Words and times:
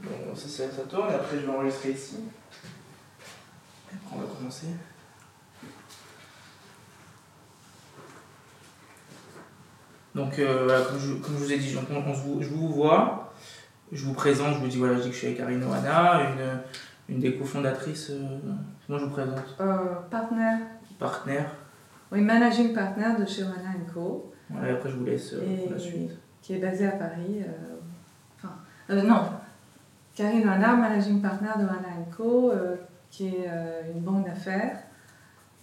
Bon, 0.00 0.34
ça, 0.34 0.48
ça, 0.48 0.70
ça 0.70 0.82
tourne, 0.82 1.10
et 1.10 1.14
après 1.14 1.38
je 1.40 1.46
vais 1.46 1.52
enregistrer 1.52 1.90
ici. 1.90 2.16
Et 3.90 3.94
après 3.94 4.16
on 4.16 4.20
va 4.20 4.26
commencer. 4.34 4.66
Donc 10.14 10.38
euh, 10.38 10.64
voilà, 10.64 10.84
comme 10.84 10.98
je, 10.98 11.12
comme 11.14 11.34
je 11.34 11.44
vous 11.44 11.52
ai 11.52 11.58
dit, 11.58 11.74
donc, 11.74 11.84
on, 11.90 12.40
je 12.42 12.48
vous 12.48 12.68
vois, 12.68 13.32
je 13.92 14.04
vous 14.04 14.14
présente, 14.14 14.54
je 14.54 14.58
vous 14.60 14.66
dis 14.68 14.78
voilà, 14.78 14.96
je 14.96 15.02
dis 15.02 15.08
que 15.08 15.14
je 15.14 15.18
suis 15.18 15.26
avec 15.28 15.38
Karine 15.38 15.62
Oana, 15.62 16.20
une, 17.08 17.14
une 17.14 17.20
des 17.20 17.36
cofondatrices, 17.36 18.10
euh, 18.10 18.38
comment 18.86 18.98
je 18.98 19.04
vous 19.04 19.10
présente? 19.12 19.38
Euh, 19.60 19.76
partenaire, 20.10 20.58
Partenaire. 20.98 21.50
oui, 22.10 22.20
managing 22.22 22.72
partner 22.72 23.14
de 23.20 23.26
chez 23.26 23.42
Wana 23.42 23.74
Co, 23.92 24.32
Voilà, 24.50 24.68
et 24.68 24.72
après 24.72 24.90
je 24.90 24.96
vous 24.96 25.04
laisse 25.04 25.34
euh, 25.34 25.42
Et- 25.66 25.68
la 25.70 25.78
suite. 25.78 26.10
qui 26.42 26.54
est 26.54 26.58
basé 26.58 26.86
à 26.86 26.92
Paris. 26.92 27.42
euh, 27.42 27.76
enfin, 28.38 28.54
non, 29.06 29.22
Karine 30.18 30.44
Wana, 30.48 30.74
managing 30.74 31.22
partner 31.22 31.50
de 31.58 31.64
Wana 31.64 32.04
Co, 32.16 32.50
euh, 32.50 32.74
qui 33.08 33.28
est 33.28 33.46
euh, 33.48 33.82
une 33.94 34.00
banque 34.00 34.26
d'affaires 34.26 34.78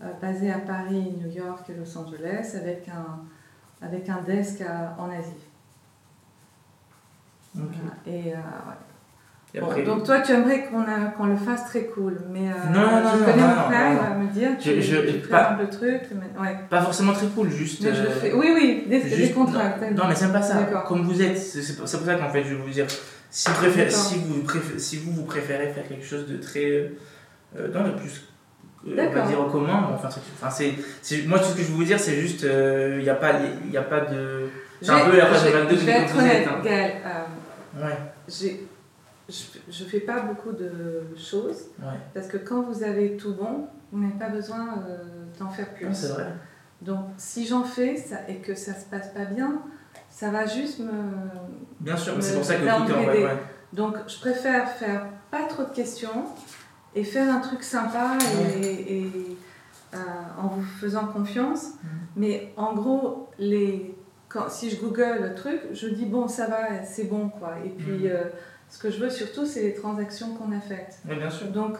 euh, 0.01 0.05
basée 0.21 0.49
à 0.49 0.59
Paris, 0.59 1.13
New 1.21 1.29
York 1.29 1.69
et 1.69 1.73
Los 1.73 1.97
Angeles, 1.97 2.55
avec 2.55 2.87
un, 2.87 3.85
avec 3.85 4.07
un 4.07 4.21
desk 4.25 4.61
à- 4.61 4.95
en 4.97 5.09
Asie. 5.09 5.43
Voilà. 7.53 7.69
Et, 8.07 8.33
euh, 8.33 8.37
Bon, 9.61 9.67
donc 9.85 10.03
toi, 10.03 10.19
tu 10.19 10.33
aimerais 10.33 10.65
qu'on 10.65 10.83
qu'on 11.15 11.27
le 11.27 11.37
fasse 11.37 11.63
très 11.67 11.85
cool, 11.85 12.19
mais 12.29 12.41
Non, 12.73 12.81
non, 12.81 13.01
non, 13.03 13.09
je 13.13 13.19
non, 13.19 13.25
connais 13.25 13.41
non, 13.41 13.47
mon 13.55 13.61
frère, 13.63 13.91
il 13.93 13.97
va 13.99 14.09
me 14.15 14.27
dire, 14.27 14.49
tu, 14.59 14.69
Je- 14.69 14.81
je- 14.81 15.11
tu 15.21 15.27
pas- 15.29 15.57
le 15.57 15.69
truc, 15.69 16.01
mais, 16.11 16.41
ouais. 16.41 16.57
pas 16.69 16.81
forcément 16.81 17.13
très 17.13 17.27
cool, 17.27 17.49
juste. 17.49 17.81
Mais 17.81 17.95
je 17.95 18.01
le 18.03 18.09
fais. 18.09 18.33
Oui, 18.33 18.51
oui, 18.53 18.85
des, 18.89 19.01
des 19.01 19.09
Juste- 19.09 19.33
contrats. 19.33 19.77
Non, 19.95 20.07
mais 20.09 20.15
c'est 20.15 20.31
pas 20.33 20.41
ça. 20.41 20.57
Comme 20.85 21.03
vous 21.03 21.21
êtes, 21.21 21.37
c'est 21.37 21.77
pour 21.77 21.87
ça 21.87 21.97
qu'en 21.99 22.29
fait, 22.29 22.43
je 22.43 22.53
vais 22.55 22.61
vous 22.61 22.69
dire, 22.69 22.85
si 23.29 23.49
vous, 23.49 23.55
préférez, 23.55 23.89
si, 23.91 24.15
vous 24.19 24.43
préférez, 24.43 24.79
si 24.79 24.97
vous, 24.97 25.11
vous 25.11 25.23
préférez 25.25 25.67
faire 25.73 25.87
quelque 25.87 26.05
chose 26.05 26.27
de 26.27 26.37
très. 26.37 26.91
Euh, 27.57 27.67
non, 27.73 27.83
de 27.87 27.91
plus. 27.91 28.23
euh, 28.87 29.07
on 29.09 29.13
va 29.13 29.21
dire 29.27 29.47
commun, 29.51 29.89
enfin, 29.93 30.09
enfin, 30.09 30.49
c'est, 30.49 31.25
moi, 31.25 31.39
tout 31.39 31.45
ce 31.45 31.55
que 31.55 31.61
je 31.61 31.67
veux 31.67 31.73
vous 31.75 31.83
dire, 31.83 31.99
c'est 31.99 32.15
juste, 32.15 32.43
il 32.43 32.99
n'y 33.03 33.09
a, 33.09 33.15
pas- 33.15 33.39
y 33.71 33.77
a 33.77 33.81
pas 33.81 34.01
de. 34.01 34.47
C'est 34.81 34.91
un 34.91 35.09
peu 35.09 35.17
la 35.17 35.25
page 35.27 35.39
je 35.39 35.45
vais- 35.45 35.51
22 35.63 35.75
Je 35.77 35.85
vais 35.85 35.91
être 35.91 36.17
honnête, 36.17 36.47
hein. 36.47 36.61
Gaël. 36.63 36.91
euh, 37.05 37.85
Ouais, 37.85 37.97
j'ai- 38.27 38.67
je, 39.27 39.43
je 39.69 39.83
fais 39.85 40.01
pas 40.01 40.21
beaucoup 40.21 40.51
de 40.51 41.01
choses 41.17 41.63
ouais. 41.79 41.97
parce 42.13 42.27
que 42.27 42.37
quand 42.37 42.61
vous 42.61 42.83
avez 42.83 43.17
tout 43.17 43.33
bon, 43.33 43.67
vous 43.91 43.99
n'avez 44.01 44.17
pas 44.19 44.29
besoin 44.29 44.83
euh, 44.87 44.97
d'en 45.39 45.49
faire 45.49 45.73
plus. 45.73 45.85
Non, 45.87 45.93
c'est 45.93 46.07
vrai. 46.09 46.27
Donc, 46.81 47.05
si 47.17 47.47
j'en 47.47 47.63
fais 47.63 47.95
ça, 47.97 48.17
et 48.29 48.35
que 48.37 48.53
ça 48.53 48.73
se 48.73 48.85
passe 48.85 49.09
pas 49.13 49.25
bien, 49.25 49.61
ça 50.15 50.29
va 50.29 50.45
juste 50.45 50.79
me, 50.79 50.93
Bien 51.81 51.97
sûr, 51.97 52.13
c'est 52.21 52.35
pour 52.35 52.45
ça 52.45 52.55
que 52.55 52.61
tout 52.61 52.67
est 52.67 52.71
en 52.71 52.85
ouais, 52.87 53.23
ouais. 53.25 53.37
Donc, 53.73 53.97
je 54.07 54.17
préfère 54.17 54.69
faire 54.69 55.07
pas 55.29 55.43
trop 55.49 55.63
de 55.63 55.71
questions 55.71 56.23
et 56.95 57.03
faire 57.03 57.35
un 57.35 57.41
truc 57.41 57.63
sympa 57.63 58.17
et, 58.61 58.97
et, 58.99 59.37
euh, 59.93 59.97
en 60.41 60.47
vous 60.47 60.61
faisant 60.63 61.07
confiance. 61.07 61.65
Mhm. 61.83 61.89
Mais 62.15 62.53
en 62.55 62.73
gros, 62.73 63.29
les, 63.39 63.93
quand, 64.29 64.49
si 64.49 64.69
je 64.69 64.79
google 64.79 65.17
le 65.21 65.35
truc, 65.35 65.59
je 65.73 65.87
dis 65.89 66.05
bon, 66.05 66.29
ça 66.29 66.47
va, 66.47 66.85
c'est 66.85 67.03
bon 67.09 67.27
quoi. 67.27 67.55
Et 67.65 67.69
puis, 67.69 67.91
Mhm. 68.05 68.11
euh, 68.13 68.23
ce 68.69 68.79
que 68.79 68.89
je 68.89 69.01
veux 69.01 69.09
surtout, 69.09 69.45
c'est 69.45 69.63
les 69.63 69.73
transactions 69.73 70.33
qu'on 70.35 70.55
a 70.55 70.61
faites. 70.61 70.99
Ouais, 71.05 71.17
bien 71.17 71.29
sûr. 71.29 71.47
Donc, 71.47 71.75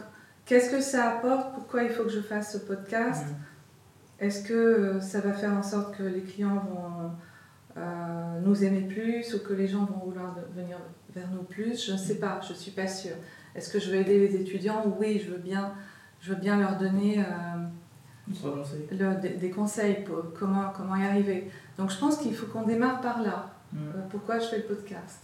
qu'est-ce 0.45 0.69
que 0.69 0.81
ça 0.81 1.08
apporte? 1.11 1.53
Pourquoi 1.53 1.83
il 1.83 1.89
faut 1.89 2.03
que 2.03 2.09
je 2.11 2.19
fasse 2.22 2.52
ce 2.52 2.58
podcast? 2.58 3.23
Mhm. 3.28 3.36
Est-ce 4.28 4.44
que 4.45 4.53
euh, 4.53 5.00
ça 5.00 5.22
va 5.22 5.31
faire 5.31 5.53
en 5.53 5.63
sorte 5.63 5.95
que 5.95 6.03
les 6.03 6.22
clients 6.22 6.61
vont 6.69 7.11
euh, 7.78 8.40
nous 8.42 8.64
aimer 8.64 8.81
plus 8.81 9.34
ou 9.34 9.40
que 9.40 9.54
les 9.54 9.68
gens 9.68 9.86
vont 9.86 10.06
vouloir 10.06 10.36
venir 10.56 10.78
vers 11.14 11.28
nous 11.31 11.44
plus 11.44 11.86
Je 11.86 11.92
ne 11.94 11.98
sais 11.98 12.16
pas, 12.16 12.40
je 12.45 12.54
ne 12.54 12.58
suis 12.58 12.72
pas 12.72 12.88
sûre. 12.88 13.16
Est-ce 13.56 13.72
que 13.72 13.80
je 13.80 13.92
vais 13.92 14.02
aider 14.02 14.20
les 14.28 14.36
étudiants? 14.36 14.84
Oui, 15.00 15.22
je 15.26 15.31
veux 15.31 15.38
bien, 15.40 15.73
je 16.22 16.30
veux 16.34 16.40
bien 16.40 16.58
leur 16.59 16.78
donner 16.78 17.20
euh, 17.20 18.34
le- 18.92 19.22
des, 19.22 19.30
des 19.30 19.50
conseils 19.50 20.03
pour 20.06 20.24
comment, 20.38 20.72
comment 20.75 20.96
y 20.96 21.06
arriver. 21.06 21.50
Donc 21.78 21.90
je 21.91 21.97
pense 21.97 22.18
qu'il 22.18 22.34
faut 22.35 22.47
qu'on 22.47 22.64
démarre 22.64 23.02
par 23.02 23.22
là. 23.22 23.52
Euh, 23.75 23.78
pourquoi 24.09 24.40
je 24.40 24.46
fais 24.47 24.58
le 24.58 24.64
podcast? 24.64 25.19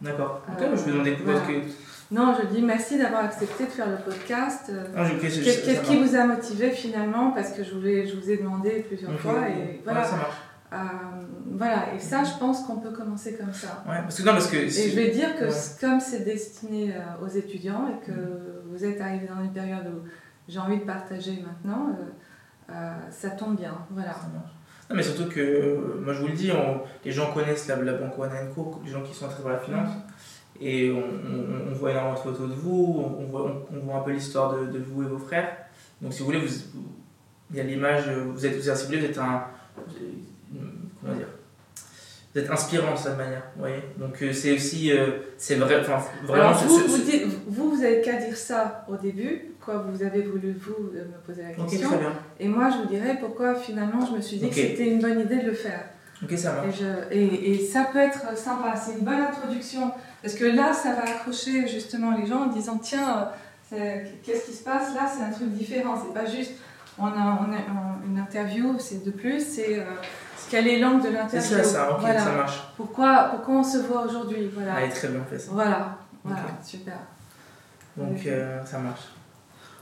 D'accord. 0.00 0.42
Euh, 0.60 0.76
je 0.76 0.82
vais 0.84 0.92
demander 0.92 1.12
pourquoi 1.12 1.34
voilà. 1.34 1.60
que. 1.60 1.66
Non, 2.10 2.34
je 2.40 2.46
dis 2.54 2.62
merci 2.62 2.98
d'avoir 2.98 3.24
accepté 3.24 3.64
de 3.64 3.70
faire 3.70 3.88
le 3.88 3.96
podcast. 3.96 4.70
Je- 4.70 5.20
qu'est-ce- 5.20 5.82
qui 5.82 6.02
vous 6.02 6.14
a 6.14 6.26
motivé 6.26 6.70
finalement? 6.70 7.30
Parce 7.30 7.52
que 7.52 7.62
je, 7.64 7.74
voulais, 7.74 8.06
je 8.06 8.16
vous 8.16 8.30
ai 8.30 8.36
demandé 8.36 8.84
plusieurs 8.86 9.18
fois 9.18 9.48
et 9.48 9.52
Ouais, 9.54 9.80
voilà. 9.84 10.04
ça 10.04 10.16
marche. 10.16 10.36
Euh, 10.74 10.76
voilà, 11.52 11.94
et 11.94 12.00
ça, 12.00 12.24
je 12.24 12.36
pense 12.38 12.62
qu'on 12.66 12.76
peut 12.80 12.90
commencer 12.90 13.34
comme 13.36 13.52
ça. 13.52 13.84
Ouais, 13.88 14.00
parce 14.02 14.18
que 14.18 14.22
non, 14.26 14.32
parce 14.32 14.48
que. 14.48 14.56
Et 14.56 14.68
je 14.90 14.96
vais 14.96 15.10
dire 15.10 15.36
que 15.36 15.44
Ouais. 15.44 15.50
comme 15.80 16.00
c'est 16.00 16.24
destiné 16.24 16.92
euh, 16.92 17.24
aux 17.24 17.28
étudiants 17.28 17.86
et 17.88 18.04
que 18.04 18.12
vous 18.66 18.84
êtes 18.84 19.00
arrivé 19.00 19.26
dans 19.28 19.40
une 19.44 19.52
période 19.52 19.86
où 19.86 20.08
j'ai 20.48 20.58
envie 20.58 20.78
de 20.78 20.84
partager 20.84 21.44
maintenant, 21.46 21.90
euh, 21.90 22.72
euh, 22.72 22.92
ça 23.10 23.30
tombe 23.30 23.56
bien. 23.56 23.74
Voilà. 23.90 24.16
Non, 24.90 24.96
mais 24.96 25.02
surtout 25.02 25.28
que, 25.30 26.00
moi 26.04 26.12
je 26.12 26.20
vous 26.22 26.26
le 26.28 26.32
dis, 26.34 26.50
on- 26.50 26.80
les 27.04 27.12
gens 27.12 27.32
connaissent 27.32 27.68
la, 27.68 27.76
la 27.76 27.94
banque 27.94 28.18
One 28.18 28.30
Co, 28.54 28.80
les 28.84 28.90
gens 28.90 29.02
qui 29.02 29.14
sont 29.14 29.26
entrés 29.26 29.42
dans 29.44 29.48
la 29.50 29.58
finance, 29.58 29.90
et 30.60 30.90
on, 30.90 30.98
on- 30.98 31.70
on 31.70 31.74
voit 31.74 31.92
énormément 31.92 32.14
de 32.14 32.18
photos 32.20 32.48
de 32.50 32.54
vous, 32.54 33.02
on, 33.20 33.24
voit, 33.26 33.66
voit 33.82 33.96
un 33.96 34.00
peu 34.00 34.10
l'histoire 34.10 34.54
de, 34.58 34.66
de 34.66 34.78
vous 34.78 35.02
et 35.04 35.06
vos 35.06 35.18
frères. 35.18 35.48
Donc 36.02 36.12
si 36.12 36.18
vous 36.20 36.26
voulez, 36.26 36.40
vous, 36.40 36.52
il 37.50 37.56
y 37.56 37.60
a 37.60 37.62
l'image, 37.64 38.08
vous 38.10 38.44
êtes, 38.44 38.56
vous 38.56 38.68
êtes, 38.68 38.86
vous 38.88 38.94
êtes 38.94 39.18
un. 39.18 39.44
Euh, 41.04 41.08
Comment 41.08 41.16
dire 41.16 41.26
Vous 42.34 42.40
êtes 42.40 42.50
inspirant 42.50 42.92
de 42.94 42.98
cette 42.98 43.16
manière, 43.16 43.42
vous 43.54 43.60
voyez 43.60 43.82
Donc 43.96 44.22
euh, 44.22 44.32
c'est 44.32 44.52
aussi. 44.52 44.90
euh, 44.92 45.06
c'est 45.38 45.56
vrai, 45.56 45.80
enfin, 45.80 45.98
vraiment. 46.24 46.48
Alors, 46.48 46.64
vous, 46.64 46.78
vous, 46.78 46.96
ce- 46.96 47.02
dites, 47.02 47.22
vous, 47.46 47.70
vous 47.76 47.84
avez 47.84 48.00
qu'à 48.00 48.16
dire 48.16 48.36
ça 48.36 48.84
au 48.88 48.96
début, 48.96 49.52
pourquoi 49.58 49.82
vous 49.88 50.02
avez 50.02 50.22
voulu, 50.22 50.52
vous, 50.58 50.90
euh, 50.94 51.04
me 51.04 51.26
poser 51.26 51.42
la 51.42 51.50
question. 51.52 51.88
très 51.88 51.98
bien. 51.98 52.12
et 52.40 52.48
moi, 52.48 52.70
je 52.70 52.76
vous 52.78 52.86
dirais 52.86 53.16
pourquoi 53.20 53.54
finalement 53.54 54.04
je 54.06 54.16
me 54.16 54.20
suis 54.20 54.38
dit 54.38 54.48
que 54.48 54.54
c'était 54.54 54.88
une 54.88 55.00
bonne 55.00 55.20
idée 55.20 55.36
de 55.36 55.46
le 55.46 55.52
faire. 55.54 55.84
Ok, 56.22 56.32
ça 56.38 56.52
Et, 56.62 56.66
marche. 56.66 56.78
je- 56.80 57.14
et- 57.16 57.50
et 57.54 57.66
ça 57.66 57.88
peut 57.92 57.98
être 57.98 58.36
sympa, 58.38 58.74
c'est 58.76 58.92
une 58.98 59.04
bonne 59.04 59.20
introduction. 59.20 59.90
Parce 60.22 60.34
que 60.34 60.44
là, 60.44 60.72
ça 60.72 60.94
va 60.94 61.02
accrocher 61.02 61.66
justement 61.68 62.16
les 62.16 62.26
gens 62.26 62.44
en 62.44 62.46
disant 62.46 62.78
tiens, 62.82 63.28
qu'est-ce 63.70 64.46
qui 64.46 64.52
se 64.52 64.62
passe? 64.64 64.94
Là, 64.94 65.10
c'est 65.14 65.22
un 65.24 65.30
truc 65.30 65.48
différent. 65.50 65.94
C'est 66.00 66.14
pas 66.14 66.24
juste 66.24 66.52
on 66.98 67.06
a, 67.06 67.10
on 67.10 67.52
a 67.52 67.56
un- 67.56 68.00
une 68.08 68.18
interview, 68.18 68.76
c'est 68.78 69.04
de 69.04 69.10
plus, 69.10 69.40
c'est 69.44 69.80
euh, 70.44 70.48
quel 70.50 70.68
est 70.68 70.78
l'angle 70.78 71.02
de 71.02 71.08
C'est 71.08 71.12
l'interview. 71.12 71.56
ça, 71.56 71.64
ça, 71.64 71.90
ok, 71.92 72.00
Voilà. 72.00 72.20
ça 72.20 72.32
marche. 72.32 72.62
Pourquoi, 72.76 73.28
pourquoi 73.30 73.54
on 73.56 73.64
se 73.64 73.78
voit 73.78 74.02
aujourd'hui 74.02 74.50
Voilà. 74.54 74.74
Allez, 74.74 74.90
très 74.90 75.08
bien, 75.08 75.20
fait 75.28 75.38
ça. 75.38 75.50
Voilà, 75.52 75.96
super. 76.64 76.94
Donc 77.96 78.26
euh, 78.26 78.64
ça 78.64 78.78
marche. 78.78 79.02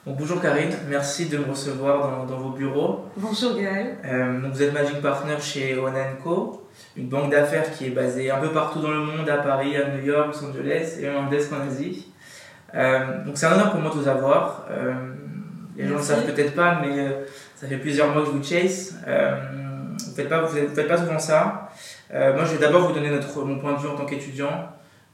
Donc 0.05 0.17
bonjour 0.19 0.41
Karine, 0.43 0.71
merci 0.89 1.27
de 1.29 1.39
me 1.39 1.45
recevoir 1.51 2.11
dans, 2.11 2.25
dans 2.27 2.37
vos 2.39 2.51
bureaux. 2.51 3.05
Bonjour 3.17 3.55
Gaël. 3.57 3.97
Euh, 4.05 4.41
donc 4.41 4.53
vous 4.53 4.63
êtes 4.63 4.73
Magic 4.75 5.01
Partner 5.01 5.37
chez 5.41 5.79
One 5.79 5.95
Co, 6.25 6.67
une 6.97 7.09
banque 7.09 7.31
d'affaires 7.31 7.71
qui 7.73 7.87
est 7.87 7.91
basée 7.91 8.29
un 8.31 8.39
peu 8.39 8.51
partout 8.51 8.81
dans 8.81 8.91
le 8.91 8.99
monde, 8.99 9.29
à 9.31 9.37
Paris, 9.39 9.77
à 9.77 9.89
New 9.97 10.03
York, 10.05 10.29
Los 10.35 10.45
Angeles 10.49 10.97
et 11.01 11.09
en 11.09 11.29
desk 11.29 11.53
en 11.53 11.61
Asie. 11.67 12.09
Euh, 12.75 13.25
donc 13.25 13.39
c'est 13.39 13.47
un 13.47 13.53
honneur 13.53 13.71
pour 13.71 13.81
moi 13.81 13.91
de 13.91 13.95
vous 13.97 14.09
avoir. 14.09 14.67
Les 15.77 15.85
gens 15.85 15.93
ne 15.95 15.99
le 15.99 16.03
savent 16.03 16.25
peut-être 16.27 16.55
pas, 16.55 16.81
mais 16.85 17.17
ça 17.55 17.67
fait 17.69 17.77
plusieurs 17.79 18.13
mois 18.13 18.23
que 18.23 18.27
je 18.27 18.33
vous 18.33 18.43
chase. 18.43 18.97
Euh, 19.07 19.37
vous 19.99 20.11
ne 20.11 20.15
faites, 20.15 20.29
pas- 20.29 20.43
vous 20.43 20.57
faites 20.75 20.89
pas 20.89 20.97
souvent 20.99 21.19
ça. 21.19 21.71
Euh, 22.15 22.35
moi 22.35 22.45
je 22.45 22.53
vais 22.53 22.59
d'abord 22.59 22.89
vous 22.89 22.93
donner 22.95 23.11
notre, 23.11 23.43
mon 23.45 23.59
point 23.59 23.73
de 23.75 23.79
vue 23.79 23.89
en 23.89 23.97
tant 23.97 24.05
qu'étudiant. 24.07 24.69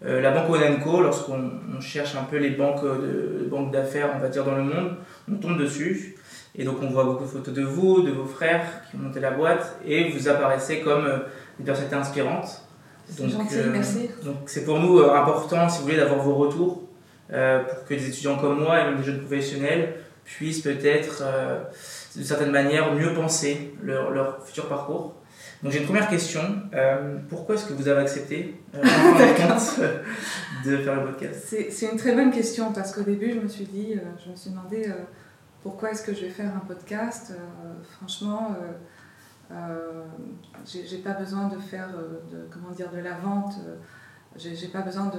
Euh, 0.04 0.20
la 0.20 0.30
banque 0.30 0.50
One 0.50 0.80
Co, 0.82 1.00
lorsqu'on 1.02 1.50
on 1.76 1.80
cherche 1.80 2.14
un 2.14 2.22
peu 2.24 2.36
les 2.36 2.50
banques 2.50 2.84
de, 2.84 3.40
de 3.40 3.48
banques 3.50 3.72
d'affaires, 3.72 4.10
on 4.14 4.18
va 4.20 4.28
dire 4.28 4.44
dans 4.44 4.54
le 4.54 4.62
monde, 4.62 4.96
on 5.30 5.36
tombe 5.36 5.58
dessus. 5.58 6.16
Et 6.56 6.64
donc 6.64 6.76
on 6.82 6.88
voit 6.88 7.04
beaucoup 7.04 7.24
de 7.24 7.28
photos 7.28 7.54
de 7.54 7.62
vous, 7.62 8.02
de 8.02 8.10
vos 8.10 8.24
frères 8.24 8.64
qui 8.90 8.96
ont 8.96 9.00
monté 9.00 9.20
la 9.20 9.30
boîte, 9.32 9.76
et 9.84 10.10
vous 10.10 10.28
apparaissez 10.28 10.80
comme 10.80 11.04
euh, 11.06 11.18
une 11.58 11.64
personnalité 11.64 11.96
inspirante. 11.96 12.62
C'est 13.08 13.22
Donc, 13.22 13.30
gentil, 13.32 13.56
euh, 13.58 13.70
merci. 13.72 14.10
Donc 14.24 14.36
c'est 14.46 14.64
pour 14.64 14.78
nous 14.80 14.98
euh, 15.00 15.14
important, 15.14 15.68
si 15.68 15.78
vous 15.78 15.84
voulez, 15.84 15.96
d'avoir 15.96 16.20
vos 16.20 16.34
retours 16.34 16.82
euh, 17.32 17.60
pour 17.64 17.84
que 17.84 17.94
des 17.94 18.08
étudiants 18.08 18.36
comme 18.36 18.60
moi 18.62 18.80
et 18.80 18.84
même 18.84 18.98
des 18.98 19.04
jeunes 19.04 19.20
professionnels 19.20 19.94
puissent 20.24 20.60
peut-être, 20.62 21.22
euh, 21.24 21.60
d'une 22.14 22.24
certaine 22.24 22.50
manière, 22.50 22.94
mieux 22.94 23.12
penser 23.14 23.74
leur, 23.82 24.10
leur 24.10 24.44
futur 24.44 24.68
parcours. 24.68 25.14
Donc 25.62 25.72
j'ai 25.72 25.80
une 25.80 25.86
première 25.86 26.08
question. 26.08 26.40
Euh, 26.72 27.18
pourquoi 27.28 27.54
est-ce 27.56 27.66
que 27.66 27.72
vous 27.72 27.88
avez 27.88 28.00
accepté 28.02 28.60
euh, 28.74 28.82
fin 28.84 29.88
de 30.64 30.76
faire 30.78 30.94
le 30.96 31.06
podcast? 31.10 31.54
C'est 31.70 31.86
une 31.90 31.98
très 31.98 32.14
bonne 32.14 32.30
question 32.30 32.72
parce 32.72 32.92
qu'au 32.92 33.02
début, 33.02 33.32
je 33.32 33.40
me 33.40 33.48
suis 33.48 33.64
dit, 33.64 33.94
euh, 33.94 34.00
je 34.24 34.30
me 34.30 34.36
suis 34.36 34.50
demandé 34.50 34.86
euh, 34.88 34.92
pourquoi 35.62 35.90
est-ce 35.90 36.04
que 36.04 36.14
je 36.14 36.22
vais 36.26 36.30
faire 36.30 36.52
un 36.54 36.60
podcast? 36.60 37.32
Euh, 37.32 37.72
franchement, 37.98 38.54
euh, 39.50 39.54
euh, 39.54 40.04
j'ai 40.64 40.98
pas 40.98 41.12
besoin 41.14 41.48
de 41.48 41.58
faire 41.58 41.88
euh, 41.96 42.20
de, 42.30 42.48
comment 42.52 42.70
dire, 42.70 42.90
de 42.90 42.98
la 42.98 43.14
vente. 43.14 43.54
euh, 43.66 43.74
j'ai 44.36 44.68
pas 44.68 44.82
besoin 44.82 45.10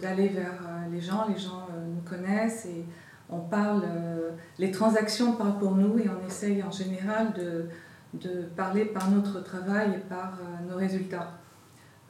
d'aller 0.00 0.28
vers 0.28 0.60
euh, 0.62 0.92
les 0.92 1.00
gens. 1.00 1.26
Les 1.28 1.38
gens 1.38 1.66
euh, 1.70 1.84
nous 1.86 2.02
connaissent 2.08 2.66
et 2.66 2.84
on 3.30 3.40
parle. 3.40 3.82
euh, 3.84 4.30
les 4.58 4.70
transactions 4.70 5.32
parlent 5.32 5.58
pour 5.58 5.74
nous 5.74 5.98
et 5.98 6.08
on 6.08 6.26
essaye 6.26 6.62
en 6.62 6.70
général 6.70 7.32
de, 7.34 7.66
de 8.14 8.42
parler 8.56 8.86
par 8.86 9.10
notre 9.10 9.40
travail 9.42 9.94
et 9.94 10.08
par 10.08 10.38
euh, 10.40 10.70
nos 10.70 10.76
résultats. 10.76 11.32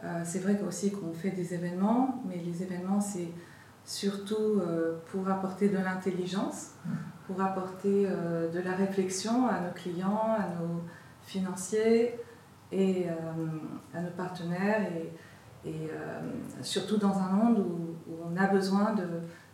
Euh, 0.05 0.23
c'est 0.25 0.39
vrai 0.39 0.61
aussi 0.67 0.93
qu'on 0.93 1.13
fait 1.13 1.31
des 1.31 1.55
événements, 1.55 2.23
mais 2.29 2.37
les 2.37 2.63
événements, 2.63 3.01
c'est 3.01 3.29
surtout 3.85 4.61
pour 5.11 5.31
apporter 5.31 5.71
de 5.71 5.79
l'intelligence, 5.79 6.73
pour 7.27 7.41
apporter 7.41 8.07
de 8.07 8.61
la 8.61 8.73
réflexion 8.73 9.49
à 9.49 9.61
nos 9.61 9.73
clients, 9.73 10.37
à 10.39 10.61
nos 10.61 10.83
financiers 11.23 12.21
et 12.71 13.07
à 13.95 14.03
nos 14.03 14.11
partenaires 14.11 14.83
et, 14.93 15.71
et 15.71 15.89
surtout 16.61 16.99
dans 16.99 17.17
un 17.17 17.31
monde 17.31 17.61
où, 17.61 18.13
où 18.13 18.17
on 18.31 18.37
a 18.37 18.47
besoin 18.49 18.93
de 18.93 19.07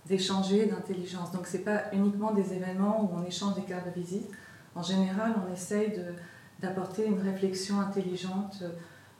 d'échanger, 0.06 0.66
d'intelligence. 0.66 1.32
Donc 1.32 1.46
ce 1.46 1.56
n'est 1.56 1.62
pas 1.62 1.84
uniquement 1.92 2.32
des 2.32 2.52
événements 2.52 3.02
où 3.02 3.18
on 3.18 3.24
échange 3.24 3.54
des 3.54 3.62
cartes 3.62 3.86
de 3.86 4.00
visite. 4.00 4.30
En 4.74 4.82
général, 4.82 5.34
on 5.46 5.52
essaye 5.52 5.92
d'apporter 6.60 7.06
une 7.06 7.20
réflexion 7.20 7.80
intelligente 7.80 8.58
euh, 8.62 8.68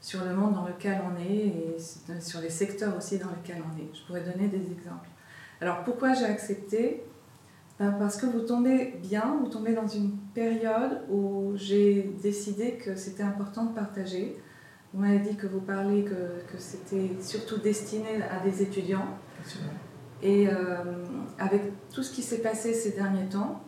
sur 0.00 0.24
le 0.24 0.34
monde 0.34 0.54
dans 0.54 0.66
lequel 0.66 1.00
on 1.02 1.18
est 1.18 1.46
et 1.46 1.76
sur 2.20 2.40
les 2.40 2.50
secteurs 2.50 2.94
aussi 2.96 3.18
dans 3.18 3.30
lesquels 3.30 3.62
on 3.62 3.78
est. 3.78 3.88
Je 3.94 4.04
pourrais 4.06 4.22
donner 4.22 4.48
des 4.48 4.70
exemples. 4.70 5.08
Alors 5.60 5.82
pourquoi 5.84 6.12
j'ai 6.12 6.26
accepté? 6.26 7.02
Ben, 7.78 7.92
Parce 7.92 8.18
que 8.18 8.26
vous 8.26 8.40
tombez 8.40 8.94
bien, 9.02 9.38
vous 9.40 9.48
tombez 9.48 9.72
dans 9.72 9.88
une 9.88 10.12
période 10.34 11.02
où 11.10 11.52
j'ai 11.56 12.14
décidé 12.22 12.72
que 12.74 12.96
c'était 12.96 13.22
important 13.22 13.64
de 13.64 13.74
partager. 13.74 14.36
Vous 14.92 15.00
m'avez 15.00 15.20
dit 15.20 15.36
que 15.36 15.46
vous 15.46 15.60
parlez 15.60 16.04
que, 16.04 16.52
que 16.52 16.58
c'était 16.58 17.10
surtout 17.20 17.56
destiné 17.56 18.22
à 18.30 18.40
des 18.40 18.62
étudiants. 18.62 19.08
Et 20.24 20.48
euh, 20.48 20.82
avec 21.38 21.62
tout 21.90 22.02
ce 22.02 22.10
qui 22.10 22.22
s'est 22.22 22.40
passé 22.40 22.72
ces 22.72 22.92
derniers 22.92 23.28
temps, 23.28 23.62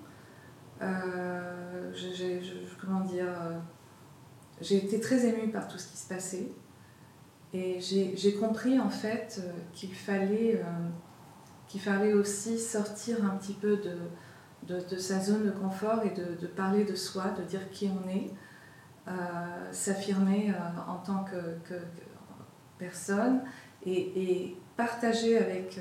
euh, 0.80 1.92
j'ai, 1.92 2.40
comment 2.80 3.00
dire, 3.00 3.26
euh, 3.28 3.58
j'ai 4.62 4.78
été 4.78 4.98
très 4.98 5.26
émue 5.26 5.50
par 5.52 5.68
tout 5.68 5.76
ce 5.76 5.86
qui 5.86 5.98
se 5.98 6.08
passait. 6.08 6.48
Et 7.52 7.78
j'ai, 7.80 8.34
compris 8.34 8.80
en 8.80 8.88
fait 8.88 9.40
qu'il 9.72 9.94
fallait, 9.94 10.60
qu'il 11.68 11.80
fallait 11.80 12.12
aussi 12.12 12.58
sortir 12.58 13.24
un 13.24 13.36
petit 13.36 13.54
peu 13.54 13.78
de, 13.78 14.80
de, 14.80 14.96
sa 14.98 15.20
zone 15.20 15.46
de 15.46 15.50
confort 15.50 16.02
et 16.04 16.10
de, 16.10 16.46
parler 16.46 16.84
de 16.84 16.94
soi, 16.94 17.30
de 17.38 17.42
dire 17.44 17.70
qui 17.70 17.88
on 17.88 18.08
est, 18.10 18.30
s'affirmer 19.72 20.52
en 20.86 20.96
tant 20.96 21.24
que, 21.24 21.76
personne 22.78 23.42
et, 23.86 24.56
partager 24.76 25.38
avec 25.38 25.78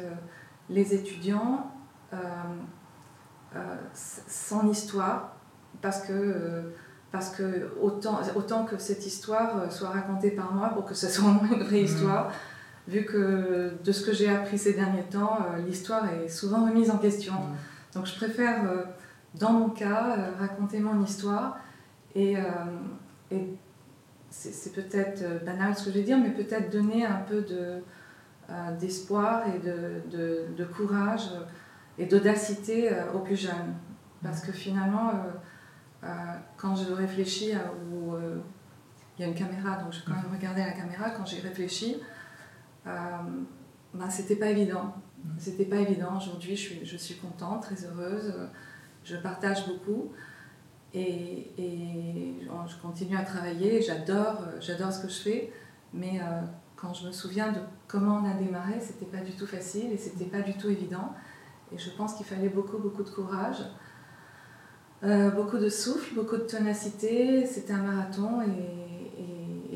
les 0.69 0.94
étudiants 0.94 1.71
euh, 2.13 2.17
euh, 3.56 3.59
son 3.95 4.69
histoire, 4.69 5.38
parce 5.81 6.01
que, 6.01 6.12
euh, 6.13 6.62
parce 7.12 7.29
que 7.29 7.71
autant, 7.81 8.19
autant 8.35 8.65
que 8.65 8.77
cette 8.77 9.06
histoire 9.06 9.71
soit 9.71 9.89
racontée 9.89 10.31
par 10.31 10.53
moi 10.53 10.69
pour 10.69 10.85
que 10.85 10.94
ce 10.94 11.07
soit 11.09 11.29
une 11.29 11.63
vraie 11.63 11.81
mmh. 11.81 11.85
histoire, 11.85 12.31
vu 12.88 13.06
que 13.06 13.73
de 13.83 13.91
ce 13.91 14.06
que 14.06 14.13
j'ai 14.13 14.29
appris 14.29 14.57
ces 14.57 14.73
derniers 14.73 15.03
temps, 15.03 15.39
l'histoire 15.65 16.03
est 16.12 16.29
souvent 16.29 16.65
remise 16.65 16.91
en 16.91 16.97
question. 16.97 17.33
Mmh. 17.33 17.95
Donc 17.95 18.06
je 18.06 18.15
préfère, 18.15 18.63
dans 19.35 19.53
mon 19.53 19.69
cas, 19.69 20.17
raconter 20.38 20.79
mon 20.79 21.01
histoire 21.01 21.57
et, 22.13 22.35
et 23.31 23.57
c'est 24.29 24.73
peut-être 24.73 25.44
banal 25.45 25.75
ce 25.75 25.85
que 25.85 25.91
je 25.91 25.95
vais 25.95 26.03
dire, 26.03 26.17
mais 26.17 26.29
peut-être 26.29 26.69
donner 26.69 27.06
un 27.06 27.21
peu 27.27 27.41
de, 27.41 27.57
euh, 27.57 27.79
d'espoir 28.80 29.44
et 29.47 29.59
de, 29.59 30.53
de, 30.56 30.65
courage 30.65 31.30
et 31.97 32.06
d'audacité 32.06 32.92
euh, 32.92 33.13
aux 33.13 33.19
plus 33.19 33.39
jeunes. 33.39 33.74
Parce 34.21 34.42
que 34.42 34.51
finalement, 34.51 35.12
euh, 36.03 36.07
quand 36.57 36.75
je 36.75 36.92
réfléchis 36.92 37.53
il 39.18 39.21
y 39.21 39.24
a 39.24 39.27
une 39.27 39.36
caméra, 39.36 39.77
donc 39.77 39.94
je 39.94 40.00
vais 40.00 40.06
quand 40.07 40.15
même 40.15 40.31
regarder 40.31 40.62
la 40.62 40.71
caméra, 40.71 41.12
quand 41.12 41.25
j'ai 41.25 41.39
réfléchi, 41.39 41.97
ben, 42.86 44.09
c'était 44.09 44.36
pas 44.36 44.50
évident. 44.50 44.94
C'était 45.39 45.65
pas 45.65 45.77
évident. 45.77 46.18
Aujourd'hui, 46.18 46.56
je 46.56 46.62
suis, 46.62 46.86
je 46.86 46.98
suis 46.98 47.15
contente, 47.15 47.63
très 47.63 47.86
heureuse. 47.86 48.33
Je 49.03 49.15
partage 49.15 49.68
beaucoup. 49.68 50.12
Et, 50.94 51.51
et, 51.57 52.48
je 52.68 52.81
continue 52.81 53.18
à 53.18 53.24
travailler, 53.24 53.81
j'adore, 53.81 54.44
j'adore 54.59 54.91
ce 54.91 55.01
que 55.01 55.09
je 55.09 55.19
fais, 55.19 55.53
mais 55.94 56.19
quand 56.75 56.94
je 56.94 57.07
me 57.07 57.12
souviens 57.12 57.51
de 57.51 57.60
comment 57.88 58.22
on 58.22 58.30
a 58.30 58.33
démarré, 58.33 58.80
c'était 58.81 59.06
pas 59.06 59.24
du 59.24 59.31
tout 59.33 59.48
facile 59.48 59.92
et 59.92 59.98
c'était 59.98 60.25
pas 60.25 60.42
du 60.42 60.57
tout 60.57 60.69
évident. 60.69 61.13
Et 61.72 61.77
je 61.77 61.89
pense 61.92 62.16
qu'il 62.16 62.25
fallait 62.25 62.50
beaucoup, 62.50 62.77
beaucoup 62.77 63.04
de 63.04 63.10
courage, 63.10 63.63
euh, 65.04 65.31
beaucoup 65.31 65.57
de 65.57 65.69
souffle, 65.69 66.16
beaucoup 66.16 66.38
de 66.38 66.44
ténacité. 66.44 67.45
C'était 67.45 67.74
un 67.74 67.83
marathon 67.83 68.42
et, 68.42 68.81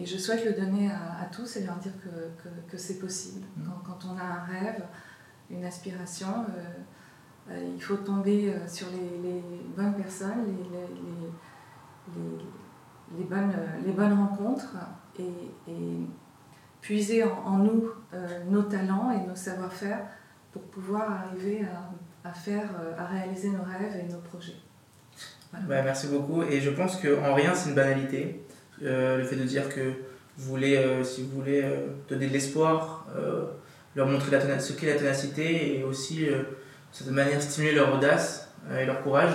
je 0.06 0.18
souhaite 0.18 0.46
le 0.46 0.54
donner 0.54 0.90
à, 0.90 1.26
tous 1.32 1.58
et 1.58 1.66
leur 1.66 1.76
dire 1.76 1.92
que, 2.02 2.72
que, 2.72 2.78
c'est 2.78 2.98
possible. 3.00 3.46
Mmh. 3.58 3.64
Quand, 3.86 4.00
on 4.10 4.18
a 4.18 4.24
un 4.24 4.44
rêve, 4.46 4.84
une 5.52 5.64
aspiration, 5.66 6.46
euh, 6.50 7.52
euh, 7.52 7.74
il 7.76 7.84
faut 7.84 7.98
tomber 7.98 8.56
sur 8.66 8.88
les, 8.88 9.44
bonnes 9.76 9.94
personnes, 9.96 10.46
les, 10.48 12.18
les, 13.18 13.24
bonnes, 13.26 13.54
les 13.86 13.92
bonnes 13.92 14.14
rencontres 14.14 14.78
et 15.20 15.28
puiser 16.82 17.24
en, 17.24 17.58
nous 17.58 17.92
euh, 18.14 18.28
nos 18.50 18.64
talents 18.64 19.12
et 19.12 19.28
nos 19.28 19.36
savoir-faire 19.36 20.00
pour 20.52 20.64
pouvoir 20.64 21.12
arriver 21.12 21.62
à, 22.24 22.32
faire, 22.32 22.70
euh, 22.82 22.94
à 22.98 23.06
réaliser 23.06 23.50
nos 23.50 23.64
rêves 23.64 23.96
et 24.00 24.12
nos 24.12 24.20
projets. 24.20 24.56
Bah, 25.54 25.82
merci 25.84 26.08
beaucoup. 26.08 26.44
Et 26.44 26.62
je 26.62 26.70
pense 26.70 26.96
qu'en 26.96 27.34
rien, 27.34 27.54
c'est 27.54 27.70
une 27.70 27.76
banalité. 27.76 28.44
Euh, 28.84 29.18
le 29.18 29.24
fait 29.24 29.36
de 29.36 29.44
dire 29.44 29.68
que 29.70 29.94
vous 30.38 30.50
voulez, 30.52 31.04
si 31.04 31.24
vous 31.24 31.42
voulez 31.42 31.66
donner 32.08 32.28
de 32.28 32.32
l'espoir, 32.32 33.08
leur 33.94 34.08
montrer 34.08 34.40
ce 34.62 34.72
qu'est 34.72 34.86
la 34.86 34.96
ténacité 34.96 35.78
et 35.78 35.84
aussi, 35.84 36.28
de 36.28 36.46
cette 36.94 37.12
manière, 37.12 37.42
stimuler 37.42 37.74
leur 37.74 37.94
audace 37.94 38.50
et 38.80 38.86
leur 38.86 39.02
courage. 39.02 39.34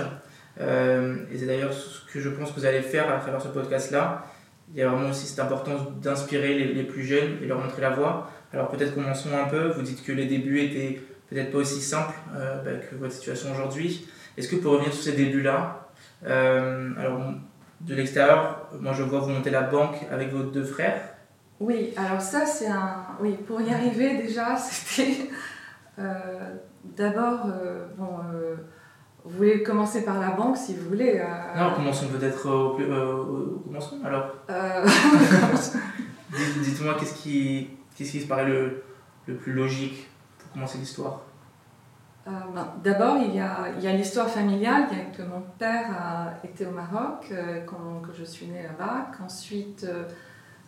et 0.59 1.37
c'est 1.39 1.45
d'ailleurs 1.45 1.75
ce 1.75 2.11
que 2.11 2.21
je 2.21 2.31
pense 2.31 2.53
que 2.53 2.61
vous 2.61 2.65
allez 2.65 2.81
faire 2.81 3.13
à 3.13 3.19
travers 3.19 3.43
ce 3.43 3.49
podcast-là 3.49 4.25
il 4.75 4.81
y 4.81 4.83
a 4.83 4.89
vraiment 4.89 5.11
aussi 5.11 5.27
cette 5.27 5.39
importance 5.39 5.83
d'inspirer 6.03 6.59
les, 6.59 6.83
plus 6.83 7.05
jeunes 7.05 7.39
et 7.41 7.47
leur 7.47 7.61
montrer 7.61 7.81
la 7.81 7.91
voie. 7.91 8.29
Alors 8.53 8.69
peut-être 8.69 8.95
commençons 8.95 9.31
un 9.33 9.49
peu, 9.49 9.69
vous 9.69 9.83
dites 9.83 10.05
que 10.05 10.11
les 10.11 10.27
débuts 10.27 10.61
étaient 10.61 11.01
peut-être 11.31 11.53
pas 11.53 11.59
aussi 11.59 11.81
simples 11.81 12.15
euh, 12.35 12.61
bah, 12.63 12.85
que 12.91 12.97
votre 12.97 13.13
situation 13.13 13.53
aujourd'hui. 13.53 14.09
Est-ce 14.37 14.49
que 14.49 14.57
pour 14.57 14.73
revenir 14.73 14.93
sur 14.93 15.05
ces 15.05 15.13
débuts-là, 15.13 15.89
euh, 16.27 16.91
alors 16.99 17.21
de 17.83 17.95
l'extérieur, 17.95 18.69
moi 18.81 18.93
je 18.93 19.05
vois 19.05 19.21
vous 19.21 19.31
monter 19.31 19.51
la 19.51 19.63
banque 19.63 19.97
avec 20.11 20.33
vos 20.33 20.43
deux 20.43 20.65
frères. 20.65 21.01
Oui, 21.61 21.95
alors 21.97 22.21
ça 22.21 22.45
c'est 22.45 22.67
un... 22.67 23.07
Oui, 23.21 23.37
pour 23.47 23.61
y 23.61 23.73
arriver 23.73 24.17
déjà, 24.17 24.57
c'était... 24.57 25.31
Euh, 26.01 26.57
d'abord, 26.97 27.47
bon 27.97 28.19
vous 29.25 29.37
voulez 29.39 29.63
commencer 29.63 30.05
par 30.05 30.21
la 30.21 30.31
banque 30.31 30.57
si 30.57 30.75
vous 30.75 30.89
voulez. 30.89 31.19
Euh... 31.21 31.59
Non, 31.59 31.75
commençons 31.75 32.09
peut-être 32.09 32.49
au, 32.49 32.79
euh, 32.79 33.63
commencement 33.65 33.99
alors. 34.05 34.27
Euh... 34.51 34.87
Dites-moi 36.63 36.97
qu'est-ce 36.99 37.15
qui, 37.15 37.71
qu'est-ce 37.97 38.13
qui 38.13 38.21
se 38.21 38.27
paraît 38.27 38.47
le, 38.47 38.83
le 39.27 39.35
plus 39.35 39.53
logique 39.53 40.09
pour 40.39 40.53
commencer 40.53 40.79
l'histoire? 40.79 41.23
Euh, 42.27 42.31
ben, 42.55 42.75
D'abord, 42.83 43.17
il 43.19 43.35
y 43.35 43.41
a, 43.41 43.69
il 43.77 43.85
y 43.85 43.87
a 43.87 43.93
l'histoire 43.93 44.29
familiale, 44.29 44.89
que 45.17 45.23
mon 45.23 45.43
père 45.59 45.91
a 45.91 46.47
été 46.47 46.67
au 46.67 46.73
Maroc, 46.73 47.27
euh, 47.31 47.65
quand, 47.65 48.03
que 48.03 48.13
je 48.17 48.25
suis 48.25 48.47
née 48.47 48.63
là-bas, 48.63 49.11
qu'ensuite 49.17 49.87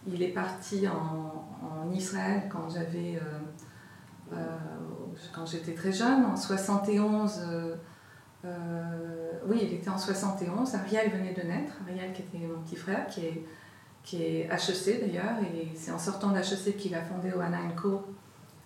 il 0.07 0.23
est 0.23 0.29
parti 0.29 0.87
en, 0.87 1.47
en 1.67 1.93
Israël 1.93 2.43
quand 2.51 2.69
j'avais 2.71 3.19
quand 5.33 5.47
j'étais 5.47 5.75
très 5.75 5.93
jeune, 5.93 6.25
en 6.25 6.37
71 6.37 7.45
euh, 7.47 7.75
oui, 9.47 9.61
il 9.63 9.75
était 9.75 9.91
en 9.91 9.99
71. 9.99 10.75
Ariel 10.75 11.11
venait 11.11 11.35
de 11.35 11.43
naître. 11.43 11.73
Ariel, 11.87 12.13
qui 12.13 12.23
était 12.23 12.39
mon 12.39 12.61
petit 12.63 12.77
frère, 12.77 13.07
qui 13.07 13.27
est, 13.27 13.45
qui 14.03 14.23
est 14.23 14.49
HEC 14.51 15.01
d'ailleurs. 15.01 15.37
Et 15.43 15.69
c'est 15.75 15.93
en 15.93 15.99
sortant 15.99 16.31
d'HEC 16.31 16.77
qu'il 16.77 16.95
a 16.95 17.03
fondé 17.03 17.33
Oana 17.33 17.59
Co. 17.81 18.05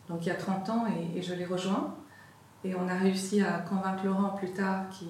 Donc 0.08 0.26
il 0.26 0.28
y 0.28 0.32
a 0.32 0.36
30 0.36 0.68
ans, 0.70 0.84
et, 1.16 1.22
je 1.22 1.34
l'ai 1.34 1.44
rejoint. 1.44 1.94
Et 2.64 2.74
on 2.74 2.88
a 2.88 2.94
réussi 2.94 3.40
à 3.40 3.58
convaincre 3.58 4.04
Laurent 4.04 4.30
plus 4.30 4.52
tard, 4.52 4.88
qui, 4.90 5.08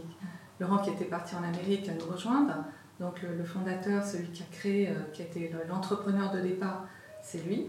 Laurent 0.61 0.79
qui 0.79 0.91
était 0.91 1.07
parti 1.07 1.35
en 1.35 1.43
Amérique, 1.43 1.89
à 1.89 1.95
nous 1.95 2.13
rejoindre. 2.13 2.55
Donc 3.01 3.23
le, 3.23 3.45
fondateur, 3.45 4.05
celui 4.05 4.29
qui 4.29 4.43
a 4.43 4.47
créé, 4.53 4.89
euh, 4.91 5.11
qui 5.15 5.23
été 5.23 5.51
l'entrepreneur 5.69 6.31
de 6.33 6.41
départ, 6.41 6.85
c'est 7.23 7.43
lui. 7.47 7.69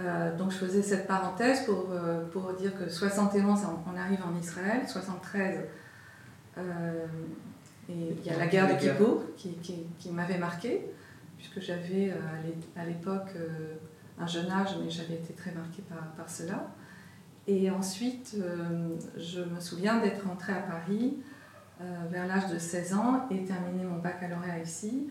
Euh, 0.00 0.36
donc 0.36 0.50
je 0.50 0.56
faisais 0.56 0.82
cette 0.82 1.06
parenthèse 1.06 1.64
pour, 1.66 1.86
pour 2.32 2.52
dire 2.54 2.76
que 2.76 2.90
71, 2.90 3.60
on, 3.86 3.96
arrive 3.96 4.20
en 4.24 4.36
Israël, 4.36 4.88
73, 4.88 5.56
euh, 5.56 5.62
et 6.58 8.16
il 8.18 8.24
y 8.24 8.30
a 8.30 8.38
la 8.38 8.46
guerre 8.46 8.74
de 8.74 8.80
Kippour 8.80 9.22
qui, 9.36 9.56
qui, 9.98 10.10
m'avait 10.10 10.38
marqué, 10.38 10.86
puisque 11.36 11.60
j'avais 11.60 12.10
euh, 12.10 12.16
à 12.76 12.84
l'époque 12.84 13.30
euh, 13.36 13.74
un 14.18 14.26
jeune 14.26 14.50
âge, 14.50 14.76
mais 14.82 14.90
j'avais 14.90 15.14
été 15.14 15.34
très 15.34 15.52
marquée 15.52 15.82
par, 15.88 16.12
par 16.12 16.30
cela. 16.30 16.68
Et 17.46 17.70
ensuite, 17.70 18.38
je 19.18 19.40
me 19.42 19.60
souviens 19.60 20.00
d'être 20.00 20.26
rentrée 20.26 20.54
à 20.54 20.62
Paris 20.62 21.18
vers 22.08 22.26
l'âge 22.26 22.50
de 22.50 22.58
16 22.58 22.94
ans 22.94 23.26
et 23.30 23.44
terminer 23.44 23.84
mon 23.84 23.98
baccalauréat 23.98 24.60
ici. 24.60 25.10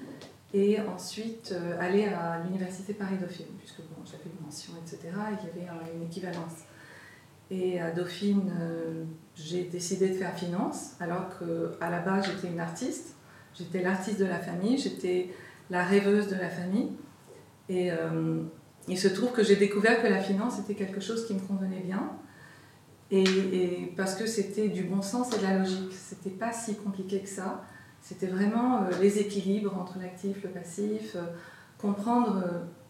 Et 0.51 0.79
ensuite 0.81 1.53
aller 1.79 2.05
à 2.05 2.39
l'université 2.43 2.95
Paris-Dauphine, 2.95 3.53
puisque 3.59 3.81
bon, 3.81 4.03
j'avais 4.03 4.31
une 4.35 4.43
mention, 4.43 4.73
etc. 4.81 4.99
Et 5.03 5.59
il 5.59 5.63
y 5.63 5.67
avait 5.67 5.95
une 5.95 6.05
équivalence. 6.05 6.63
Et 7.55 7.79
à 7.79 7.91
Dauphine, 7.91 8.51
j'ai 9.35 9.65
décidé 9.65 10.09
de 10.09 10.15
faire 10.15 10.33
finance, 10.33 10.93
alors 10.99 11.27
qu'à 11.37 11.89
la 11.91 11.99
base, 11.99 12.25
j'étais 12.25 12.47
une 12.51 12.59
artiste. 12.59 13.15
J'étais 13.53 13.83
l'artiste 13.83 14.19
de 14.19 14.25
la 14.25 14.39
famille, 14.39 14.79
j'étais 14.79 15.29
la 15.69 15.83
rêveuse 15.83 16.29
de 16.29 16.35
la 16.35 16.49
famille. 16.49 16.89
Et 17.69 17.91
il 18.87 18.97
se 18.97 19.07
trouve 19.07 19.31
que 19.33 19.43
j'ai 19.43 19.55
découvert 19.55 20.01
que 20.01 20.07
la 20.07 20.19
finance 20.19 20.59
était 20.59 20.73
quelque 20.73 20.99
chose 20.99 21.27
qui 21.27 21.35
me 21.35 21.41
convenait 21.41 21.81
bien. 21.81 22.13
Et, 23.11 23.93
parce 23.95 24.15
que 24.15 24.25
c'était 24.25 24.69
du 24.69 24.85
bon 24.85 25.03
sens 25.03 25.35
et 25.35 25.37
de 25.37 25.43
la 25.43 25.59
logique. 25.59 25.93
C'était 25.93 26.31
pas 26.31 26.51
si 26.51 26.75
compliqué 26.75 27.19
que 27.19 27.29
ça. 27.29 27.63
C'était 28.01 28.27
vraiment 28.27 28.87
les 28.99 29.19
équilibres 29.19 29.77
entre 29.77 29.99
l'actif, 29.99 30.43
le 30.43 30.49
passif, 30.49 31.15
comprendre 31.77 32.43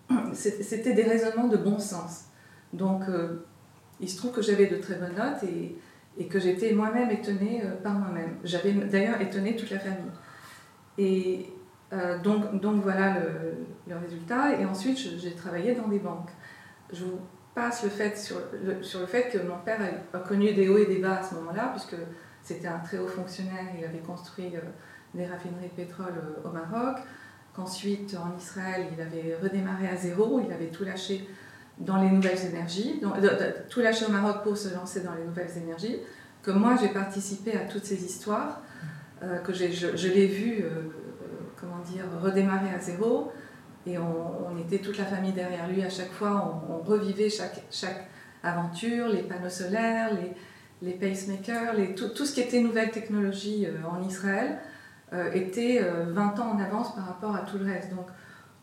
c'était 0.34 0.93
des 0.93 1.03
raisonnements 1.03 1.50
de 1.50 1.58
bon 1.58 1.79
sens. 1.79 2.25
Donc, 2.72 3.03
euh, 3.10 3.46
il 4.00 4.09
se 4.09 4.17
trouve 4.17 4.31
que 4.31 4.41
j'avais 4.41 4.67
de 4.67 4.77
très 4.77 4.95
bonnes 4.95 5.15
notes 5.15 5.43
et, 5.43 5.77
et 6.17 6.27
que 6.27 6.39
j'étais 6.39 6.73
moi-même 6.73 7.09
étonnée 7.12 7.62
euh, 7.63 7.75
par 7.81 7.93
moi-même. 7.93 8.38
J'avais 8.43 8.73
d'ailleurs 8.73 9.21
étonné 9.21 9.55
toute 9.55 9.69
la 9.71 9.79
famille. 9.79 10.12
Et 10.97 11.47
euh, 11.93 12.19
donc, 12.19 12.59
donc, 12.59 12.81
voilà 12.81 13.19
le, 13.19 13.93
le, 13.93 13.97
résultat. 14.00 14.59
Et 14.59 14.65
ensuite, 14.65 14.97
j'ai 14.97 15.33
travaillé 15.33 15.75
dans 15.75 15.88
des 15.88 16.00
banques. 16.00 16.29
Je 16.91 17.05
vous 17.05 17.19
passe 17.55 17.83
le 17.83 17.89
fait 17.89 18.17
sur 18.17 18.38
le, 18.63 18.81
sur 18.83 19.00
le 19.00 19.05
fait 19.05 19.29
que 19.29 19.38
mon 19.38 19.57
père 19.57 19.79
a, 20.13 20.19
connu 20.19 20.53
des 20.53 20.69
hauts 20.69 20.77
et 20.77 20.85
des 20.85 21.00
bas 21.00 21.19
à 21.19 21.23
ce 21.23 21.35
moment-là, 21.35 21.69
puisque 21.71 21.95
c'était 22.41 22.67
un 22.67 22.79
très 22.79 22.97
haut 22.97 23.07
fonctionnaire. 23.07 23.65
Il 23.77 23.85
avait 23.85 24.00
construit 24.00 24.51
des 25.13 25.25
raffineries 25.25 25.69
de 25.69 25.83
pétrole 25.83 26.13
au 26.43 26.50
Maroc 26.50 26.97
qu'ensuite 27.55 28.15
en 28.15 28.35
Israël, 28.35 28.88
il 28.91 29.01
avait 29.01 29.35
redémarré 29.41 29.88
à 29.88 29.95
zéro, 29.95 30.41
il 30.45 30.51
avait 30.51 30.69
tout 30.69 30.83
lâché 30.83 31.27
dans 31.80 32.01
les 32.01 32.10
nouvelles 32.10 32.46
énergies, 32.46 33.01
tout 33.70 33.80
lâché 33.80 34.06
au 34.06 34.12
Maroc 34.12 34.44
pour 34.44 34.58
se 34.58 34.74
lancer 34.74 35.01
dans 35.01 35.13
les 35.15 35.24
nouvelles 35.24 35.58
énergies, 35.58 35.98
que 36.42 36.51
moi 36.51 36.75
j'ai 36.80 36.89
participé 36.89 37.53
à 37.53 37.65
toutes 37.65 37.86
ces 37.86 38.03
histoires, 38.03 38.62
euh, 39.24 39.39
que 39.39 39.53
je, 39.53 39.65
je 39.72 40.08
l'ai 40.08 40.27
vu, 40.27 40.63
euh, 40.63 40.70
comment 41.60 41.80
dire, 41.80 42.03
redémarrer 42.22 42.70
à 42.70 42.80
zéro, 42.80 43.32
et 43.86 43.98
on, 43.98 44.58
était 44.58 44.77
toute 44.77 44.98
la 44.98 45.06
famille 45.06 45.34
derrière 45.34 45.68
lui 45.68 45.84
à 45.84 45.89
chaque 45.89 46.12
fois, 46.12 46.63
on, 46.70 46.77
revivait 46.77 47.30
chaque, 47.30 47.63
chaque 47.70 48.08
aventure, 48.42 49.10
les 49.10 49.24
panneaux 49.24 49.50
solaires, 49.50 50.12
les, 50.13 50.34
les 50.82 50.94
pacemakers, 50.94 51.74
les, 51.74 51.96
tout, 51.96 52.10
tout, 52.10 52.25
ce 52.25 52.34
qui 52.34 52.42
était 52.42 52.62
nouvelle 52.62 52.92
technologie 52.92 53.65
euh, 53.65 53.86
en 53.88 54.01
Israël. 54.08 54.60
Euh, 55.13 55.32
était 55.34 55.80
20 55.80 55.86
euh, 55.86 56.42
ans 56.42 56.56
en 56.56 56.60
avance 56.60 56.96
par 56.96 57.06
rapport 57.06 57.36
à 57.36 57.42
tout 57.42 57.60
le 57.60 57.65
reste. 57.65 57.92
Donc 57.92 58.08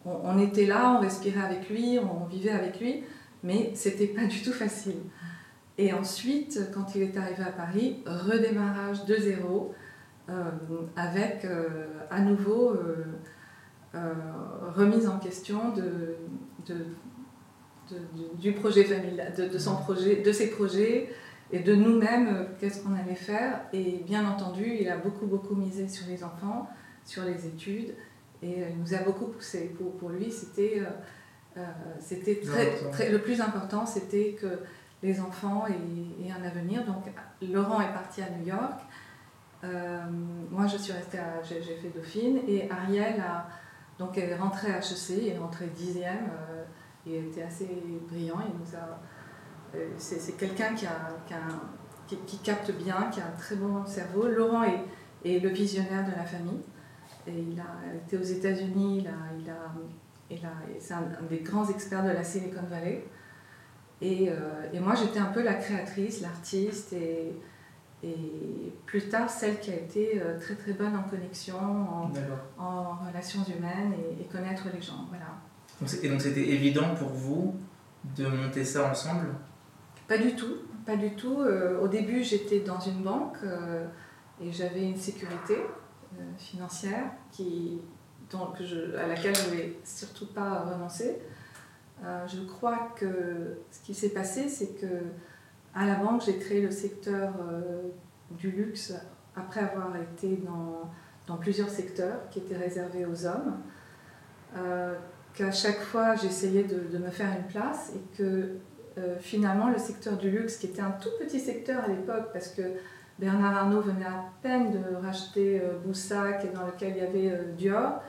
on, 0.04 0.38
était 0.38 0.66
là, 0.66 0.96
on 0.96 1.00
respirait 1.00 1.40
avec 1.40 1.68
lui, 1.68 1.98
on, 1.98 2.26
vivait 2.26 2.50
avec 2.50 2.80
lui, 2.80 3.04
mais 3.42 3.72
c'était 3.74 4.06
pas 4.06 4.26
du 4.26 4.42
tout 4.42 4.52
facile. 4.52 4.98
Et 5.78 5.92
ensuite, 5.92 6.70
quand 6.74 6.94
il 6.94 7.02
est 7.02 7.16
arrivé 7.16 7.42
à 7.42 7.52
Paris, 7.52 8.02
redémarrage 8.06 9.04
de 9.06 9.16
zéro, 9.16 9.74
euh, 10.28 10.50
avec 10.96 11.46
à 12.10 12.20
nouveau 12.20 12.76
remise 14.76 15.08
en 15.08 15.18
question 15.18 15.72
de, 15.74 16.16
du 18.38 18.52
projet 18.52 18.84
familial, 18.84 19.34
de, 19.34 19.58
son 19.58 19.76
projet, 19.76 20.16
de 20.16 20.32
ses 20.32 20.50
projets, 20.50 21.08
et 21.52 21.60
de 21.60 21.74
nous-mêmes, 21.74 22.28
euh, 22.28 22.44
qu'est-ce 22.58 22.82
qu'on 22.82 22.94
allait 22.94 23.14
faire. 23.14 23.60
Et 23.72 24.02
bien 24.06 24.28
entendu, 24.28 24.76
il 24.80 24.88
a 24.88 24.96
beaucoup, 24.96 25.26
beaucoup 25.26 25.54
misé 25.54 25.88
sur 25.88 26.06
les 26.06 26.22
enfants, 26.22 26.68
sur 27.04 27.24
les 27.24 27.46
études, 27.46 27.94
et 28.42 28.62
euh, 28.62 28.68
il 28.70 28.78
nous 28.78 28.94
a 28.94 28.98
beaucoup 28.98 29.26
poussé. 29.26 29.74
Pour, 29.76 29.96
pour 29.96 30.10
lui, 30.10 30.30
c'était 30.30 30.82
euh, 31.56 31.60
c'était 31.98 32.40
très, 32.40 32.76
très, 32.90 33.10
le 33.10 33.20
plus 33.20 33.40
important, 33.40 33.84
c'était 33.84 34.36
que 34.40 34.60
les 35.02 35.20
enfants 35.20 35.66
aient, 35.66 36.30
un 36.30 36.44
avenir. 36.44 36.84
Donc, 36.84 37.04
Laurent 37.42 37.80
est 37.80 37.92
parti 37.92 38.22
à 38.22 38.30
New 38.30 38.46
York. 38.46 38.80
moi, 40.50 40.66
je 40.66 40.76
suis 40.76 40.92
restée. 40.92 41.18
J'ai 41.42 41.60
fait 41.60 41.88
Dauphine. 41.94 42.40
Et 42.46 42.70
Ariel 42.70 43.20
a, 43.20 43.48
donc, 43.98 44.16
est 44.16 44.36
rentrée 44.36 44.72
à 44.72 44.78
HEC, 44.78 45.18
elle 45.18 45.28
est 45.28 45.38
rentrée 45.38 45.66
dixième. 45.66 46.30
il 47.04 47.14
était 47.14 47.42
assez 47.42 47.68
brillant. 48.08 48.40
Il 48.46 48.58
nous 48.58 48.76
a 48.76 49.00
euh, 49.74 49.88
c'est 49.98 50.36
quelqu'un 50.36 50.74
qui, 50.74 50.86
qui, 52.26 52.38
capte 52.38 52.72
bien, 52.72 53.08
qui 53.12 53.20
a 53.20 53.26
un 53.26 53.38
très 53.38 53.56
bon 53.56 53.84
cerveau. 53.86 54.26
Laurent 54.26 54.64
est, 54.64 55.38
le 55.38 55.48
visionnaire 55.48 56.04
de 56.04 56.12
la 56.12 56.24
famille. 56.24 56.60
Et 57.26 57.32
il 57.52 57.60
a 57.60 57.94
été 57.94 58.16
aux 58.16 58.22
États-Unis, 58.22 59.00
il 59.02 59.08
a, 59.08 59.52
il 60.30 60.44
a, 60.46 60.52
c'est 60.78 60.94
un, 60.94 61.02
des 61.28 61.40
grands 61.40 61.68
experts 61.68 62.04
de 62.04 62.10
la 62.10 62.24
Silicon 62.24 62.62
Valley. 62.68 63.04
Et, 64.00 64.30
euh, 64.30 64.34
et 64.72 64.80
moi, 64.80 64.94
j'étais 64.94 65.18
un 65.18 65.26
peu 65.26 65.42
la 65.42 65.54
créatrice, 65.54 66.22
l'artiste, 66.22 66.92
et, 66.94 67.34
et, 68.02 68.72
plus 68.86 69.08
tard, 69.08 69.28
celle 69.28 69.60
qui 69.60 69.70
a 69.70 69.76
été 69.76 70.22
euh, 70.22 70.38
très 70.40 70.54
très 70.54 70.72
bonne 70.72 70.96
en 70.96 71.02
connexion, 71.02 71.58
en, 71.58 72.10
en 72.58 72.96
relations 73.06 73.44
humaines 73.44 73.92
et, 74.18 74.24
connaître 74.24 74.64
les 74.72 74.80
gens. 74.80 75.06
Voilà. 75.08 75.26
Et 76.02 76.08
donc, 76.08 76.20
c'était 76.20 76.48
évident 76.48 76.94
pour 76.94 77.10
vous 77.10 77.54
de 78.16 78.26
monter 78.26 78.64
ça 78.64 78.90
ensemble? 78.90 79.26
Pas 80.08 80.18
du 80.18 80.34
tout, 80.34 80.56
pas 80.86 80.96
du 80.96 81.14
tout. 81.14 81.40
Euh, 81.40 81.80
au 81.80 81.88
début, 81.88 82.22
j'étais 82.22 82.60
dans 82.60 82.80
une 82.80 83.02
banque 83.02 83.36
euh, 83.44 83.86
et 84.42 84.50
j'avais 84.50 84.82
une 84.82 84.96
sécurité 84.96 85.56
financière 86.38 87.12
qui, 87.30 87.80
donc 88.30 88.60
je, 88.60 88.96
à 88.96 89.06
laquelle 89.06 89.34
je 89.34 89.42
ne 89.42 89.48
voulais 89.48 89.76
surtout 89.84 90.26
pas 90.26 90.62
renoncer. 90.62 91.18
je 92.02 92.40
crois 92.46 92.92
que 92.96 93.58
ce 93.70 93.80
qui 93.80 93.94
s'est 93.94 94.10
passé, 94.10 94.48
c'est 94.48 94.80
que 94.80 95.04
à 95.74 95.86
la 95.86 95.94
banque, 95.94 96.22
j'ai 96.24 96.38
créé 96.38 96.60
le 96.60 96.70
secteur 96.70 97.32
du 98.30 98.50
luxe 98.50 98.92
après 99.36 99.60
avoir 99.60 99.94
été 99.96 100.36
dans, 100.38 100.90
dans, 101.28 101.36
plusieurs 101.36 101.70
secteurs 101.70 102.28
qui 102.30 102.40
étaient 102.40 102.56
réservés 102.56 103.06
aux 103.06 103.26
hommes. 103.26 103.60
qu'à 105.34 105.52
chaque 105.52 105.80
fois, 105.80 106.16
j'essayais 106.16 106.64
de, 106.64 106.88
de, 106.92 106.98
me 106.98 107.10
faire 107.10 107.30
une 107.38 107.46
place 107.46 107.92
et 107.94 108.16
que 108.16 108.58
euh, 108.98 109.16
finalement 109.20 109.70
le 109.70 109.78
secteur 109.78 110.16
du 110.16 110.30
luxe, 110.30 110.56
qui 110.56 110.66
était 110.66 110.82
un 110.82 110.90
tout 110.90 111.10
petit 111.18 111.38
secteur 111.38 111.84
à 111.84 111.88
l'époque, 111.88 112.30
parce 112.32 112.48
que 112.48 112.62
Bernard 113.20 113.56
Arnault 113.56 113.82
venait 113.82 114.06
à 114.06 114.24
peine 114.42 114.72
de 114.72 114.96
racheter 115.04 115.60
euh, 115.60 115.78
Boussac, 115.84 116.52
dans 116.54 116.66
lequel 116.66 116.94
il 116.96 117.02
y 117.02 117.06
avait 117.06 117.32
euh, 117.32 117.52
Dior, 117.56 118.00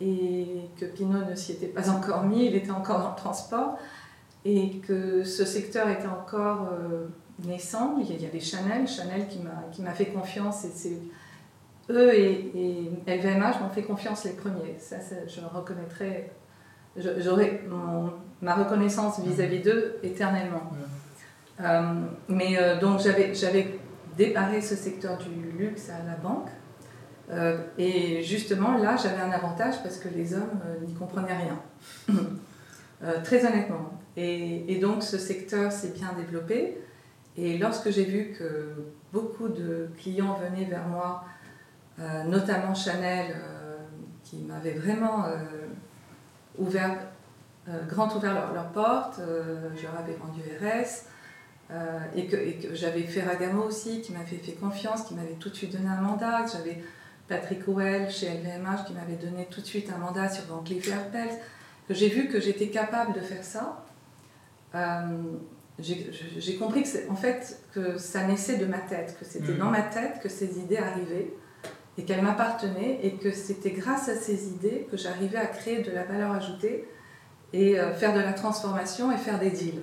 et 0.00 0.70
que 0.78 0.86
Pinot 0.86 1.24
ne 1.28 1.34
s'y 1.34 1.52
était 1.52 1.66
pas 1.66 1.90
encore 1.96 2.24
mis, 2.24 2.46
il 2.46 2.54
était 2.56 2.70
encore 2.70 3.00
dans 3.00 3.10
le 3.10 3.16
transport, 3.16 3.78
et 4.44 4.78
que 4.78 5.24
ce 5.24 5.44
secteur 5.44 5.88
était 5.88 6.06
encore 6.06 6.70
naissant. 7.44 7.96
Il 7.98 8.22
y 8.22 8.26
avait 8.26 8.38
Chanel, 8.38 8.86
Chanel 8.86 9.26
qui 9.26 9.82
m'a 9.82 9.90
fait 9.90 10.06
confiance, 10.06 10.64
et 10.64 10.70
c'est 10.72 10.98
eux 11.90 12.14
et, 12.14 12.52
et 12.54 12.90
LVMH 13.08 13.60
m'ont 13.60 13.70
fait 13.70 13.82
confiance 13.82 14.24
les 14.24 14.34
premiers. 14.34 14.76
Ça, 14.78 15.00
ça 15.00 15.16
je 15.26 15.40
reconnaîtrai 15.40 16.30
j'aurai 16.98 17.62
ma 18.42 18.54
reconnaissance 18.54 19.20
vis-à-vis 19.20 19.60
d'eux 19.60 19.96
éternellement. 20.02 20.70
Euh, 21.60 21.82
mais 22.28 22.58
euh, 22.58 22.78
donc 22.78 23.00
j'avais 23.00 23.78
déparé 24.16 24.60
ce 24.60 24.74
secteur 24.74 25.18
du 25.18 25.50
luxe 25.58 25.90
à 25.90 26.04
la 26.06 26.16
banque. 26.16 26.48
Euh, 27.30 27.58
et 27.76 28.22
justement, 28.22 28.78
là, 28.78 28.96
j'avais 28.96 29.20
un 29.20 29.30
avantage 29.30 29.82
parce 29.82 29.98
que 29.98 30.08
les 30.08 30.34
hommes 30.34 30.60
n'y 30.86 30.94
comprenaient 30.94 31.36
rien. 31.36 31.60
très 33.24 33.44
honnêtement. 33.44 33.92
Et, 34.16 34.78
donc, 34.80 35.02
ce 35.02 35.18
secteur 35.18 35.70
s'est 35.70 35.90
bien 35.90 36.12
développé. 36.16 36.78
Et 37.36 37.58
lorsque 37.58 37.90
j'ai 37.90 38.04
vu 38.04 38.32
que 38.32 38.72
beaucoup 39.12 39.48
de 39.48 39.90
clients 39.98 40.38
venaient 40.38 40.64
vers 40.64 40.88
moi, 40.88 41.24
notamment 42.26 42.74
Chanel, 42.74 43.36
qui 44.24 44.38
m'avait 44.38 44.72
vraiment 44.72 45.26
ouvert, 46.58 46.96
euh, 47.68 47.84
grand 47.88 48.14
ouvert 48.14 48.34
leurs 48.34 48.52
leur 48.52 48.68
portes. 48.68 49.18
Euh, 49.18 49.68
je 49.76 49.82
leur 49.82 49.98
avais 49.98 50.14
vendu 50.14 50.40
RS. 50.60 51.06
Euh, 51.70 51.98
et 52.14 52.26
que, 52.26 52.36
j'avais 52.74 53.02
Ferragamo 53.02 53.62
aussi 53.62 54.00
qui 54.00 54.12
m'avait 54.12 54.36
fait 54.36 54.52
confiance, 54.52 55.02
qui 55.02 55.14
m'avait 55.14 55.34
tout 55.34 55.48
de 55.48 55.54
suite 55.54 55.72
donné 55.72 55.88
un 55.88 56.00
mandat. 56.00 56.46
J'avais 56.46 56.82
Patrick 57.28 57.66
Howell 57.66 58.10
chez 58.10 58.28
LVMH 58.28 58.84
qui 58.86 58.92
m'avait 58.92 59.16
donné 59.16 59.46
tout 59.50 59.60
de 59.60 59.66
suite 59.66 59.90
un 59.94 59.98
mandat 59.98 60.28
sur 60.28 60.44
Van 60.44 60.62
Cleef 60.62 60.92
Arpels. 60.92 61.36
Que 61.88 61.94
j'ai 61.94 62.08
vu 62.08 62.28
que 62.28 62.40
j'étais 62.40 62.68
capable 62.68 63.14
de 63.14 63.20
faire 63.20 63.44
ça. 63.44 63.84
j'ai 65.78 66.56
compris 66.56 66.82
que, 66.82 67.10
en 67.10 67.16
fait, 67.16 67.60
que 67.72 67.98
ça 67.98 68.24
naissait 68.24 68.58
de 68.58 68.66
ma 68.66 68.78
tête, 68.78 69.16
que 69.18 69.24
c'était 69.24 69.52
mmh. 69.52 69.58
dans 69.58 69.70
ma 69.70 69.82
tête 69.82 70.20
que 70.22 70.28
ces 70.28 70.58
idées 70.58 70.78
arrivaient 70.78 71.32
et 71.98 72.04
qu'elle 72.04 72.22
m'appartenait 72.22 73.00
et 73.02 73.14
que 73.14 73.32
c'était 73.32 73.70
grâce 73.70 74.08
à 74.08 74.16
ces 74.16 74.48
idées 74.48 74.86
que 74.90 74.96
j'arrivais 74.96 75.38
à 75.38 75.46
créer 75.46 75.82
de 75.82 75.90
la 75.90 76.04
valeur 76.04 76.32
ajoutée 76.32 76.86
et 77.52 77.78
euh, 77.78 77.94
faire 77.94 78.14
de 78.14 78.20
la 78.20 78.32
transformation 78.32 79.12
et 79.12 79.16
faire 79.16 79.38
des 79.38 79.50
deals. 79.50 79.82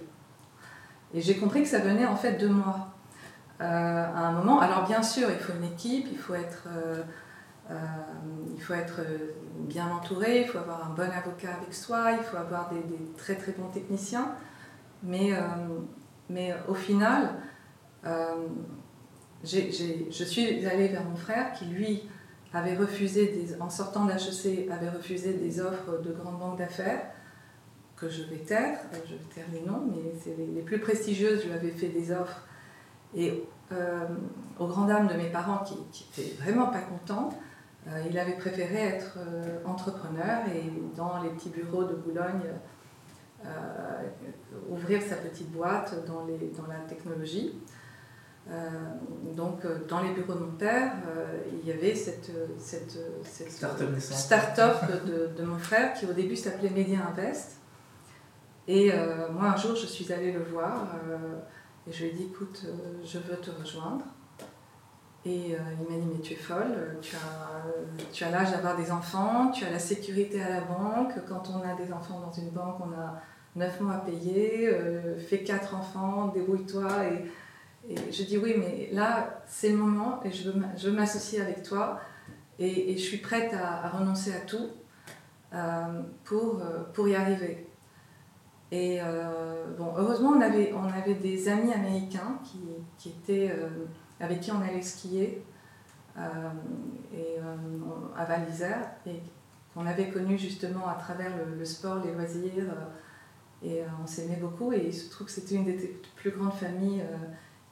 Et 1.13 1.21
j'ai 1.21 1.37
compris 1.37 1.61
que 1.63 1.67
ça 1.67 1.79
venait 1.79 2.05
en 2.05 2.15
fait 2.15 2.33
de 2.33 2.47
moi. 2.47 2.89
Euh, 3.61 3.65
à 3.65 4.27
un 4.27 4.31
moment, 4.31 4.59
alors 4.59 4.85
bien 4.85 5.03
sûr, 5.03 5.29
il 5.29 5.37
faut 5.37 5.53
une 5.53 5.71
équipe, 5.71 6.07
il 6.11 6.17
faut 6.17 6.33
être, 6.33 6.67
euh, 6.69 7.03
il 8.55 8.61
faut 8.61 8.73
être 8.73 9.01
bien 9.59 9.87
entouré, 9.89 10.41
il 10.41 10.47
faut 10.47 10.57
avoir 10.57 10.85
un 10.85 10.93
bon 10.93 11.09
avocat 11.09 11.53
avec 11.61 11.73
soi, 11.73 12.13
il 12.13 12.23
faut 12.23 12.37
avoir 12.37 12.69
des, 12.69 12.81
très 13.17 13.35
très 13.35 13.51
bons 13.51 13.69
techniciens. 13.69 14.33
Mais, 15.03 15.31
Mais 16.29 16.55
au 16.67 16.73
final, 16.73 17.35
je 19.43 20.23
suis 20.23 20.65
allée 20.65 20.87
vers 20.87 21.03
mon 21.03 21.15
frère 21.15 21.53
qui, 21.53 21.65
lui, 21.65 22.03
avait 22.53 22.75
refusé, 22.75 23.47
en 23.59 23.69
sortant 23.69 24.05
d'HEC, 24.05 24.69
avait 24.71 24.89
refusé 24.89 25.33
des 25.33 25.59
offres 25.59 26.01
de 26.03 26.11
grandes 26.11 26.39
banques 26.39 26.57
d'affaires 26.57 27.01
que 28.03 28.09
je 28.09 28.23
vais 28.23 28.37
taire, 28.37 28.79
euh, 28.93 28.97
je 29.05 29.13
vais 29.13 29.33
taire 29.33 29.45
les 29.51 29.61
noms, 29.61 29.83
mais 29.89 30.13
c'est 30.21 30.35
les, 30.37 30.61
plus 30.61 30.79
prestigieuses, 30.79 31.41
je 31.41 31.47
lui 31.47 31.53
avais 31.53 31.71
fait 31.71 31.89
des 31.89 32.11
offres. 32.11 32.41
Et 33.15 33.43
euh, 33.71 34.05
aux 34.59 34.67
grandes 34.67 34.87
dames 34.87 35.07
de 35.07 35.13
mes 35.13 35.29
parents 35.29 35.63
qui 35.63 35.75
n'étaient 35.75 36.35
vraiment 36.41 36.67
pas 36.67 36.81
contents, 36.81 37.29
euh, 37.87 38.01
il 38.09 38.17
avait 38.17 38.37
préféré 38.37 38.79
être 38.79 39.17
entrepreneur 39.65 40.39
et 40.47 40.71
dans 40.95 41.21
les 41.21 41.29
petits 41.29 41.49
bureaux 41.49 41.83
de 41.83 41.95
Boulogne, 41.95 42.43
ouvrir 44.69 45.01
sa 45.01 45.17
petite 45.17 45.51
boîte 45.51 45.93
dans, 46.07 46.23
les, 46.25 46.37
dans 46.57 46.65
la 46.65 46.79
technologie. 46.87 47.59
donc, 49.35 49.67
dans 49.89 50.01
les 50.01 50.11
bureaux 50.11 50.35
de 50.35 50.45
mon 50.45 50.51
père, 50.53 50.93
il 51.61 51.67
y 51.67 51.73
avait 51.73 51.93
cette, 51.93 52.31
cette, 52.57 52.97
cette 53.25 53.51
start-up 53.51 54.77
de, 55.05 55.29
de, 55.37 55.45
mon 55.45 55.57
frère 55.57 55.93
qui 55.93 56.05
au 56.05 56.13
début 56.13 56.37
s'appelait 56.37 56.69
Media 56.69 56.99
Invest 57.05 57.62
et 58.67 58.91
euh, 58.93 59.29
moi, 59.31 59.49
un 59.49 59.57
jour, 59.57 59.75
je 59.75 59.85
suis 59.85 60.11
allée 60.13 60.31
le 60.31 60.43
voir 60.43 60.87
euh, 61.09 61.39
et 61.87 61.91
je 61.91 62.03
lui 62.03 62.11
ai 62.11 62.13
dit 62.13 62.27
Écoute, 62.31 62.63
euh, 62.65 63.01
je 63.03 63.17
veux 63.17 63.35
te 63.35 63.51
rejoindre. 63.51 64.05
Et 65.25 65.51
il 65.51 65.89
m'a 65.89 66.01
dit 66.01 66.07
Mais 66.13 66.19
tu 66.21 66.33
es 66.33 66.37
folle, 66.37 66.97
tu 67.01 67.15
as, 67.15 67.63
tu 68.11 68.25
as 68.25 68.29
l'âge 68.29 68.51
d'avoir 68.51 68.75
des 68.75 68.91
enfants, 68.91 69.51
tu 69.51 69.63
as 69.63 69.71
la 69.71 69.79
sécurité 69.79 70.41
à 70.41 70.49
la 70.49 70.61
banque. 70.61 71.13
Quand 71.29 71.49
on 71.49 71.61
a 71.61 71.75
des 71.75 71.93
enfants 71.93 72.19
dans 72.19 72.31
une 72.31 72.49
banque, 72.49 72.75
on 72.81 72.91
a 72.91 73.21
9 73.55 73.81
mois 73.81 73.93
à 73.95 73.99
payer, 73.99 74.69
fais 75.29 75.43
4 75.43 75.75
enfants, 75.75 76.27
débrouille-toi. 76.27 76.89
Et, 77.05 77.93
et, 77.93 78.11
je 78.11 78.23
dis 78.23 78.37
Oui, 78.37 78.55
mais 78.57 78.89
là, 78.91 79.41
c'est 79.47 79.69
le 79.69 79.77
moment 79.77 80.19
et 80.25 80.31
je 80.31 80.49
veux, 80.49 80.91
m'associer 80.91 81.39
avec 81.39 81.63
toi. 81.63 82.01
Et, 82.59 82.97
je 82.97 83.01
suis 83.01 83.19
prête 83.19 83.53
à, 83.53 83.85
à 83.85 83.89
renoncer 83.91 84.33
à 84.33 84.41
tout 84.41 84.71
pour, 86.25 86.61
pour 86.93 87.07
y 87.07 87.15
arriver. 87.15 87.65
Et 88.73 88.99
euh, 88.99 89.65
bon, 89.77 89.93
heureusement, 89.95 90.29
on 90.29 90.41
avait, 90.41 90.73
on 90.73 90.85
avait 90.85 91.13
des 91.13 91.47
amis 91.47 91.71
américains 91.71 92.39
qui, 92.43 92.57
qui 92.97 93.09
étaient, 93.09 93.51
euh, 93.51 93.69
avec 94.19 94.39
qui 94.39 94.51
on 94.51 94.61
allait 94.61 94.81
skier 94.81 95.43
euh, 96.17 96.49
et, 97.13 97.37
à 98.17 98.25
Val 98.25 98.47
et 99.05 99.21
qu'on 99.75 99.85
avait 99.85 100.09
connu 100.09 100.39
justement 100.39 100.87
à 100.87 100.95
travers 100.95 101.33
le, 101.55 101.63
sport, 101.65 102.03
les 102.03 102.13
loisirs. 102.13 102.73
et 103.63 103.83
on 104.03 104.07
s'aimait 104.07 104.39
beaucoup 104.41 104.73
et 104.73 104.87
il 104.87 104.93
se 104.93 105.11
trouve 105.11 105.27
que 105.27 105.33
c'était 105.33 105.53
une 105.53 105.65
des 105.65 105.95
plus 106.15 106.31
grandes 106.31 106.53
familles 106.53 107.03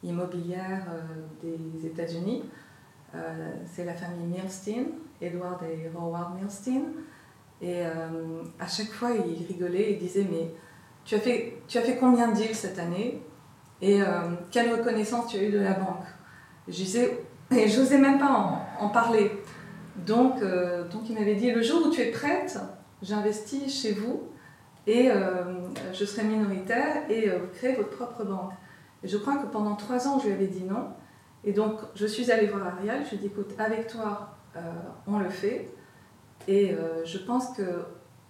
immobilières 0.03 0.85
des 1.41 1.87
États-Unis. 1.87 2.43
C'est 3.65 3.85
la 3.85 3.95
famille 3.95 4.27
Milstein, 4.27 4.85
Edward 5.19 5.63
et 5.63 5.89
Howard 5.97 6.35
Milstein. 6.35 6.83
Et 7.59 7.83
à 7.83 8.67
chaque 8.67 8.91
fois, 8.91 9.09
ils 9.11 9.47
rigolaient 9.47 9.93
et 9.93 9.95
disaient 9.95 10.27
Mais 10.29 10.51
tu 11.05 11.15
as 11.15 11.19
fait, 11.19 11.61
tu 11.67 11.77
as 11.77 11.81
fait 11.81 11.97
combien 11.97 12.29
de 12.29 12.35
deals 12.35 12.55
cette 12.55 12.79
année 12.79 13.21
et 13.81 14.01
euh, 14.01 14.05
quelle 14.51 14.71
reconnaissance 14.71 15.27
tu 15.27 15.37
as 15.37 15.43
eu 15.43 15.51
de 15.51 15.59
la 15.59 15.73
banque? 15.73 16.05
Je 16.67 16.75
disais, 16.75 17.25
et 17.51 17.67
j'osais 17.67 17.97
même 17.97 18.19
pas 18.19 18.63
en, 18.79 18.89
parler. 18.89 19.31
Donc, 20.05 20.41
euh, 20.41 20.87
donc 20.87 21.09
il 21.09 21.15
m'avait 21.15 21.35
dit, 21.35 21.51
le 21.51 21.61
jour 21.61 21.87
où 21.87 21.89
tu 21.89 22.01
es 22.01 22.11
prête, 22.11 22.59
j'investis 23.01 23.81
chez 23.81 23.93
vous 23.93 24.23
et 24.87 25.09
euh, 25.09 25.43
je 25.93 26.05
serai 26.05 26.23
minoritaire 26.23 27.09
et 27.09 27.29
vous 27.29 27.47
créez 27.53 27.75
votre 27.75 27.89
propre 27.89 28.23
banque. 28.23 28.51
Et 29.03 29.07
je 29.07 29.17
crois 29.17 29.37
que 29.37 29.47
pendant 29.47 29.75
trois 29.75 30.07
ans, 30.07 30.19
je 30.19 30.27
lui 30.27 30.33
avais 30.33 30.47
dit 30.47 30.63
non. 30.63 30.89
Et 31.43 31.53
donc, 31.53 31.79
je 31.95 32.05
suis 32.05 32.31
allée 32.31 32.47
voir 32.47 32.67
Ariel, 32.67 33.03
je 33.03 33.09
lui 33.09 33.17
ai 33.17 33.19
dit, 33.19 33.25
écoute, 33.27 33.55
avec 33.57 33.87
toi, 33.87 34.35
on 35.07 35.17
le 35.17 35.29
fait. 35.29 35.71
Et 36.47 36.75
je 37.03 37.17
pense 37.17 37.49
que 37.57 37.63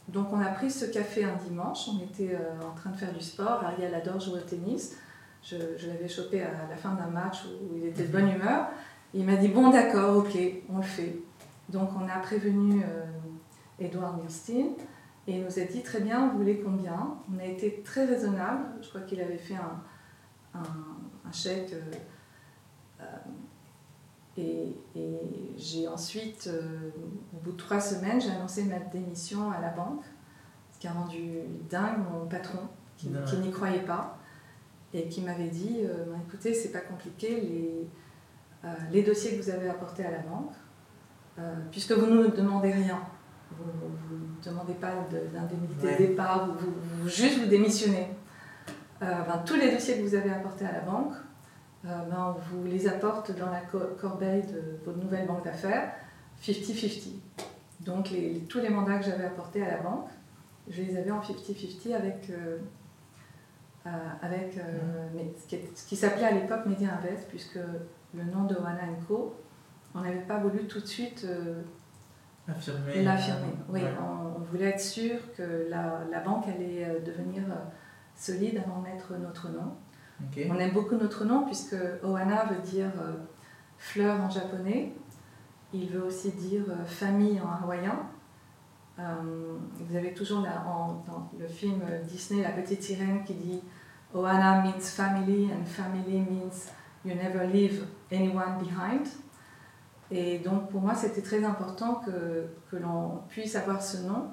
donc 0.07 0.27
on 0.33 0.39
a 0.39 0.49
pris 0.49 0.71
ce 0.71 0.85
café 0.85 1.23
un 1.23 1.35
dimanche, 1.35 1.87
on 1.87 2.03
était 2.03 2.35
euh, 2.35 2.67
en 2.67 2.75
train 2.75 2.89
de 2.89 2.97
faire 2.97 3.13
du 3.13 3.21
sport, 3.21 3.63
Ariel 3.63 3.93
adore 3.93 4.19
jouer 4.19 4.39
au 4.39 4.43
tennis, 4.43 4.97
je, 5.43 5.55
l'avais 5.87 6.07
chopé 6.07 6.41
à 6.41 6.67
la 6.69 6.75
fin 6.75 6.93
d'un 6.93 7.07
match 7.07 7.45
où 7.45 7.77
il 7.77 7.85
était 7.85 8.03
de 8.03 8.11
bonne 8.11 8.29
humeur, 8.29 8.67
il 9.13 9.25
m'a 9.25 9.35
dit 9.35 9.47
bon 9.47 9.69
d'accord, 9.69 10.17
ok, 10.17 10.37
on 10.69 10.77
le 10.77 10.83
fait. 10.83 11.15
Donc 11.69 11.89
on 11.95 12.07
a 12.07 12.19
prévenu 12.19 12.83
euh, 12.83 13.05
Edouard 13.79 14.17
Mirstein 14.17 14.75
et 15.27 15.37
il 15.37 15.43
nous 15.43 15.59
a 15.59 15.63
dit 15.63 15.81
très 15.81 16.01
bien, 16.01 16.29
vous 16.29 16.39
voulez 16.39 16.59
combien? 16.59 17.15
On 17.33 17.39
a 17.39 17.45
été 17.45 17.81
très 17.83 18.05
raisonnable, 18.05 18.65
je 18.81 18.89
crois 18.89 19.01
qu'il 19.01 19.21
avait 19.21 19.37
fait 19.37 19.55
un, 19.55 20.59
un, 20.59 21.31
chèque. 21.31 21.73
Euh, 21.73 23.03
et, 24.37 24.75
j'ai 25.57 25.87
ensuite, 25.87 26.47
euh, 26.47 26.89
au 27.33 27.37
bout 27.43 27.51
de 27.51 27.57
trois 27.57 27.81
semaines, 27.81 28.21
j'ai 28.21 28.31
annoncé 28.31 28.63
ma 28.63 28.79
démission 28.79 29.51
à 29.51 29.59
la 29.59 29.69
banque, 29.69 30.03
ce 30.73 30.79
qui 30.79 30.87
a 30.87 30.93
rendu 30.93 31.41
dingue 31.69 31.99
mon 32.11 32.25
patron, 32.27 32.59
qui, 32.97 33.09
n'y 33.09 33.51
croyait 33.51 33.81
pas, 33.81 34.17
et 34.93 35.07
qui 35.07 35.21
m'avait 35.21 35.49
dit 35.49 35.81
euh, 35.83 36.05
bah, 36.07 36.17
écoutez, 36.27 36.53
c'est 36.53 36.71
pas 36.71 36.79
compliqué, 36.79 37.41
les, 37.41 37.87
euh, 38.65 38.73
les 38.91 39.03
dossiers 39.03 39.37
que 39.37 39.43
vous 39.43 39.49
avez 39.49 39.69
apportés 39.69 40.05
à 40.05 40.11
la 40.11 40.19
banque, 40.19 40.53
puisque 41.71 41.93
vous 41.93 42.05
ne 42.05 42.23
nous 42.23 42.31
demandez 42.31 42.71
rien, 42.71 42.99
vous 43.49 43.65
ne 44.15 44.43
demandez 44.43 44.75
pas 44.75 44.91
d'indemnité 45.33 45.93
de 45.93 46.07
départ, 46.09 46.55
vous, 46.55 47.09
juste 47.09 47.39
vous 47.39 47.47
démissionnez. 47.47 48.09
Ben, 48.99 49.41
tous 49.43 49.55
les 49.55 49.71
dossiers 49.71 49.97
que 49.97 50.03
vous 50.03 50.13
avez 50.13 50.29
apportés 50.29 50.65
à 50.65 50.73
la 50.73 50.81
banque, 50.81 51.13
euh, 51.13 51.30
ben, 51.83 52.05
on 52.15 52.31
vous 52.33 52.63
les 52.65 52.87
apporte 52.87 53.35
dans 53.37 53.49
la 53.49 53.61
corbeille 53.61 54.43
de 54.43 54.77
votre 54.85 54.99
nouvelle 54.99 55.25
banque 55.25 55.43
d'affaires, 55.43 55.93
50-50. 56.43 57.09
Donc 57.81 58.13
tous 58.47 58.59
les 58.59 58.69
mandats 58.69 58.99
que 58.99 59.05
j'avais 59.05 59.25
apportés 59.25 59.63
à 59.63 59.71
la 59.71 59.77
banque, 59.77 60.09
je 60.69 60.83
les 60.83 60.95
avais 60.97 61.09
en 61.09 61.21
50-50 61.21 61.95
avec, 61.95 62.29
euh, 62.29 62.59
euh, 63.87 63.89
avec 64.21 64.57
mmh. 64.57 65.19
ce 65.75 65.87
qui, 65.87 65.95
s'appelait 65.95 66.25
à 66.25 66.31
l'époque 66.31 66.67
Media 66.67 66.89
Invest, 66.97 67.27
puisque 67.29 67.59
le 68.13 68.23
nom 68.25 68.43
de 68.43 68.55
Wana 68.55 68.83
Co, 69.07 69.35
on 69.95 70.01
n'avait 70.01 70.19
pas 70.19 70.37
voulu 70.37 70.67
tout 70.67 70.81
de 70.81 70.85
suite 70.85 71.25
l'affirmer. 72.47 73.55
Oui, 73.69 73.81
on, 73.99 74.39
voulait 74.51 74.69
être 74.69 74.81
sûr 74.81 75.17
que 75.35 75.67
la, 75.69 76.01
la 76.11 76.19
banque 76.19 76.47
allait 76.47 76.99
devenir 77.05 77.43
solide 78.15 78.61
avant 78.63 78.81
de 78.81 78.89
mettre 78.89 79.13
notre 79.17 79.49
nom. 79.49 79.75
On 80.49 80.59
aime 80.59 80.71
beaucoup 80.71 80.95
notre 80.95 81.25
nom 81.25 81.45
puisque 81.45 81.75
Ohana 82.03 82.45
veut 82.45 82.61
dire 82.61 82.91
euh, 82.97 83.13
fleur 83.77 84.19
en 84.21 84.29
japonais. 84.29 84.93
Il 85.73 85.89
veut 85.89 86.03
aussi 86.03 86.31
dire 86.31 86.63
euh, 86.69 86.85
famille 86.85 87.39
en 87.41 87.63
hawaïen. 87.63 87.97
Euh, 88.99 89.03
vous 89.79 89.95
avez 89.95 90.13
toujours 90.13 90.41
dans 90.41 91.29
le 91.37 91.47
film 91.47 91.81
Disney 92.07 92.43
La 92.43 92.51
Petite 92.51 92.83
Sirène 92.83 93.23
qui 93.23 93.33
dit 93.33 93.61
Ohana 94.13 94.61
means 94.61 94.79
family 94.79 95.49
and 95.51 95.65
family 95.65 96.19
means 96.19 96.69
you 97.05 97.15
never 97.15 97.47
leave 97.47 97.85
anyone 98.11 98.57
behind. 98.59 99.07
Et 100.11 100.39
donc 100.39 100.69
pour 100.69 100.81
moi 100.81 100.93
c'était 100.93 101.21
très 101.21 101.43
important 101.43 102.01
que, 102.05 102.45
que 102.69 102.75
l'on 102.75 103.21
puisse 103.29 103.55
avoir 103.55 103.81
ce 103.81 103.97
nom 104.05 104.31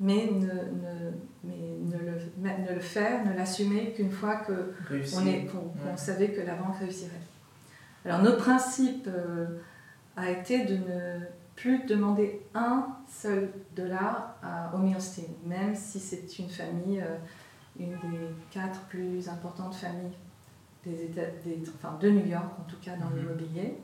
mais 0.00 0.30
ne, 0.32 0.46
ne, 0.46 1.12
mais 1.44 1.76
ne, 1.82 1.98
le, 1.98 2.18
ne 2.42 2.74
le 2.74 2.80
faire, 2.80 3.24
ne 3.24 3.34
l'assumer 3.34 3.92
qu'une 3.92 4.10
fois 4.10 4.36
qu'on 4.36 4.54
on 4.90 5.96
savait 5.96 6.30
que 6.32 6.40
la 6.40 6.54
banque 6.54 6.78
réussirait. 6.78 7.20
Alors 8.04 8.22
notre 8.22 8.38
principe 8.38 9.06
euh, 9.08 9.46
a 10.16 10.30
été 10.30 10.64
de 10.64 10.76
ne 10.76 11.20
plus 11.54 11.84
demander 11.84 12.40
un 12.54 12.86
seul 13.06 13.50
dollar 13.76 14.36
à 14.42 14.74
Homeostin, 14.74 15.28
même 15.44 15.74
si 15.74 16.00
c'est 16.00 16.38
une 16.38 16.48
famille, 16.48 17.00
euh, 17.00 17.16
une 17.78 17.90
des 17.90 18.34
quatre 18.50 18.80
plus 18.88 19.28
importantes 19.28 19.74
familles 19.74 20.16
des 20.84 21.04
États, 21.04 21.26
des, 21.44 21.60
enfin, 21.74 21.98
de 22.00 22.08
New 22.08 22.26
York, 22.26 22.52
en 22.58 22.62
tout 22.62 22.78
cas 22.82 22.96
dans 22.96 23.10
mhm. 23.10 23.18
l'immobilier. 23.18 23.78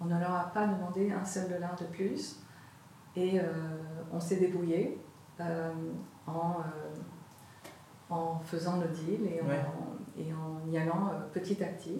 On 0.00 0.04
ne 0.04 0.20
leur 0.20 0.34
a 0.34 0.50
pas 0.52 0.66
demandé 0.66 1.10
un 1.10 1.24
seul 1.24 1.48
dollar 1.48 1.74
de 1.76 1.86
plus 1.86 2.36
et 3.16 3.40
euh, 3.40 3.44
on 4.12 4.20
s'est 4.20 4.36
débrouillé. 4.36 4.98
Euh, 5.40 5.70
en, 6.26 6.60
euh, 6.60 6.94
en 8.08 8.38
faisant 8.38 8.78
nos 8.78 8.86
deals 8.86 9.26
et 9.26 9.40
en, 9.42 10.18
et 10.18 10.32
en 10.32 10.66
y 10.72 10.78
allant 10.78 11.10
euh, 11.10 11.18
petit 11.30 11.62
à 11.62 11.66
petit. 11.66 11.98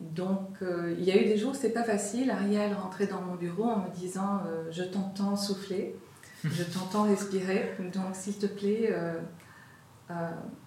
Donc 0.00 0.60
il 0.62 1.02
y 1.02 1.10
a 1.10 1.20
eu 1.20 1.24
des 1.24 1.36
jours 1.36 1.50
où 1.50 1.54
c'est 1.54 1.72
pas 1.72 1.82
facile. 1.82 2.30
Ariel 2.30 2.72
rentrait 2.74 3.08
dans 3.08 3.20
mon 3.20 3.34
bureau 3.34 3.64
en 3.64 3.78
me 3.80 3.90
disant 3.90 4.42
Je 4.70 4.84
t'entends 4.84 5.34
souffler, 5.34 5.96
je 6.44 6.62
t'entends 6.72 7.02
respirer, 7.02 7.74
donc 7.92 8.14
s'il 8.14 8.38
te 8.38 8.46
plaît, 8.46 8.94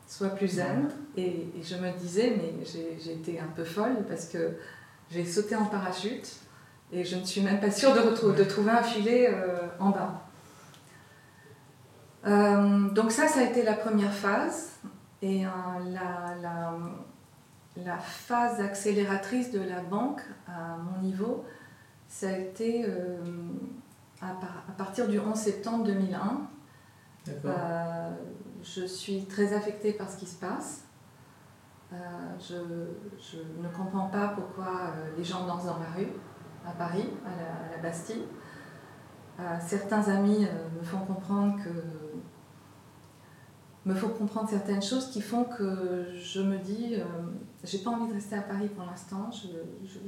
sois 0.05 0.29
plus 0.31 0.49
zen. 0.49 0.89
Et, 1.15 1.47
je 1.63 1.75
me 1.77 1.97
disais 1.97 2.35
Mais 2.35 2.65
j'ai 2.65 3.13
été 3.13 3.39
un 3.39 3.47
peu 3.55 3.63
folle 3.63 4.03
parce 4.05 4.25
que 4.25 4.57
j'ai 5.09 5.23
sauté 5.23 5.55
en 5.55 5.65
parachute 5.65 6.35
et 6.91 7.05
je 7.05 7.15
ne 7.15 7.23
suis 7.23 7.39
même 7.39 7.61
pas 7.61 7.71
sûre 7.71 7.93
de, 7.93 8.33
de 8.35 8.43
trouver 8.43 8.71
un 8.71 8.83
filet 8.83 9.33
en 9.79 9.91
bas. 9.91 10.30
Euh, 12.25 12.89
donc 12.89 13.11
ça, 13.11 13.27
ça 13.27 13.39
a 13.39 13.43
été 13.43 13.63
la 13.63 13.73
première 13.73 14.13
phase. 14.13 14.71
Et 15.23 15.43
la, 15.43 16.35
la, 16.41 16.73
la, 17.77 17.97
phase 17.97 18.59
accélératrice 18.59 19.51
de 19.51 19.59
la 19.59 19.79
banque 19.81 20.21
à 20.47 20.77
mon 20.77 20.99
niveau, 21.01 21.45
ça 22.07 22.29
a 22.29 22.37
été 22.37 22.85
à, 24.19 24.29
à, 24.29 24.71
partir 24.79 25.07
du 25.07 25.19
11 25.19 25.35
septembre 25.35 25.83
2001. 25.83 26.41
je 28.63 28.85
suis 28.85 29.25
très 29.25 29.53
affectée 29.53 29.93
par 29.93 30.09
ce 30.09 30.17
qui 30.17 30.25
se 30.25 30.39
passe. 30.39 30.85
Euh, 31.93 31.97
je, 32.39 32.55
je, 33.19 33.37
ne 33.61 33.67
comprends 33.67 34.07
pas 34.07 34.29
pourquoi 34.29 34.93
euh, 34.95 35.09
les 35.17 35.23
gens 35.25 35.45
dansent 35.45 35.65
dans 35.65 35.79
la 35.79 35.89
rue, 35.97 36.07
à 36.65 36.71
Paris, 36.71 37.09
à 37.25 37.75
la, 37.75 37.81
Bastille. 37.81 38.23
Euh, 39.39 39.57
certains 39.59 40.07
amis 40.07 40.47
me 40.77 40.83
font 40.83 40.99
comprendre 40.99 41.57
que 41.61 41.69
me 43.85 43.95
font 43.95 44.09
comprendre 44.09 44.49
certaines 44.49 44.81
choses 44.81 45.09
qui 45.09 45.21
font 45.21 45.43
que 45.43 46.05
je 46.15 46.41
me 46.41 46.57
dis, 46.57 46.97
j'ai 47.63 47.79
pas 47.79 47.89
envie 47.89 48.09
de 48.09 48.13
rester 48.13 48.35
à 48.35 48.41
Paris 48.41 48.67
pour 48.67 48.85
l'instant, 48.85 49.31
je, 49.31 49.47
je, 49.83 49.99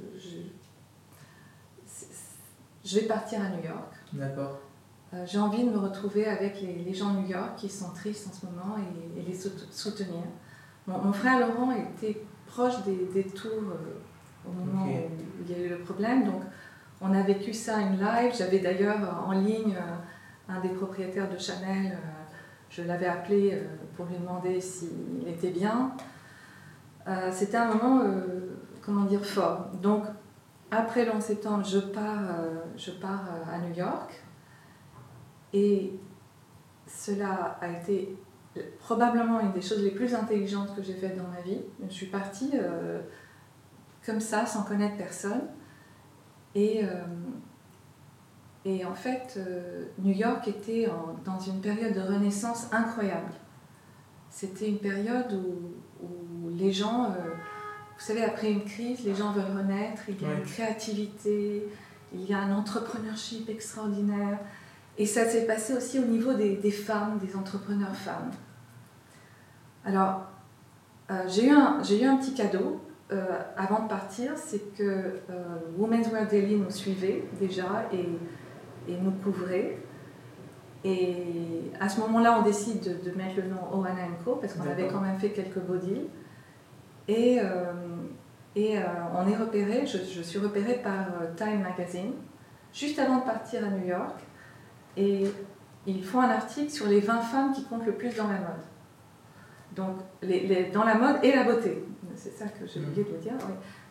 je, 2.86 3.00
vais 3.00 3.08
partir 3.08 3.42
à 3.42 3.50
New 3.50 3.64
York. 3.64 3.94
D'accord. 4.14 4.60
j'ai 5.26 5.40
envie 5.40 5.64
de 5.64 5.72
me 5.72 5.80
retrouver 5.80 6.26
avec 6.26 6.62
les, 6.62 6.84
les, 6.84 6.94
gens 6.94 7.16
de 7.16 7.22
New 7.22 7.30
York 7.30 7.56
qui 7.58 7.68
sont 7.68 7.90
tristes 7.96 8.28
en 8.28 8.34
ce 8.34 8.46
moment 8.46 8.78
et, 8.78 9.20
et 9.20 9.24
les 9.24 9.36
soutenir. 9.72 10.24
Mon, 10.88 11.14
frère 11.14 11.40
Laurent 11.40 11.72
était 11.72 12.22
proche 12.46 12.84
des, 12.84 13.24
tours 13.24 13.52
euh, 13.52 14.48
au 14.48 14.52
moment 14.52 14.86
où 14.86 15.10
il 15.42 15.52
y 15.52 15.56
a 15.56 15.66
eu 15.66 15.70
le 15.70 15.80
problème. 15.80 16.26
Donc, 16.26 16.42
on 17.02 17.14
a 17.14 17.22
vécu 17.22 17.54
ça 17.54 17.78
en 17.78 17.92
live. 17.92 18.34
J'avais 18.38 18.60
d'ailleurs 18.60 19.02
euh, 19.02 19.28
en 19.30 19.32
ligne 19.32 19.76
euh, 19.76 20.52
un 20.54 20.60
des 20.60 20.70
propriétaires 20.70 21.30
de 21.30 21.38
Chanel. 21.38 21.98
Je 22.76 22.82
l'avais 22.82 23.06
appelé 23.06 23.62
pour 23.96 24.06
lui 24.08 24.18
demander 24.18 24.60
s'il 24.60 25.28
était 25.28 25.52
bien. 25.52 25.92
C'était 27.32 27.58
un 27.58 27.74
moment, 27.74 28.02
comment 28.82 29.06
dire, 29.06 29.24
fort. 29.24 29.68
Donc, 29.82 30.04
après 30.72 31.06
le 31.06 31.12
11 31.14 31.24
septembre, 31.24 31.66
je 31.66 31.80
pars, 31.80 32.20
je 32.76 32.92
pars 32.92 33.26
à 33.52 33.60
New 33.60 33.76
York. 33.76 34.24
Et 35.54 35.94
cela 36.88 37.58
a 37.62 37.70
été 37.70 38.18
probablement 38.80 39.40
une 39.40 39.52
des 39.52 39.62
choses 39.62 39.84
les 39.84 39.92
plus 39.92 40.14
intelligentes 40.14 40.76
que 40.76 40.84
j'ai 40.84 40.94
faites 40.94 41.18
dans 41.18 41.28
ma 41.28 41.42
vie. 41.42 41.62
Je 41.88 41.94
suis 41.94 42.08
partie 42.08 42.52
euh, 42.54 43.02
comme 44.06 44.20
ça, 44.20 44.46
sans 44.46 44.64
connaître 44.64 44.98
personne. 44.98 45.42
Et, 46.56 46.84
euh, 46.84 47.04
et 48.65 48.86
en 48.86 48.93
fait, 48.93 49.36
euh, 49.38 49.86
New 49.99 50.13
York 50.13 50.47
était 50.47 50.89
dans 51.26 51.39
une 51.39 51.60
période 51.62 51.93
de 51.93 52.02
renaissance 52.02 52.67
incroyable. 52.71 53.34
C'était 54.30 54.69
une 54.69 54.80
période 54.80 55.34
où, 55.34 56.06
où 56.06 56.49
les 56.49 56.71
gens, 56.71 57.10
vous 57.10 58.04
savez, 58.04 58.23
après 58.23 58.52
une 58.52 58.63
crise, 58.63 59.04
les 59.04 59.13
gens 59.13 59.32
veulent 59.32 59.58
renaître, 59.58 60.04
il 60.08 60.19
y 60.19 60.26
a 60.26 60.34
une 60.34 60.43
créativité, 60.43 61.67
il 62.13 62.26
y 62.26 62.34
a 62.34 62.39
un 62.39 62.52
entrepreneurship 62.52 63.49
extraordinaire. 63.49 64.39
Et 64.97 65.06
ça 65.06 65.26
s'est 65.26 65.45
passé 65.45 65.73
aussi 65.73 65.99
au 65.99 66.06
niveau 66.06 66.34
des, 66.34 66.56
des 66.56 66.71
femmes, 66.71 67.19
des 67.19 67.36
entrepreneurs 67.36 67.95
femmes. 67.95 68.32
Alors, 69.86 70.21
euh, 71.12 71.23
j'ai 71.28 71.47
eu, 71.47 71.52
un, 71.52 71.82
eu 71.84 72.06
un 72.06 72.17
petit 72.17 72.34
cadeau 72.34 72.80
euh, 73.12 73.39
avant 73.58 73.84
de 73.84 73.89
partir, 73.89 74.32
c'est 74.38 74.73
que 74.76 74.84
euh, 74.84 75.58
Women's 75.78 76.10
Wear 76.12 76.28
Daily 76.28 76.56
nous 76.56 76.69
suivait 76.69 77.23
déjà 77.39 77.86
et, 77.91 78.08
et 78.88 78.98
nous 78.98 79.12
couvrait. 79.12 79.78
Et 80.84 81.72
à 81.80 81.88
ce 81.88 82.00
moment-là, 82.02 82.38
on 82.39 82.41
décide 82.41 82.82
de, 82.82 83.10
de, 83.10 83.15
mettre 83.15 83.38
le 83.38 83.43
nom 83.43 83.74
Oana 83.74 84.02
Co 84.26 84.36
parce 84.36 84.54
qu'on 84.54 84.69
avait 84.69 84.88
quand 84.88 85.00
même 85.00 85.17
fait 85.17 85.30
quelques 85.30 85.60
beaux 85.60 85.78
deals. 85.78 86.08
Et, 87.08 87.39
et 88.56 88.78
on 89.15 89.28
est 89.28 89.36
repéré, 89.36 89.86
je, 89.86 89.98
je, 89.98 90.22
suis 90.22 90.39
repérée 90.39 90.82
par 90.84 91.06
Time 91.38 91.62
Magazine 91.62 92.12
juste 92.74 93.00
avant 93.00 93.19
de 93.19 93.24
partir 93.24 93.63
à 93.65 93.69
New 93.69 93.88
York. 93.88 94.19
Et 94.98 95.26
ils 95.86 96.04
font 96.04 96.22
un 96.22 96.30
article 96.30 96.72
sur 96.72 96.88
les 96.88 97.00
20 97.00 97.22
femmes 97.22 97.52
qui 97.54 97.63
comptent 97.65 97.86
le 97.86 97.93
plus 97.93 98.15
dans 98.15 98.28
la 98.28 98.39
mode. 98.39 98.63
Donc, 99.76 99.98
les, 100.22 100.69
dans 100.72 100.84
la 100.84 100.96
mode 100.96 101.24
et 101.24 101.36
la 101.36 101.43
beauté. 101.43 101.84
C'est 102.15 102.32
ça 102.32 102.46
que 102.46 102.65
j'ai 102.65 102.80
mm. 102.80 102.84
oublié 102.86 103.04
de 103.04 103.17
dire. 103.17 103.34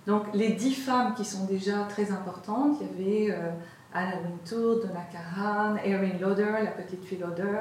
Donc, 0.06 0.26
les 0.34 0.52
dix 0.52 0.74
femmes 0.74 1.14
qui 1.14 1.24
sont 1.24 1.44
déjà 1.46 1.84
très 1.84 2.10
importantes, 2.10 2.78
il 2.80 2.86
y 2.86 3.28
avait 3.28 3.36
euh, 3.36 3.50
Anna 3.94 4.16
Wintour, 4.22 4.80
Donna 4.80 5.06
Karan, 5.10 5.76
Erin 5.84 6.18
Lauder, 6.20 6.52
la 6.64 6.70
petite 6.70 7.04
fille 7.04 7.18
Lauder, 7.18 7.60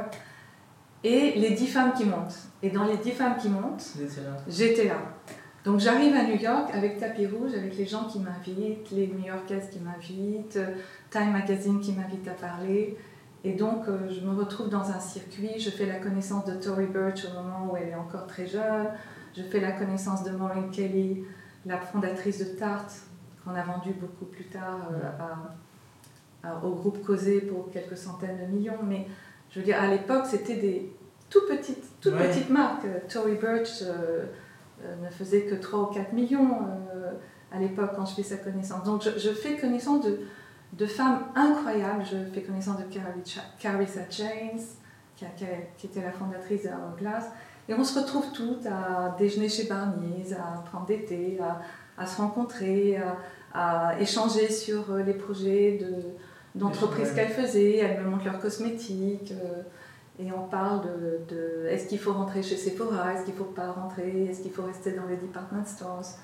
et 1.04 1.34
les 1.40 1.52
dix 1.52 1.68
femmes 1.68 1.94
qui 1.94 2.06
montent. 2.06 2.48
Et 2.62 2.70
dans 2.70 2.86
les 2.86 2.98
dix 2.98 3.12
femmes 3.12 3.38
qui 3.38 3.50
montent, 3.50 3.98
j'étais 4.48 4.86
là. 4.86 4.98
Donc 5.64 5.80
j'arrive 5.80 6.16
à 6.16 6.24
New 6.24 6.38
York 6.38 6.72
avec 6.74 7.00
tapis 7.00 7.28
rouge, 7.28 7.54
avec 7.54 7.78
les 7.78 7.86
gens 7.86 8.06
qui 8.06 8.20
m'invitent, 8.20 8.90
les 8.92 9.08
New-Yorkaises 9.08 9.70
qui 9.70 9.80
m'invitent, 9.80 10.60
Time 11.12 11.32
Magazine 11.32 11.80
qui 11.80 11.94
m'invite 11.94 12.28
à 12.28 12.34
parler. 12.34 12.98
Et 13.44 13.54
donc, 13.54 13.88
euh, 13.88 14.08
je 14.10 14.22
me 14.22 14.38
retrouve 14.38 14.70
dans 14.70 14.92
un 14.92 15.00
circuit, 15.00 15.60
je 15.60 15.72
fais 15.72 15.88
la 15.88 15.96
connaissance 15.96 16.46
de 16.46 16.54
Tori 16.54 16.86
Birch 16.86 17.26
au 17.26 17.42
moment 17.42 17.72
où 17.72 17.76
elle 17.76 17.90
est 17.90 17.96
encore 17.96 18.28
très 18.28 18.46
jeune, 18.46 18.88
je 19.36 19.42
fais 19.42 19.60
la 19.60 19.72
connaissance 19.72 20.24
de 20.24 20.30
Maureen 20.30 20.70
Kelly, 20.70 21.24
la 21.66 21.80
fondatrice 21.80 22.38
de 22.40 22.56
Tarte, 22.58 22.94
qu'on 23.44 23.56
a 23.56 23.64
vendu 23.64 23.94
beaucoup 23.94 24.26
plus 24.26 24.46
tard 24.46 24.90
euh, 24.92 25.24
au 26.64 26.72
groupe 26.72 27.04
Causé 27.06 27.42
pour 27.42 27.70
quelques 27.72 27.98
centaines 27.98 28.38
de 28.38 28.52
millions. 28.52 28.80
Mais 28.84 29.08
je 29.50 29.60
veux 29.60 29.66
dire, 29.66 29.82
à 29.82 29.88
l'époque, 29.88 30.26
c'était 30.26 30.56
des 30.56 30.94
tout 31.30 31.42
petites, 31.48 31.84
toutes 32.02 32.18
petites 32.18 32.50
marques. 32.50 32.86
Tory 33.08 33.36
Birch 33.36 33.82
euh, 33.84 34.26
ne 35.02 35.10
faisait 35.10 35.44
que 35.44 35.56
3 35.56 35.80
ou 35.80 35.86
4 35.94 36.14
millions 36.14 36.60
à 37.52 37.60
l'époque 37.60 37.92
quand 37.96 38.06
je 38.06 38.16
fais 38.16 38.24
sa 38.24 38.38
connaissance. 38.38 38.84
Donc, 38.84 39.04
je, 39.04 39.20
je 39.20 39.30
fais 39.30 39.58
connaissance 39.58 40.06
de 40.06 40.20
de 40.74 40.86
femmes 40.86 41.24
incroyables. 41.36 42.04
Je 42.06 42.18
fais 42.34 42.42
connaissance 42.42 42.78
de 42.78 42.86
Carissa 43.60 44.02
James, 44.12 44.60
qui, 45.16 45.26
était 45.86 46.02
la 46.02 46.12
fondatrice 46.12 46.64
de 46.64 46.70
Hourglass. 46.70 47.26
Et 47.70 47.74
on 47.74 47.84
se 47.84 48.00
retrouve 48.00 48.32
toutes 48.34 48.66
à 48.66 49.16
déjeuner 49.18 49.50
chez 49.50 49.66
Barnier, 49.66 50.34
à 50.34 50.62
prendre 50.62 50.86
des 50.86 51.06
thés, 51.06 51.40
à, 51.98 52.06
se 52.06 52.18
rencontrer, 52.18 53.00
à, 53.54 53.96
échanger 54.00 54.50
sur 54.50 54.92
euh, 54.92 55.04
les 55.04 55.14
projets 55.14 55.78
d'entreprise 56.56 57.12
qu'elles 57.14 57.30
faisaient. 57.30 57.78
Elles 57.78 58.04
me 58.04 58.10
montrent 58.10 58.26
leurs 58.26 58.40
cosmétiques. 58.40 59.32
Euh, 59.32 59.62
et 60.20 60.32
on 60.32 60.48
parle 60.48 60.82
de, 61.30 61.66
est-ce 61.68 61.88
qu'il 61.88 61.98
faut 61.98 62.14
rentrer 62.14 62.44
chez 62.44 62.58
Sephora, 62.58 63.14
est-ce 63.14 63.24
qu'il 63.24 63.34
ne 63.34 63.40
faut 63.40 63.46
pas 63.46 63.72
rentrer, 63.72 64.26
est-ce 64.26 64.42
qu'il 64.42 64.52
faut 64.52 64.64
rester 64.64 64.92
dans 64.92 65.08
les 65.08 65.16
department 65.16 65.66
stores? 65.66 66.18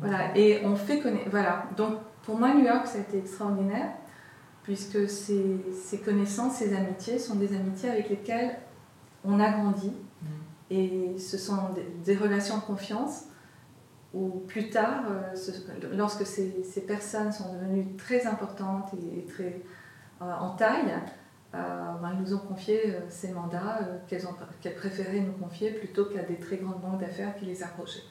Voilà, 0.00 0.36
et 0.36 0.64
on 0.64 0.74
fait 0.74 1.00
connaître. 1.00 1.28
Voilà, 1.30 1.64
donc 1.76 1.98
pour 2.22 2.36
moi, 2.36 2.54
New 2.54 2.64
York, 2.64 2.86
ça 2.86 2.98
a 2.98 3.00
été 3.00 3.18
extraordinaire, 3.18 3.92
puisque 4.62 5.08
ces, 5.08 5.60
connaissances, 6.04 6.56
ces 6.56 6.74
amitiés 6.74 7.18
sont 7.18 7.36
des 7.36 7.54
amitiés 7.54 7.90
avec 7.90 8.08
lesquelles 8.08 8.56
on 9.24 9.38
a 9.40 9.50
grandi. 9.50 9.88
Mm. 9.90 10.26
Et 10.70 11.18
ce 11.18 11.38
sont 11.38 11.56
des, 12.04 12.16
relations 12.16 12.56
de 12.56 12.62
confiance 12.62 13.24
où 14.14 14.44
plus 14.48 14.70
tard, 14.70 15.04
euh, 15.10 15.90
lorsque 15.94 16.26
ces, 16.26 16.84
personnes 16.86 17.32
sont 17.32 17.52
devenues 17.54 17.96
très 17.96 18.26
importantes 18.26 18.90
et, 18.94 19.24
très 19.24 19.60
euh, 20.22 20.32
en 20.40 20.50
taille, 20.50 20.94
euh, 21.54 21.58
ben, 22.00 22.10
elles 22.12 22.22
nous 22.22 22.34
ont 22.34 22.38
confié 22.38 22.94
ces 23.08 23.32
mandats 23.32 23.80
qu'elles 24.08 24.74
préféraient 24.74 25.20
nous 25.20 25.32
confier 25.32 25.70
plutôt 25.70 26.06
qu'à 26.06 26.22
des 26.22 26.36
très 26.36 26.56
grandes 26.56 26.80
banques 26.80 27.00
d'affaires 27.00 27.34
qui 27.38 27.44
les 27.44 27.62
approchaient. 27.62 28.02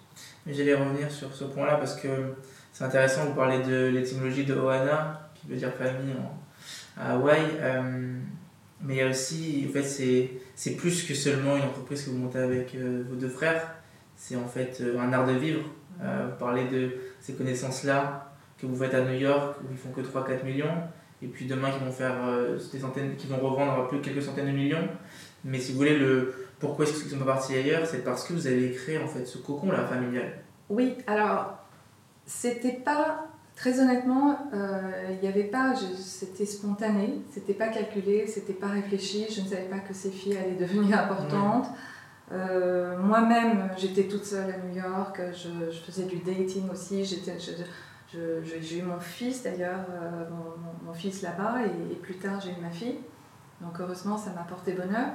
Mais 0.46 0.54
j'allais 0.54 0.76
revenir 0.76 1.12
sur 1.12 1.34
ce 1.34 1.46
point-là 1.46 1.76
parce 1.76 1.96
que 2.00 2.36
c'est 2.74 2.84
intéressant, 2.84 3.26
vous 3.26 3.34
parler 3.34 3.64
de 3.64 3.88
l'étymologie 3.88 4.46
de 4.46 4.56
Ohana, 4.56 5.30
qui 5.36 5.48
veut 5.48 5.56
dire 5.56 5.74
famille 5.74 6.16
à 6.96 7.14
Hawaï. 7.14 7.42
Mais 8.82 8.94
il 8.94 8.98
y 8.98 9.02
a 9.02 9.10
aussi, 9.10 9.66
en 9.68 9.74
fait, 9.74 9.84
c'est 10.56 10.72
plus 10.72 11.04
que 11.04 11.16
seulement 11.16 11.58
une 11.58 11.64
entreprise 11.64 12.04
que 12.06 12.12
vous 12.12 12.18
montez 12.18 12.40
avec 12.40 12.76
vos 12.76 13.16
deux 13.16 13.30
frères. 13.30 13.76
C'est 14.16 14.36
en 14.36 14.48
fait 14.48 14.84
un 14.98 15.14
art 15.14 15.28
de 15.28 15.34
vivre. 15.34 15.62
Vous 16.00 16.38
parlez 16.40 16.66
de 16.66 16.92
ces 17.20 17.34
connaissances-là 17.34 18.32
que 18.60 18.66
vous 18.66 18.76
faites 18.76 18.94
à 18.94 19.02
New 19.02 19.18
York, 19.18 19.58
où 19.62 19.68
ils 19.72 19.78
font 19.78 19.90
que 19.90 20.02
3-4 20.02 20.44
millions. 20.46 20.78
Et 21.22 21.28
puis 21.28 21.46
demain, 21.46 21.72
qui 21.72 21.84
vont 21.84 21.92
faire 21.92 22.16
des 22.72 22.80
centaines, 22.80 23.16
qui 23.16 23.28
vont 23.28 23.38
revendre 23.38 23.88
plus 23.88 24.02
quelques 24.02 24.22
centaines 24.22 24.48
de 24.48 24.52
millions. 24.52 24.88
Mais 25.44 25.60
si 25.60 25.72
vous 25.72 25.80
voulez, 25.80 25.98
le, 25.98 26.34
pourquoi 26.60 26.86
est-ce 26.86 27.02
qu'ils 27.02 27.12
sont 27.12 27.20
pas 27.20 27.34
partis 27.34 27.56
ailleurs? 27.56 27.86
C'est 27.86 28.04
parce 28.04 28.24
que 28.24 28.34
vous 28.34 28.48
avez 28.48 28.72
créé 28.72 28.98
en 28.98 29.08
fait 29.08 29.26
ce 29.26 29.38
cocon 29.38 29.72
là 29.72 29.86
familial. 29.86 30.32
Oui, 30.70 30.96
alors 31.08 31.58
c'était 32.26 32.74
pas, 32.74 33.28
très 33.56 33.80
honnêtement, 33.80 34.38
euh, 34.54 34.92
il 35.12 35.20
n'y 35.22 35.28
avait 35.28 35.46
pas, 35.46 35.74
c'était 35.76 36.46
spontané, 36.46 37.22
c'était 37.32 37.54
pas 37.54 37.70
calculé, 37.70 38.28
c'était 38.28 38.54
pas 38.54 38.68
réfléchi, 38.68 39.28
je 39.34 39.42
ne 39.42 39.48
savais 39.48 39.70
pas 39.70 39.80
que 39.80 39.94
ces 39.94 40.12
filles 40.12 40.38
allaient 40.38 40.60
devenir 40.60 41.00
importantes. 41.00 41.68
Euh, 42.32 42.98
moi-même, 42.98 43.70
j'étais 43.78 44.04
toute 44.04 44.26
seule 44.26 44.52
à 44.52 44.58
New 44.58 44.76
York, 44.76 45.22
je, 45.34 45.72
faisais 45.86 46.06
du 46.06 46.18
dating 46.18 46.70
aussi, 46.70 47.06
j'ai 47.06 48.78
eu 48.78 48.82
mon 48.82 49.00
fils 49.00 49.44
d'ailleurs, 49.44 49.86
euh, 49.90 50.26
mon, 50.84 50.94
fils 50.94 51.22
là-bas, 51.22 51.60
et, 51.63 51.96
plus 51.96 52.16
tard 52.16 52.42
j'ai 52.42 52.52
eu 52.52 52.62
ma 52.62 52.70
fille. 52.70 53.00
Donc 53.62 53.80
heureusement, 53.80 54.18
ça 54.18 54.32
m'a 54.32 54.44
porté 54.44 54.74
bonheur. 54.74 55.12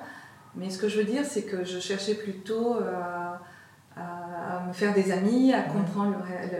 Mais 0.54 0.70
ce 0.70 0.78
que 0.78 0.88
je 0.88 0.98
veux 0.98 1.04
dire, 1.04 1.24
c'est 1.24 1.44
que 1.44 1.64
je 1.64 1.78
cherchais 1.78 2.14
plutôt 2.14 2.78
à 3.96 4.64
me 4.66 4.72
faire 4.72 4.94
des 4.94 5.12
amis, 5.12 5.52
à 5.52 5.62
comprendre 5.62 6.16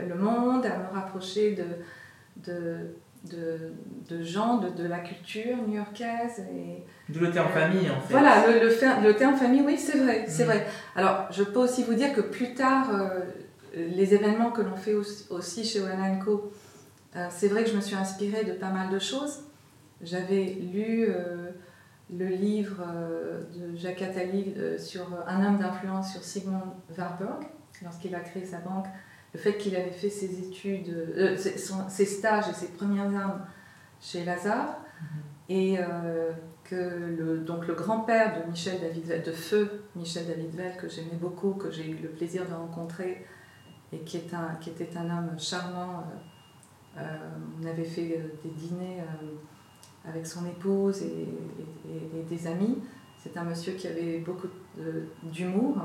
le, 0.09 0.15
monde, 0.15 0.67
à 0.67 0.79
me 0.79 0.95
rapprocher 0.95 1.55
de, 1.55 1.65
de, 2.37 2.95
de, 3.25 4.23
gens, 4.23 4.59
de, 4.59 4.85
la 4.85 4.99
culture 4.99 5.57
new-yorkaise. 5.67 6.45
Et, 6.55 6.85
de 7.13 7.19
le 7.19 7.31
terme 7.31 7.49
famille, 7.51 7.89
en 7.91 8.01
fait. 8.01 8.13
Voilà, 8.13 8.47
le, 8.47 8.61
le, 8.61 9.09
le 9.09 9.17
terme 9.17 9.37
famille, 9.37 9.63
oui, 9.63 9.79
c'est 9.79 9.99
vrai, 9.99 10.25
c'est 10.29 10.45
vrai. 10.45 10.67
Alors, 10.97 11.27
je 11.31 11.43
peux 11.43 11.61
aussi 11.61 11.85
vous 11.85 11.95
dire 11.95 12.13
que 12.15 12.21
plus 12.21 12.55
tard, 12.55 12.91
les 13.75 14.15
événements 14.15 14.51
que 14.51 14.63
l'on 14.63 14.77
fait 14.77 14.95
aussi, 14.95 15.65
chez 15.65 15.81
One 15.81 16.19
Co, 16.25 16.53
c'est 17.31 17.49
vrai 17.49 17.65
que 17.65 17.71
je 17.71 17.77
me 17.77 17.81
suis 17.81 17.97
inspirée 17.97 18.45
de 18.45 18.53
pas 18.53 18.71
mal 18.71 18.91
de 18.91 18.99
choses. 18.99 19.45
J'avais 20.03 20.45
lu 20.45 21.09
le 22.13 22.27
livre 22.27 22.83
euh, 22.87 23.41
de 23.55 23.77
Jacques 23.77 24.03
Attali 24.03 24.53
euh, 24.57 24.79
sur 24.79 25.07
un 25.27 25.45
homme 25.45 25.59
d'influence 25.59 26.13
sur 26.13 26.23
Sigmund 26.23 26.63
Warburg, 26.97 27.45
lorsqu'il 27.83 28.15
a 28.15 28.21
créé 28.21 28.45
sa 28.45 28.59
banque, 28.59 28.87
le 29.35 29.40
fait 29.40 29.57
qu'il 29.57 29.75
avait 29.77 29.90
fait 29.90 30.11
ses 30.11 30.40
études, 30.40 30.88
euh, 30.88 31.37
ses, 31.37 32.05
stages 32.05 32.49
et 32.49 32.55
ses 32.55 32.68
premières 32.68 33.14
armes 33.14 33.40
chez 34.01 34.25
Lazare, 34.25 34.79
mm-hmm. 35.01 35.53
et 35.55 35.79
que 36.64 36.75
le, 36.75 37.38
donc 37.38 37.66
le 37.66 37.75
grand-père 37.75 38.40
de 38.40 38.51
Michel 38.51 38.81
David 38.81 39.23
de 39.25 39.33
feu 39.33 39.85
Michel 39.97 40.27
David 40.27 40.55
Vell, 40.55 40.77
que 40.77 40.88
j'aimais 40.88 41.18
beaucoup, 41.21 41.53
que 41.53 41.71
j'ai 41.71 41.88
eu 41.88 41.97
le 41.97 42.09
plaisir 42.09 42.49
de 42.49 42.55
rencontrer, 42.55 43.25
et 43.92 43.99
qui, 44.01 44.16
est 44.16 44.35
un, 44.35 44.57
qui 44.61 44.71
était 44.71 44.97
un 44.97 45.05
homme 45.05 45.38
charmant. 45.38 46.05
on 46.97 47.66
avait 47.66 47.85
fait 47.85 48.21
des 48.42 48.51
dîners 48.51 49.03
avec 50.09 50.27
son 50.27 50.47
épouse 50.47 51.03
et, 51.03 51.29
des 52.29 52.47
amis. 52.47 52.79
C'est 53.18 53.37
un 53.37 53.45
monsieur 53.45 53.75
qui 53.75 53.87
avait 53.87 54.18
beaucoup 54.18 54.49
d'humour 55.23 55.77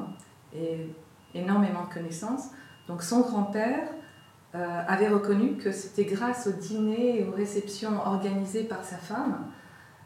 et 0.56 0.88
énormément 1.34 1.86
de 1.86 1.94
connaissances. 1.94 2.50
Donc 2.88 3.04
son 3.04 3.22
grand-père 3.22 3.90
euh, 4.56 4.82
avait 4.88 5.10
reconnu 5.10 5.58
que 5.58 5.72
c'était 5.72 6.06
grâce 6.06 6.48
aux 6.48 6.54
dîners 6.54 7.20
et 7.20 7.26
aux 7.26 7.32
réceptions 7.32 8.00
organisées 8.06 8.64
par 8.64 8.84
sa 8.84 8.96
femme, 8.96 9.46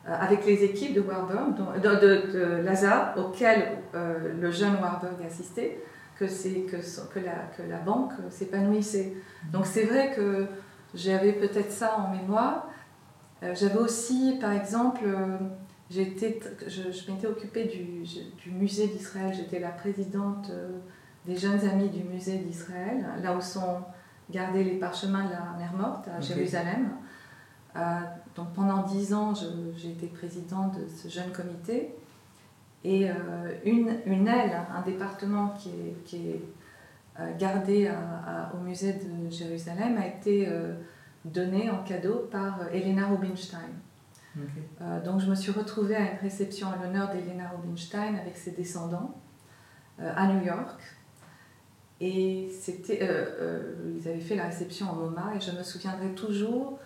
euh, 0.07 0.15
avec 0.19 0.45
les 0.47 0.63
équipes 0.63 0.95
de 0.95 1.01
Warburg, 1.01 1.55
de, 1.79 2.31
de, 2.31 2.61
Lazare, 2.63 3.13
auxquelles 3.17 3.77
euh, 3.93 4.33
le 4.39 4.51
jeune 4.51 4.73
Warburg 4.81 5.23
assistait, 5.25 5.83
que, 6.17 6.25
que, 6.25 7.19
la, 7.19 7.35
que 7.55 7.63
la 7.69 7.77
banque 7.77 8.13
s'épanouissait. 8.29 9.13
Donc 9.51 9.65
c'est 9.65 9.83
vrai 9.83 10.11
que 10.15 10.47
j'avais 10.93 11.33
peut-être 11.33 11.71
ça 11.71 11.97
en 11.97 12.15
mémoire. 12.15 12.67
J'avais 13.41 13.79
aussi, 13.79 14.37
par 14.39 14.51
exemple, 14.51 15.01
je, 15.89 16.01
je 16.03 17.11
m'étais 17.11 17.25
occupée 17.25 17.65
du, 17.65 18.51
musée 18.51 18.85
d'Israël. 18.85 19.33
J'étais 19.33 19.59
la 19.59 19.71
présidente 19.71 20.51
des 21.25 21.37
jeunes 21.37 21.63
amis 21.67 21.89
du 21.89 22.03
musée 22.03 22.39
d'Israël, 22.39 23.05
là 23.21 23.35
où 23.35 23.41
sont 23.41 23.81
gardés 24.29 24.63
les 24.63 24.79
parchemins 24.79 25.25
de 25.25 25.31
la 25.31 25.55
mer 25.57 25.73
Morte 25.77 26.07
à 26.07 26.19
Jérusalem. 26.19 26.89
donc 28.35 28.53
pendant 28.53 28.83
dix 28.83 29.13
ans, 29.13 29.33
j'ai 29.75 29.91
été 29.91 30.07
présidente 30.07 30.79
de 30.79 30.87
ce 30.87 31.07
jeune 31.07 31.31
comité. 31.31 31.95
Et 32.83 33.07
une, 33.63 33.97
une, 34.07 34.27
aile, 34.27 34.59
un 34.75 34.81
département 34.81 35.49
qui 35.49 35.69
est, 35.69 36.03
qui 36.03 36.29
est 36.29 36.41
gardé 37.37 37.91
au 38.55 38.63
musée 38.63 38.93
de 38.93 39.29
Jérusalem, 39.29 39.97
a 39.97 40.07
été 40.07 40.47
donné 41.25 41.69
en 41.69 41.83
cadeau 41.83 42.27
par 42.31 42.61
euh, 42.61 42.69
Elena 42.73 43.07
Rubinstein. 43.07 43.59
Euh, 44.81 45.03
donc 45.03 45.19
je 45.19 45.29
me 45.29 45.35
suis 45.35 45.51
retrouvée 45.51 45.95
à 45.95 46.11
une 46.13 46.17
réception 46.21 46.69
à 46.69 46.77
l'honneur 46.77 47.09
d'Elena 47.09 47.49
Rubinstein 47.49 48.15
avec 48.15 48.37
ses 48.37 48.51
descendants 48.51 49.19
euh, 49.99 50.11
à 50.15 50.27
New 50.27 50.45
York. 50.45 50.79
Et 52.03 52.49
c'était, 52.49 53.07
ils 53.95 54.07
avaient 54.07 54.19
fait 54.19 54.35
la 54.35 54.45
réception 54.45 54.89
en 54.89 54.95
MoMA 54.95 55.35
et 55.35 55.39
je 55.39 55.51
me 55.51 55.61
souviendrai 55.61 56.09
toujours 56.15 56.79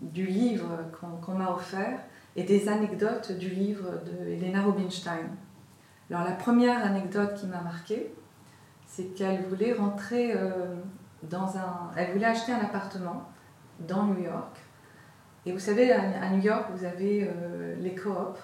du 0.00 0.26
livre 0.26 0.78
qu'on, 1.22 1.32
m'a 1.32 1.50
offert 1.50 1.98
et 2.36 2.44
des 2.44 2.68
anecdotes 2.68 3.32
du 3.32 3.48
livre 3.48 3.90
de 4.04 4.30
Elena 4.30 4.62
Rubinstein. 4.62 5.26
Alors 6.08 6.22
la 6.22 6.36
première 6.36 6.84
anecdote 6.84 7.34
qui 7.34 7.46
m'a 7.48 7.60
marquée, 7.62 8.14
c'est 8.86 9.12
qu'elle 9.14 9.42
voulait 9.42 9.72
rentrer 9.72 10.34
dans 11.24 11.56
un... 11.56 11.90
Elle 11.96 12.12
voulait 12.12 12.26
acheter 12.26 12.52
un 12.52 12.60
appartement 12.60 13.28
dans 13.80 14.04
New 14.04 14.22
York. 14.22 14.56
Et 15.44 15.52
vous 15.52 15.58
savez, 15.58 15.92
à 15.92 16.30
New 16.30 16.42
York, 16.42 16.66
vous 16.74 16.84
avez 16.84 17.24
euh, 17.24 17.76
les 17.78 17.94
coops. 17.94 18.40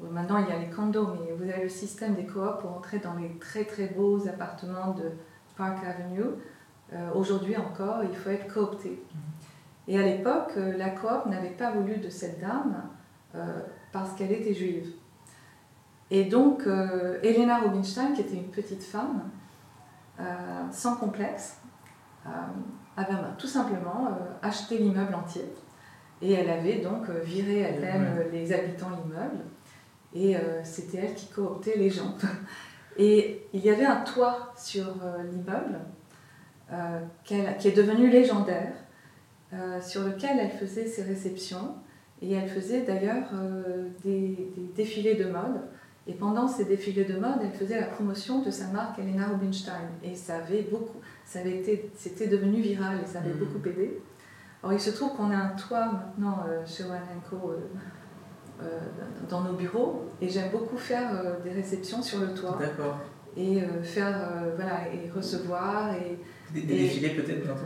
Maintenant, 0.00 0.38
il 0.38 0.48
y 0.48 0.52
a 0.52 0.58
les 0.58 0.70
condos, 0.70 1.08
mais 1.14 1.32
vous 1.32 1.50
avez 1.50 1.64
le 1.64 1.68
système 1.68 2.14
des 2.14 2.26
coops 2.26 2.60
pour 2.60 2.72
entrer 2.72 2.98
dans 2.98 3.14
les 3.14 3.36
très 3.38 3.64
très 3.64 3.88
beaux 3.88 4.26
appartements 4.28 4.94
de 4.94 5.10
Park 5.56 5.78
Avenue. 5.84 6.24
Euh, 6.92 7.10
aujourd'hui 7.14 7.56
encore, 7.56 8.04
il 8.04 8.14
faut 8.16 8.30
être 8.30 8.52
coopté. 8.52 8.90
Mm-hmm. 8.90 9.90
Et 9.90 9.98
à 9.98 10.02
l'époque, 10.02 10.52
euh, 10.56 10.76
la 10.76 10.90
coop 10.90 11.26
n'avait 11.26 11.50
pas 11.50 11.72
voulu 11.72 11.96
de 11.98 12.08
cette 12.08 12.40
dame 12.40 12.82
parce 13.92 14.14
qu'elle 14.14 14.32
était 14.32 14.54
juive. 14.54 14.90
Et 16.10 16.24
donc, 16.24 16.62
Elena 17.22 17.58
Rubinstein, 17.58 18.14
qui 18.14 18.22
était 18.22 18.34
une 18.34 18.50
petite 18.50 18.82
femme, 18.82 19.30
sans 20.72 20.96
complexe, 20.96 21.58
avait 22.98 23.14
euh, 23.14 23.32
tout 23.38 23.46
simplement 23.46 24.08
euh, 24.08 24.32
acheté 24.42 24.78
l'immeuble 24.78 25.14
entier. 25.14 25.44
Et 26.20 26.32
elle 26.32 26.50
avait 26.50 26.78
donc 26.78 27.08
euh, 27.08 27.20
viré 27.22 27.60
elle-même 27.60 28.24
les 28.32 28.52
habitants 28.52 28.90
de 28.90 28.96
l'immeuble. 28.96 29.44
Et 30.14 30.36
c'était 30.64 30.98
elle 30.98 31.14
qui 31.14 31.26
cooptait 31.26 31.76
les 31.76 31.90
gens. 31.90 32.14
Et 32.96 33.46
il 33.52 33.60
y 33.60 33.70
avait 33.70 33.84
un 33.84 34.00
toit 34.00 34.52
sur 34.56 34.94
l'immeuble 35.30 35.78
qui 37.24 37.34
est 37.34 37.76
devenu 37.76 38.08
légendaire, 38.08 38.72
sur 39.82 40.04
lequel 40.04 40.38
elle 40.40 40.50
faisait 40.50 40.86
ses 40.86 41.02
réceptions. 41.02 41.74
Et 42.22 42.32
elle 42.32 42.48
faisait 42.48 42.82
d'ailleurs 42.82 43.30
des, 44.02 44.50
défilés 44.74 45.14
de 45.14 45.26
mode. 45.26 45.60
Et 46.08 46.14
pendant 46.14 46.48
ces 46.48 46.64
défilés 46.64 47.04
de 47.04 47.18
mode, 47.18 47.40
elle 47.42 47.52
faisait 47.52 47.78
la 47.78 47.86
promotion 47.86 48.40
de 48.40 48.50
sa 48.50 48.68
marque 48.68 48.98
Elena 48.98 49.28
Rubinstein. 49.28 49.90
Et 50.02 50.14
ça 50.14 50.36
avait 50.36 50.62
beaucoup, 50.62 50.96
ça 51.26 51.40
avait 51.40 51.58
été, 51.58 51.90
c'était 51.94 52.28
devenu 52.28 52.62
viral 52.62 52.98
et 53.04 53.06
ça 53.06 53.18
avait 53.18 53.34
mm. 53.34 53.38
beaucoup 53.38 53.68
aidé. 53.68 54.00
Alors 54.62 54.72
il 54.72 54.80
se 54.80 54.90
trouve 54.90 55.14
qu'on 55.14 55.30
a 55.30 55.36
un 55.36 55.50
toit 55.50 55.86
maintenant 55.86 56.44
euh, 56.48 56.64
chez 56.66 56.84
One 56.84 56.98
Co 57.28 57.36
euh, 57.36 57.56
euh, 57.56 57.78
dans 59.28 59.42
nos 59.42 59.52
bureaux 59.52 60.10
et 60.20 60.28
j'aime 60.28 60.50
beaucoup 60.50 60.76
faire 60.76 61.10
des 61.44 61.50
réceptions 61.50 62.02
sur 62.02 62.20
le 62.20 62.34
toit. 62.34 62.56
D'accord. 62.58 62.98
Et 63.36 63.60
faire, 63.82 64.32
voilà, 64.56 64.92
et 64.92 65.10
recevoir. 65.10 65.94
Et, 65.94 66.18
des, 66.52 66.62
défilés 66.62 67.10
peut-être 67.10 67.44
bientôt? 67.44 67.60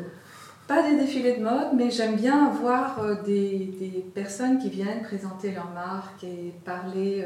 Pas 0.69 0.89
des 0.89 0.97
défilés 0.97 1.37
de 1.39 1.43
mode, 1.43 1.69
mais 1.75 1.91
j'aime 1.91 2.17
bien 2.17 2.47
avoir 2.49 3.23
des, 3.23 3.73
des, 3.79 4.05
personnes 4.15 4.59
qui 4.59 4.69
viennent 4.69 5.03
présenter 5.03 5.53
leur 5.53 5.71
marque 5.71 6.25
et 6.25 6.53
parler, 6.65 7.25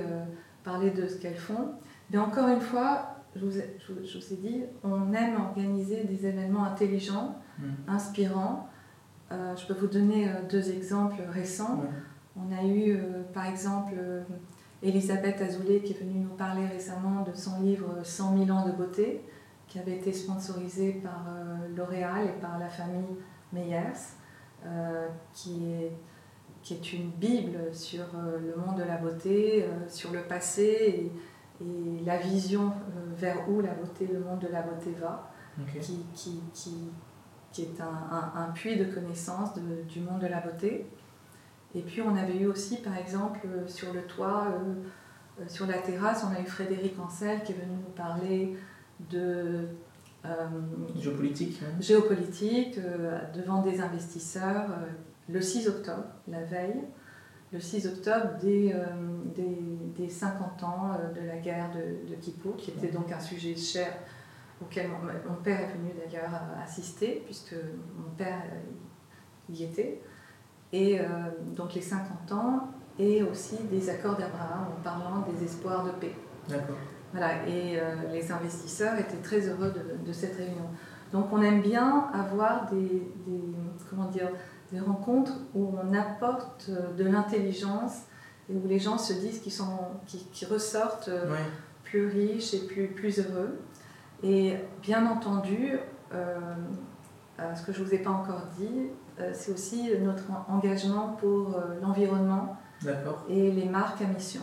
parler 0.63 0.91
de 0.91 1.09
ce 1.09 1.17
qu'elles 1.17 1.37
font. 1.37 1.73
Mais 2.11 2.19
encore 2.19 2.49
une 2.49 2.61
fois, 2.61 3.17
je 3.39 3.45
vous, 3.45 3.59
ai, 3.59 3.77
je, 3.87 3.93
vous 4.19 4.33
ai, 4.33 4.37
dit, 4.37 4.63
on 4.83 5.13
aime 5.13 5.37
organiser 5.41 6.05
des 6.05 6.27
événements 6.27 6.65
intelligents, 6.65 7.39
mm. 7.59 7.65
inspirants. 7.89 8.69
Euh, 9.33 9.55
je 9.57 9.67
peux 9.67 9.79
vous 9.79 9.89
donner 9.89 10.29
euh, 10.29 10.33
deux 10.49 10.71
exemples 10.71 11.23
récents. 11.33 11.85
On 12.37 12.55
a 12.55 12.63
eu, 12.65 12.97
euh, 12.97 13.23
par 13.33 13.47
exemple, 13.47 13.95
Elisabeth 14.83 15.41
Azoulay 15.41 15.81
qui 15.81 15.93
est 15.93 16.01
venue 16.01 16.21
nous 16.21 16.37
parler 16.37 16.67
récemment 16.67 17.23
de 17.23 17.35
son 17.35 17.61
livre 17.61 18.05
100 18.05 18.45
000 18.45 18.51
ans 18.57 18.67
de 18.67 18.73
beauté, 18.73 19.23
qui 19.69 19.79
avait 19.79 19.97
été 19.97 20.13
sponsorisé 20.13 21.01
par 21.03 21.25
L'Oréal 21.75 22.27
et 22.27 22.41
par 22.41 22.59
la 22.59 22.69
famille 22.69 23.17
Meyers, 23.53 24.15
qui 25.33 25.73
est 25.73 25.93
qui 26.63 26.75
est 26.75 26.93
une 26.93 27.11
bible 27.11 27.73
sur 27.73 28.05
le 28.15 28.61
monde 28.61 28.77
de 28.77 28.83
la 28.83 28.97
beauté, 28.97 29.65
sur 29.89 30.13
le 30.13 30.23
passé 30.23 31.13
et 31.61 32.05
la 32.05 32.19
vision 32.19 32.67
euh, 32.67 33.15
vers 33.17 33.49
où 33.49 33.61
la 33.61 33.73
beauté, 33.73 34.07
le 34.07 34.21
monde 34.21 34.41
de 34.41 34.49
la 34.49 34.63
beauté 34.63 34.95
va, 35.01 35.31
qui, 35.81 36.05
qui, 36.15 36.41
qui, 36.53 36.91
qui, 37.51 37.63
est 37.63 37.81
un, 37.81 38.33
un, 38.35 38.53
puits 38.53 38.77
de 38.77 38.85
connaissances 38.85 39.55
du 39.89 40.01
monde 40.01 40.21
de 40.21 40.27
la 40.27 40.41
beauté. 40.41 40.87
Et 41.77 41.83
puis 41.83 42.03
on 42.03 42.17
avait 42.17 42.39
eu 42.39 42.47
aussi, 42.47 42.79
par 42.79 42.97
exemple, 42.97 43.41
euh, 43.47 43.69
sur 43.69 43.93
le 43.93 44.03
toit, 44.03 44.49
euh, 44.49 45.45
sur 45.47 45.67
la 45.67 45.79
terrasse, 45.79 46.25
on 46.25 46.35
a 46.35 46.41
eu 46.41 46.47
Frédéric 46.47 46.99
Ancel 46.99 47.43
qui 47.45 47.53
est 47.53 47.57
venu 47.57 47.77
nous 47.77 47.93
parler 47.95 48.57
de 49.11 49.69
géopolitique, 50.99 51.61
hein. 51.63 51.73
géopolitique 51.79 52.81
devant 53.33 53.63
des 53.63 53.81
investisseurs 53.81 54.71
le 55.29 55.41
6 55.41 55.69
octobre, 55.69 56.03
la 56.27 56.43
veille 56.43 56.83
le 57.53 57.61
6 57.61 57.87
octobre 57.87 58.39
des, 58.41 58.73
euh, 58.73 58.85
des, 59.35 59.59
des 59.97 60.09
50 60.09 60.63
ans 60.65 60.91
euh, 60.93 61.13
de 61.13 61.27
la 61.27 61.39
guerre 61.39 61.71
de, 61.73 62.11
de 62.11 62.15
Kippour, 62.21 62.57
qui 62.57 62.71
était 62.71 62.89
donc 62.89 63.13
un 63.13 63.21
sujet 63.21 63.55
cher 63.55 63.93
auquel 64.61 64.89
mon, 64.89 65.35
père 65.43 65.61
est 65.61 65.73
venu 65.75 65.91
d'ailleurs 65.97 66.41
assister, 66.63 67.23
puisque 67.25 67.55
mon 67.55 68.11
père 68.17 68.43
euh, 68.53 69.53
y 69.53 69.65
était. 69.65 70.01
Et 70.73 70.99
donc 71.55 71.75
les 71.75 71.81
50 71.81 72.33
ans, 72.33 72.69
et 72.99 73.23
aussi 73.23 73.57
des 73.71 73.89
accords 73.89 74.17
d'Abraham 74.17 74.67
en 74.77 74.83
parlant 74.83 75.25
des 75.31 75.45
espoirs 75.45 75.85
de 75.85 75.91
paix. 75.91 76.15
Voilà, 77.13 77.47
et 77.47 77.81
les 78.13 78.33
investisseurs 78.33 78.99
étaient 78.99 79.23
très 79.23 79.49
heureux 79.49 79.73
de, 79.73 80.07
de, 80.07 80.13
cette 80.13 80.37
réunion. 80.37 80.69
Donc 81.13 81.27
on 81.33 81.41
aime 81.41 81.63
bien 81.63 82.09
avoir 82.13 82.69
des, 82.69 83.09
des, 83.27 83.43
comment 83.89 84.07
dire, 84.07 84.29
des 84.73 84.81
rencontres 84.81 85.39
où 85.55 85.73
on 85.83 85.95
apporte 85.95 86.69
de 86.99 87.05
l'intelligence 87.05 88.03
et 88.51 88.55
où 88.55 88.67
les 88.67 88.79
gens 88.79 88.99
se 88.99 89.13
disent 89.13 89.41
qu'ils 89.41 89.53
sont, 89.53 89.79
qui, 90.07 90.45
ressortent 90.45 91.11
plus 91.85 92.07
riches 92.09 92.55
et 92.55 92.67
plus, 92.67 92.89
plus 92.89 93.19
heureux. 93.19 93.59
Et 94.23 94.55
bien 94.83 95.07
entendu, 95.07 95.79
euh, 96.15 96.39
euh, 97.41 97.55
ce 97.55 97.65
que 97.65 97.73
je 97.73 97.81
ne 97.81 97.87
vous 97.87 97.95
ai 97.95 97.99
pas 97.99 98.11
encore 98.11 98.43
dit, 98.59 98.89
euh, 98.89 99.06
c'est 99.33 99.53
aussi 99.53 99.91
notre 100.01 100.25
engagement 100.49 101.17
pour 101.21 101.57
l'environnement 101.81 102.57
et 103.29 103.51
les 103.51 103.67
marques 103.69 104.03
à 104.03 104.07
mission. 104.07 104.43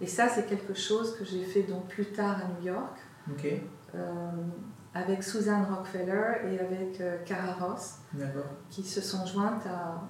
et 0.00 0.06
ça, 0.06 0.28
c'est 0.28 0.46
quelque 0.46 0.74
chose 0.74 1.16
que 1.16 1.24
j'ai 1.24 1.44
fait 1.44 1.62
donc 1.62 1.88
plus 1.88 2.06
tard 2.06 2.38
à 2.38 2.60
New 2.60 2.66
York. 2.66 2.98
avec 4.96 5.24
Suzanne 5.24 5.64
Rockefeller 5.64 6.52
et 6.52 6.60
avec 6.60 7.24
Cara 7.24 7.52
Ross, 7.54 7.98
qui 8.70 8.82
se 8.84 9.00
sont 9.00 9.26
jointes 9.26 9.66
à, 9.66 10.02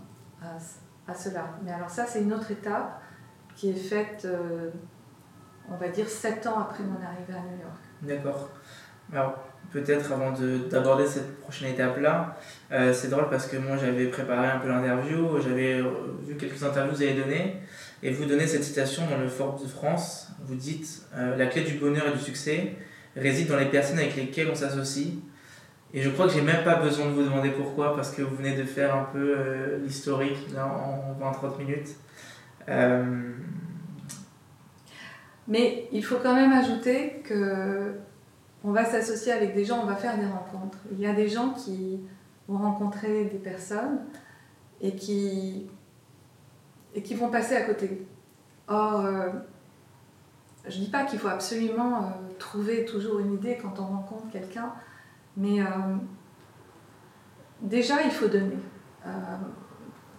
à, 1.07 1.15
cela. 1.15 1.49
Mais 1.65 1.73
alors 1.73 1.89
ça, 1.91 2.05
c'est 2.07 2.21
une 2.23 2.33
autre 2.33 2.51
étape 2.51 3.01
qui 3.55 3.71
est 3.71 3.75
faite, 3.75 4.29
on 5.71 5.77
va 5.77 5.89
dire, 5.89 6.09
sept 6.09 6.47
ans 6.47 6.59
après 6.59 6.83
mon 6.83 7.01
arrivée 7.03 7.35
à 7.35 7.41
New 7.41 7.61
York. 7.63 7.85
D'accord. 8.03 8.51
Alors, 9.15 9.39
peut-être 9.73 10.13
avant 10.13 10.33
d'aborder 10.71 11.07
cette 11.07 11.39
prochaine 11.41 11.73
étape-là, 11.73 12.37
euh, 12.73 12.93
c'est 12.93 13.09
drôle 13.09 13.31
parce 13.31 13.47
que 13.47 13.57
moi 13.57 13.77
j'avais 13.77 14.07
préparé 14.07 14.49
un 14.49 14.59
peu 14.59 14.69
l'interview, 14.69 15.41
j'avais 15.41 15.75
euh, 15.75 15.85
vu 16.27 16.37
quelques 16.37 16.63
interviews 16.65 16.93
que 16.93 16.97
vous 16.97 17.03
avez 17.03 17.15
données, 17.15 17.61
et 18.03 18.11
vous 18.11 18.25
donnez 18.25 18.49
cette 18.49 18.65
citation 18.65 19.03
dans 19.09 19.19
le 19.19 19.29
Forbes 19.29 19.63
de 19.63 19.69
France. 19.69 20.31
Vous 20.45 20.57
dites 20.57 21.03
euh, 21.15 21.37
La 21.37 21.47
clé 21.47 21.63
du 21.63 21.75
bonheur 21.75 22.09
et 22.09 22.13
du 22.13 22.19
succès 22.19 22.75
réside 23.15 23.47
dans 23.49 23.57
les 23.57 23.67
personnes 23.67 24.01
avec 24.01 24.17
lesquelles 24.17 24.49
on 24.51 24.55
s'associe. 24.57 25.13
Et 25.93 26.03
je 26.03 26.11
crois 26.11 26.27
que 26.27 26.33
j'ai 26.33 26.43
même 26.43 26.65
pas 26.65 26.75
besoin 26.75 27.07
de 27.07 27.13
vous 27.13 27.23
demander 27.23 27.51
pourquoi, 27.51 27.95
parce 27.95 28.11
que 28.11 28.23
vous 28.23 28.35
venez 28.35 28.57
de 28.57 28.65
faire 28.65 28.97
un 28.97 29.05
peu 29.13 29.79
l'historique 29.85 30.49
en 30.59 31.15
20-30 31.23 31.59
minutes. 31.59 31.91
Mais 35.47 35.89
il 35.93 36.05
faut 36.05 36.17
quand 36.21 36.35
même 36.35 36.53
ajouter 36.53 37.23
que 37.25 37.95
on 38.65 38.73
va 38.73 38.85
s'associer 38.87 39.33
avec 39.33 39.55
des 39.55 39.65
gens, 39.65 39.81
on 39.83 39.87
va 39.87 39.95
faire 39.95 40.19
des 40.19 40.27
rencontres. 40.27 40.79
Il 40.91 40.99
y 40.99 41.07
a 41.07 41.13
des 41.13 41.29
gens 41.29 41.51
qui 41.51 42.01
vont 42.49 42.59
rencontrer 42.59 43.27
des 43.27 43.39
personnes 43.39 44.01
et 44.81 44.97
qui, 44.97 45.69
vont 47.15 47.29
passer 47.29 47.57
à 47.57 47.63
côté. 47.63 48.07
Or, 48.67 49.05
euh, 49.05 49.29
je 50.67 50.79
ne 50.79 50.85
dis 50.85 50.91
pas 50.91 51.05
qu'il 51.05 51.19
faut 51.19 51.29
absolument 51.29 51.99
euh, 51.99 52.07
trouver 52.39 52.87
toujours 52.87 53.19
une 53.19 53.35
idée 53.35 53.59
quand 53.61 53.79
on 53.79 53.85
rencontre 53.85 54.31
quelqu'un, 54.33 54.73
mais 55.37 55.61
euh, 55.61 55.67
déjà 57.61 58.03
il 58.03 58.11
faut 58.11 58.29
donner. 58.29 58.59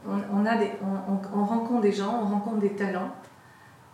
On 0.07 1.45
rencontre 1.45 1.81
des 1.81 1.91
gens, 1.91 2.21
on 2.21 2.27
rencontre 2.27 2.59
des 2.59 2.75
talents, 2.75 3.15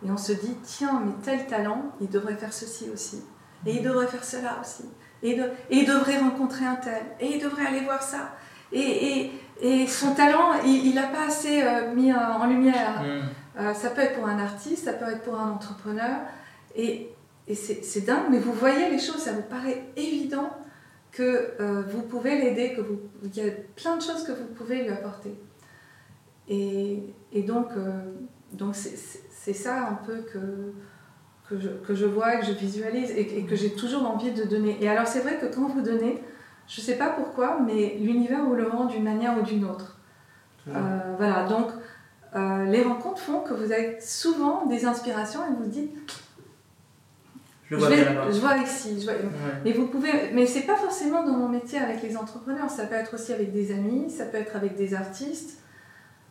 et 0.04 0.10
on 0.10 0.18
se 0.18 0.32
dit, 0.32 0.56
tiens, 0.62 1.00
mais 1.04 1.12
tel 1.22 1.46
talent, 1.46 1.92
il 2.02 2.10
devrait 2.10 2.36
faire 2.36 2.52
ceci 2.52 2.90
aussi. 2.90 3.22
Et 3.66 3.76
il 3.76 3.82
devrait 3.82 4.06
faire 4.06 4.24
cela 4.24 4.58
aussi. 4.60 4.84
Et, 5.22 5.34
de, 5.34 5.42
et 5.70 5.78
il 5.78 5.86
devrait 5.86 6.18
rencontrer 6.18 6.64
un 6.64 6.76
tel. 6.76 7.02
Et 7.20 7.36
il 7.36 7.42
devrait 7.42 7.66
aller 7.66 7.80
voir 7.80 8.02
ça. 8.02 8.32
Et, 8.72 8.80
et, 8.80 9.30
et 9.60 9.86
son 9.86 10.14
talent, 10.14 10.62
il 10.64 10.94
n'a 10.94 11.08
pas 11.08 11.26
assez 11.26 11.62
euh, 11.62 11.94
mis 11.94 12.12
en 12.12 12.46
lumière. 12.46 13.02
Mm. 13.02 13.60
Euh, 13.60 13.74
ça 13.74 13.90
peut 13.90 14.00
être 14.00 14.18
pour 14.18 14.26
un 14.26 14.38
artiste, 14.38 14.84
ça 14.84 14.94
peut 14.94 15.08
être 15.10 15.22
pour 15.22 15.38
un 15.38 15.50
entrepreneur. 15.50 16.20
Et, 16.74 17.10
et 17.46 17.54
c'est 17.54 18.04
dingue, 18.04 18.26
mais 18.30 18.38
vous 18.38 18.52
voyez 18.52 18.88
les 18.90 18.98
choses, 18.98 19.18
ça 19.18 19.32
vous 19.32 19.42
paraît 19.42 19.84
évident 19.96 20.50
que 21.10 21.52
euh, 21.60 21.82
vous 21.82 22.02
pouvez 22.02 22.40
l'aider, 22.40 22.74
qu'il 22.74 23.44
y 23.44 23.46
a 23.46 23.52
plein 23.76 23.96
de 23.96 24.02
choses 24.02 24.24
que 24.24 24.32
vous 24.32 24.46
pouvez 24.54 24.82
lui 24.84 24.90
apporter. 24.90 25.34
Et, 26.48 27.02
et 27.32 27.42
donc, 27.42 27.68
donc 28.52 28.74
c'est 28.74 28.96
c'est 29.44 29.52
ça 29.52 29.88
un 29.88 29.94
peu 29.94 30.18
que, 30.32 30.72
que, 31.48 31.58
je, 31.58 31.68
que 31.68 31.94
je 31.94 32.06
vois, 32.06 32.36
que 32.36 32.46
je 32.46 32.52
visualise 32.52 33.10
et, 33.10 33.44
que 33.44 33.56
j'ai 33.56 33.74
toujours 33.74 34.08
envie 34.08 34.32
de 34.32 34.44
donner. 34.44 34.76
Et 34.80 34.88
alors 34.88 35.06
c'est 35.06 35.20
vrai 35.20 35.38
que 35.38 35.46
quand 35.46 35.68
vous 35.68 35.82
donnez, 35.82 36.22
je 36.68 36.80
ne 36.80 36.84
sais 36.84 36.96
pas 36.96 37.10
pourquoi, 37.10 37.58
mais 37.64 37.96
l'univers 38.00 38.44
vous 38.44 38.54
le 38.54 38.66
rend 38.68 38.86
d'une 38.86 39.04
manière 39.04 39.38
ou 39.38 39.42
d'une 39.42 39.64
autre. 39.64 39.98
Euh, 40.68 41.14
voilà, 41.18 41.44
donc 41.44 41.68
euh, 42.36 42.64
les 42.66 42.82
rencontres 42.82 43.20
font 43.20 43.40
que 43.40 43.52
vous 43.52 43.72
avez 43.72 44.00
souvent 44.00 44.66
des 44.66 44.84
inspirations 44.84 45.40
et 45.44 45.50
vous 45.50 45.64
vous 45.64 45.70
dites 45.70 45.90
je 47.72 47.76
vois, 47.76 47.88
je, 48.30 48.38
vois 48.38 48.56
ici, 48.58 49.00
je 49.00 49.04
vois... 49.04 49.14
mais 49.64 49.72
vous 49.72 49.86
pouvez, 49.86 50.30
mais 50.34 50.44
c'est 50.46 50.62
pas 50.66 50.76
forcément 50.76 51.24
dans 51.24 51.32
mon 51.32 51.48
métier 51.48 51.78
avec 51.78 52.02
les 52.02 52.18
entrepreneurs. 52.18 52.68
Ça 52.68 52.84
peut 52.84 52.94
être 52.94 53.14
aussi 53.14 53.32
avec 53.32 53.50
des 53.50 53.72
amis, 53.72 54.10
ça 54.10 54.26
peut 54.26 54.36
être 54.36 54.56
avec 54.56 54.76
des 54.76 54.92
artistes 54.92 55.58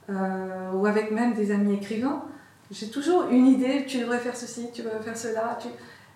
euh, 0.09 0.71
ou 0.73 0.85
avec 0.85 1.09
même 1.09 1.33
des 1.33 1.51
amis 1.51 1.73
écrivains. 1.73 2.23
J'ai 2.71 2.89
toujours 2.89 3.27
une 3.29 3.47
idée, 3.47 3.85
tu 3.85 3.99
devrais 3.99 4.19
faire 4.19 4.35
ceci, 4.35 4.69
tu 4.73 4.81
devrais 4.81 5.01
faire 5.01 5.17
cela. 5.17 5.57
Tu... 5.61 5.67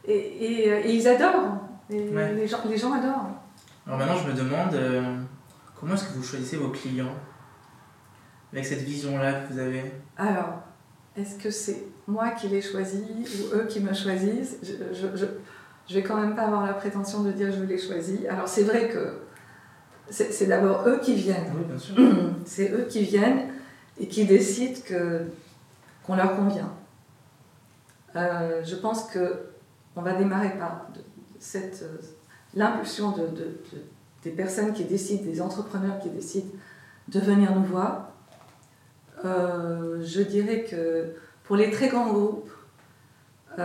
Et, 0.06 0.15
et, 0.15 0.96
ils 0.96 1.08
adorent. 1.08 1.58
les, 1.89 2.48
gens, 2.48 2.60
les 2.68 2.78
gens 2.78 2.94
adorent. 2.94 3.30
Alors 3.86 4.00
maintenant, 4.00 4.15
je 4.18 4.32
me 4.32 4.34
demande 4.34 4.74
euh, 4.74 5.18
comment 5.78 5.94
est-ce 5.94 6.06
que 6.06 6.13
vous 6.13 6.24
choisissez 6.24 6.58
vos 6.58 6.70
clients 6.70 7.13
avec 8.54 8.65
cette 8.65 8.84
vision-là 8.84 9.34
que 9.34 9.54
vous 9.54 9.60
avez? 9.60 9.91
Alors, 10.18 10.62
est-ce 11.18 11.36
que 11.36 11.52
c'est 11.52 11.84
moi 12.08 12.30
qui 12.32 12.48
les 12.48 12.62
choisis 12.62 13.02
ou 13.04 13.56
eux 13.56 13.68
qui 13.68 13.82
me 13.82 13.94
choisissent? 13.94 14.58
Je, 14.63 14.94
je, 14.94 15.08
je, 15.15 15.26
je, 15.89 15.94
vais 15.94 16.04
quand 16.04 16.15
même 16.15 16.36
pas 16.36 16.44
avoir 16.44 16.65
la 16.65 16.74
prétention 16.74 17.22
de 17.24 17.32
dire 17.32 17.52
je 17.52 17.63
les 17.63 17.78
choisis. 17.78 18.22
Alors, 18.30 18.48
c'est 18.48 18.63
vrai 18.63 18.88
que 18.88 19.20
c'est 20.10 20.48
d'abord 20.48 20.88
eux 20.88 21.00
qui 21.04 21.15
viennent. 21.15 21.52
Oui, 21.56 21.65
bien 21.68 21.78
sûr. 21.78 21.96
C'est 22.46 22.72
eux 22.72 22.86
qui 22.88 23.02
viennent 23.02 23.50
et 24.00 24.08
qui 24.08 24.26
décident 24.26 24.80
que 24.86 25.26
qu'on 26.06 26.15
leur 26.15 26.36
convient. 26.36 26.72
Euh, 28.15 28.63
je 28.63 28.76
pense 28.76 29.06
que 29.06 29.48
on 29.96 30.02
va 30.02 30.13
démarrer 30.13 30.58
par 30.58 30.88
cette 31.39 31.82
euh, 31.84 31.98
l'impulsion 32.54 33.12
de, 33.12 33.30
des 34.24 34.32
personnes 34.32 34.74
qui 34.74 34.86
décident, 34.86 35.24
des 35.24 35.41
entrepreneurs 35.41 36.00
qui 36.00 36.10
décident 36.10 36.52
de 37.08 37.20
venir 37.20 37.54
nous 37.56 37.63
voir. 37.63 38.12
Euh, 39.24 40.02
je 40.04 40.22
dirais 40.22 40.63
que 40.63 41.15
pour 41.44 41.56
les 41.56 41.72
très 41.72 41.89
grands 41.89 42.12
groupes, 42.12 42.50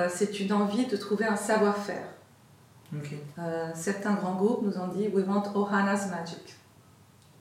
c'est 0.09 0.39
une 0.39 0.53
envie 0.53 0.87
de 0.87 0.97
trouver 0.97 1.25
un 1.25 1.35
savoir-faire. 1.35 2.07
certains 3.75 4.15
grands 4.15 4.37
groupes 4.37 4.63
nous 4.63 4.79
ont 4.79 4.87
dit 4.87 5.09
We 5.09 5.27
want 5.27 5.51
Ohana's 5.57 6.09
Magic. 6.11 6.55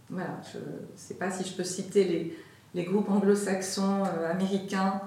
Voilà, 0.10 0.40
je 0.52 0.58
ne 0.58 0.64
sais 0.96 1.14
pas 1.14 1.30
si 1.30 1.48
je 1.48 1.56
peux 1.56 1.64
citer 1.64 2.06
les, 2.06 2.38
les 2.74 2.84
groupes 2.84 3.10
anglo-saxons 3.10 4.04
euh, 4.06 4.32
américains 4.32 5.02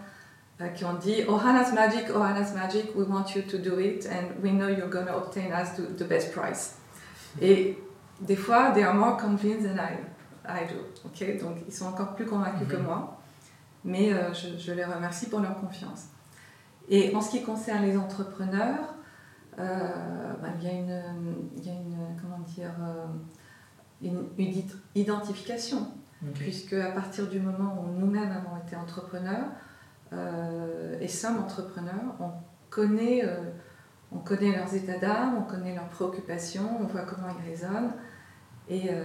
euh, 0.60 0.68
qui 0.68 0.84
ont 0.84 0.94
dit 0.94 1.22
Ohana's 1.28 1.72
Magic, 1.72 2.10
Ohana's 2.10 2.54
Magic, 2.54 2.94
we 2.96 3.06
want 3.08 3.34
you 3.34 3.42
to 3.42 3.58
do 3.58 3.78
it 3.78 4.06
and 4.06 4.42
we 4.42 4.50
know 4.50 4.68
you're 4.68 4.90
going 4.90 5.06
to 5.06 5.16
obtain 5.16 5.52
us 5.52 5.70
the 5.76 6.04
best 6.04 6.32
price. 6.32 6.76
Et 7.40 7.78
des 8.20 8.36
fois, 8.36 8.72
they 8.72 8.82
are 8.82 8.94
more 8.94 9.16
convinced 9.16 9.62
than 9.62 9.78
I, 9.78 9.96
I 10.46 10.66
do. 10.66 10.80
Okay? 11.06 11.38
Donc, 11.38 11.56
ils 11.66 11.72
sont 11.72 11.86
encore 11.86 12.14
plus 12.14 12.26
convaincus 12.26 12.68
que 12.68 12.76
mhm. 12.76 12.84
moi. 12.84 13.18
Mais 13.84 14.12
euh, 14.12 14.32
je, 14.32 14.58
je, 14.58 14.72
les 14.72 14.84
remercie 14.84 15.28
pour 15.28 15.40
leur 15.40 15.58
confiance. 15.58 16.06
Et 16.88 17.14
en 17.16 17.20
ce 17.20 17.30
qui 17.30 17.42
concerne 17.42 17.82
les 17.82 17.96
entrepreneurs, 17.96 18.94
bah, 19.56 20.48
il, 20.58 20.64
y 20.64 20.68
a 20.68 20.72
une, 20.72 21.02
il 21.56 21.64
y 21.64 21.68
a 21.68 21.72
une, 21.72 21.96
comment 22.20 22.38
dire, 22.38 22.72
une, 24.00 24.24
une 24.38 24.62
identification 24.94 25.88
puisque 26.34 26.74
à 26.74 26.90
partir 26.92 27.28
du 27.28 27.40
moment 27.40 27.82
où 27.82 27.98
nous-mêmes 27.98 28.30
avons 28.30 28.56
été 28.64 28.76
entrepreneurs 28.76 29.46
euh, 30.12 30.98
et 31.00 31.08
sommes 31.08 31.38
entrepreneurs, 31.38 32.14
on 32.20 32.30
connaît, 32.70 33.24
euh, 33.24 33.50
on 34.12 34.18
connaît 34.18 34.56
leurs 34.56 34.72
états 34.74 34.98
d'âme, 34.98 35.36
on 35.38 35.50
connaît 35.50 35.74
leurs 35.74 35.88
préoccupations, 35.88 36.78
on 36.80 36.84
voit 36.84 37.02
comment 37.02 37.28
ils 37.40 37.50
raisonnent 37.50 37.92
et 38.68 38.90
euh, 38.90 39.02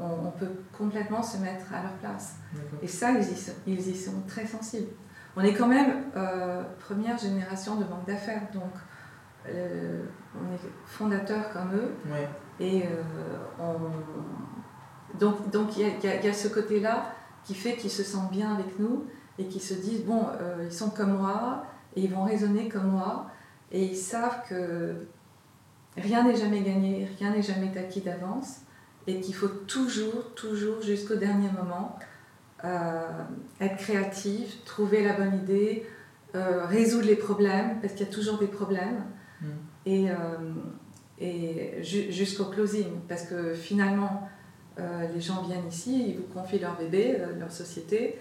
on, 0.00 0.30
peut 0.30 0.50
complètement 0.76 1.22
se 1.22 1.38
mettre 1.38 1.74
à 1.74 1.82
leur 1.82 1.92
place. 1.94 2.36
Et 2.80 2.86
ça, 2.86 3.10
ils 3.10 3.32
y, 3.32 3.36
sont, 3.36 3.52
ils 3.66 3.88
y, 3.88 3.96
sont, 3.96 4.22
très 4.28 4.46
sensibles. 4.46 4.92
On 5.36 5.42
est 5.42 5.54
quand 5.54 5.66
même 5.66 6.04
première 6.78 7.18
génération 7.18 7.76
de 7.76 7.84
banque 7.84 8.06
d'affaires, 8.06 8.42
donc 8.54 8.72
on 9.46 9.48
est 9.48 10.60
fondateurs 10.86 11.50
comme 11.52 11.74
eux 11.74 11.94
et 12.60 12.84
on 13.58 13.90
donc, 15.18 15.50
donc 15.50 15.76
il 15.76 15.86
y, 15.86 16.28
a, 16.28 16.32
ce 16.32 16.48
côté-là 16.48 17.14
qui 17.44 17.54
fait 17.54 17.76
qu'ils 17.76 17.90
se 17.90 18.02
sentent 18.02 18.30
bien 18.30 18.54
avec 18.54 18.78
nous 18.78 19.04
et 19.38 19.46
qu'ils 19.46 19.62
se 19.62 19.74
disent, 19.74 20.04
bon, 20.04 20.26
euh, 20.40 20.64
ils 20.64 20.72
sont 20.72 20.90
comme 20.90 21.18
moi 21.18 21.64
et 21.96 22.02
ils 22.02 22.10
vont 22.10 22.24
raisonner 22.24 22.68
comme 22.68 22.88
moi 22.88 23.26
et 23.70 23.84
ils 23.84 23.96
savent 23.96 24.42
que 24.48 24.94
rien 25.96 26.24
n'est 26.24 26.36
jamais 26.36 26.60
gagné, 26.60 27.08
rien 27.18 27.32
n'est 27.32 27.42
jamais 27.42 27.76
acquis 27.76 28.00
d'avance 28.00 28.60
et 29.06 29.20
qu'il 29.20 29.34
faut 29.34 29.48
toujours, 29.48 30.32
toujours, 30.34 30.80
jusqu'au 30.80 31.16
dernier 31.16 31.50
moment, 31.50 31.98
euh, 32.64 33.00
être 33.60 33.76
créatif, 33.76 34.64
trouver 34.64 35.04
la 35.04 35.14
bonne 35.14 35.36
idée, 35.36 35.86
résoudre 36.34 37.06
les 37.06 37.16
problèmes, 37.16 37.78
parce 37.82 37.92
qu'il 37.92 38.06
y 38.06 38.08
a 38.08 38.12
toujours 38.12 38.38
des 38.38 38.46
problèmes, 38.46 39.04
Mm. 39.42 39.46
et, 39.86 40.06
et 41.18 41.82
jusqu'au 41.82 42.46
closing, 42.46 43.00
parce 43.08 43.24
que 43.24 43.54
finalement, 43.54 44.28
les 44.78 45.20
gens 45.20 45.42
viennent 45.42 45.68
ici, 45.68 46.10
ils 46.10 46.16
vous 46.16 46.32
confient 46.32 46.58
leur 46.58 46.76
bébé, 46.76 47.18
leur 47.38 47.52
société, 47.52 48.18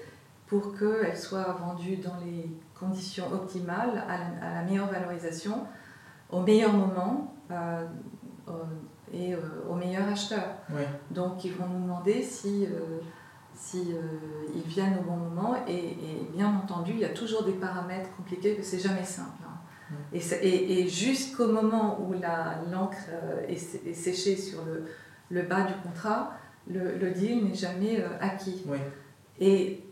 pour 0.52 0.78
qu'elle 0.78 1.18
soit 1.18 1.56
vendue 1.62 1.96
dans 1.96 2.18
les 2.26 2.46
conditions 2.78 3.32
optimales, 3.32 4.04
à 4.10 4.56
la, 4.56 4.64
meilleure 4.64 4.92
valorisation, 4.92 5.66
au 6.30 6.42
meilleur 6.42 6.74
moment 6.74 7.34
euh, 7.52 7.86
et 9.14 9.34
euh, 9.34 9.38
au 9.70 9.76
meilleur 9.76 10.06
acheteur. 10.10 10.44
Donc 11.10 11.46
ils 11.46 11.54
vont 11.54 11.68
nous 11.68 11.84
demander 11.84 12.22
si, 12.22 12.66
euh, 12.66 13.00
si 13.56 13.94
ils 14.54 14.68
viennent 14.68 14.98
au 15.00 15.04
bon 15.04 15.16
moment 15.16 15.56
et, 15.70 15.96
bien 16.36 16.54
entendu 16.54 16.92
il 16.92 17.00
y 17.00 17.06
a 17.06 17.14
toujours 17.14 17.44
des 17.44 17.54
paramètres 17.54 18.10
compliqués 18.18 18.56
que 18.56 18.64
c'est 18.64 18.80
jamais 18.80 19.06
simple. 19.06 19.44
Hein. 19.46 19.98
Et, 20.12 20.82
et, 20.82 20.88
jusqu'au 20.90 21.48
moment 21.48 22.02
où 22.02 22.14
l'encre 22.14 23.10
est, 23.48 23.88
est, 23.88 23.94
séchée 23.94 24.36
sur 24.36 24.66
le, 24.66 24.86
le, 25.30 25.44
bas 25.44 25.64
du 25.64 25.74
contrat, 25.82 26.34
le, 26.68 26.98
le 26.98 27.12
deal 27.12 27.44
n'est 27.46 27.56
jamais 27.56 28.04
acquis. 28.20 28.64
Et 29.40 29.84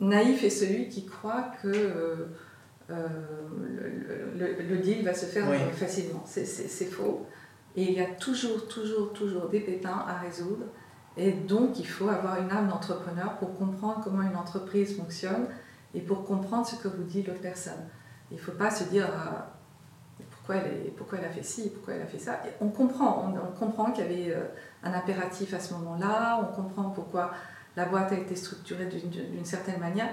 naïf 0.00 0.42
est 0.44 0.50
celui 0.50 0.88
qui 0.88 1.06
croit 1.06 1.52
que 1.62 1.68
euh, 1.68 2.26
euh, 2.90 3.08
le, 4.68 4.78
deal 4.78 5.04
va 5.04 5.14
se 5.14 5.26
faire 5.26 5.46
facilement. 5.72 6.22
C'est 6.24 6.90
faux. 6.90 7.26
Et 7.76 7.82
il 7.82 7.92
y 7.92 8.00
a 8.00 8.06
toujours, 8.06 8.68
toujours, 8.68 9.12
toujours 9.12 9.48
des 9.48 9.60
pépins 9.60 10.04
à 10.06 10.18
résoudre. 10.18 10.64
Et 11.18 11.32
donc, 11.32 11.78
il 11.78 11.86
faut 11.86 12.08
avoir 12.08 12.40
une 12.40 12.50
âme 12.50 12.68
d'entrepreneur 12.68 13.36
pour 13.38 13.54
comprendre 13.56 14.00
comment 14.04 14.22
une 14.22 14.36
entreprise 14.36 14.96
fonctionne 14.96 15.46
et 15.94 16.00
pour 16.00 16.24
comprendre 16.24 16.66
ce 16.66 16.76
que 16.76 16.88
vous 16.88 17.04
dit 17.04 17.22
l'autre 17.22 17.40
personne. 17.40 17.88
Il 18.30 18.36
ne 18.36 18.40
faut 18.40 18.52
pas 18.52 18.70
se 18.70 18.84
dire 18.84 19.06
euh, 19.06 19.40
pourquoi, 20.46 20.64
elle 20.64 20.92
pourquoi 20.92 21.18
elle 21.18 21.24
a 21.24 21.30
fait 21.30 21.42
ci, 21.42 21.70
pourquoi 21.70 21.94
elle 21.94 22.02
a 22.02 22.06
fait 22.06 22.18
ça. 22.18 22.40
on 22.60 22.68
comprend, 22.68 23.24
on, 23.26 23.48
on 23.48 23.52
comprend 23.52 23.90
qu'il 23.90 24.04
y 24.04 24.06
avait 24.06 24.36
un 24.84 24.92
impératif 24.92 25.52
à 25.54 25.60
ce 25.60 25.74
moment-là, 25.74 26.40
on 26.40 26.54
comprend 26.54 26.90
pourquoi 26.90 27.32
la 27.76 27.84
boîte 27.84 28.12
a 28.12 28.16
été 28.16 28.34
structurée 28.34 28.86
d'une 28.86 29.44
certaine 29.44 29.78
manière. 29.78 30.08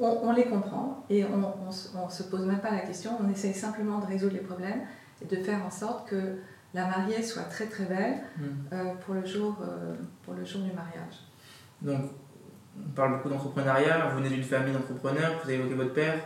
on, 0.00 0.32
les 0.32 0.46
comprend 0.46 1.04
et 1.10 1.24
on 1.24 2.06
ne 2.06 2.10
se 2.10 2.22
pose 2.24 2.46
même 2.46 2.60
pas 2.60 2.70
la 2.70 2.80
question, 2.80 3.12
on 3.22 3.30
essaye 3.30 3.54
simplement 3.54 3.98
de 3.98 4.06
résoudre 4.06 4.34
les 4.34 4.40
problèmes 4.40 4.80
et 5.22 5.26
de 5.26 5.42
faire 5.42 5.64
en 5.64 5.70
sorte 5.70 6.08
que 6.08 6.38
la 6.72 6.86
mariée 6.86 7.22
soit 7.22 7.42
très 7.42 7.66
très 7.66 7.84
belle 7.84 8.20
mm. 8.38 8.44
euh, 8.72 8.94
pour, 9.04 9.14
le 9.14 9.26
jour, 9.26 9.58
euh, 9.62 9.94
pour 10.22 10.34
le 10.34 10.44
jour 10.44 10.62
du 10.62 10.72
mariage. 10.72 11.20
Donc, 11.82 12.10
on 12.78 12.90
parle 12.90 13.16
beaucoup 13.16 13.28
d'entrepreneuriat, 13.28 14.08
vous 14.08 14.18
venez 14.18 14.30
d'une 14.30 14.44
famille 14.44 14.72
d'entrepreneurs, 14.72 15.32
vous 15.42 15.50
avez 15.50 15.58
évoqué 15.58 15.74
votre 15.74 15.92
père, 15.92 16.20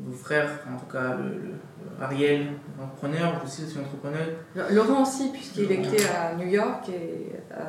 vos 0.00 0.12
frères, 0.12 0.60
en 0.72 0.78
tout 0.78 0.86
cas 0.86 1.16
le, 1.16 1.54
Ariel, 2.00 2.54
entrepreneur, 2.80 3.38
vous 3.38 3.46
aussi, 3.46 3.64
aussi 3.64 3.78
entrepreneur. 3.78 4.26
Laurent 4.70 5.02
aussi, 5.02 5.30
puisqu'il 5.30 5.70
était 5.70 6.06
à 6.06 6.34
New 6.34 6.46
York 6.46 6.88
et 6.88 7.32
euh, 7.52 7.64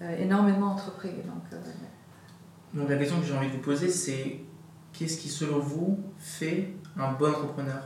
euh, 0.00 0.16
énormément 0.16 0.72
entrepris. 0.72 1.10
Donc, 1.10 1.42
euh, 1.52 1.56
donc, 2.74 2.88
la 2.88 2.96
question 2.96 3.20
que 3.20 3.26
j'ai 3.26 3.36
envie 3.36 3.48
de 3.48 3.52
vous 3.52 3.62
poser, 3.62 3.88
c'est 3.88 4.40
qu'est-ce 4.92 5.18
qui, 5.18 5.28
selon 5.28 5.58
vous, 5.58 5.98
fait 6.18 6.74
un 6.96 7.12
bon 7.12 7.30
entrepreneur? 7.30 7.82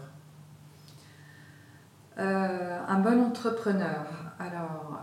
Euh, 2.18 2.78
Un 2.86 3.00
bon 3.00 3.20
entrepreneur. 3.22 4.06
Alors, 4.38 5.00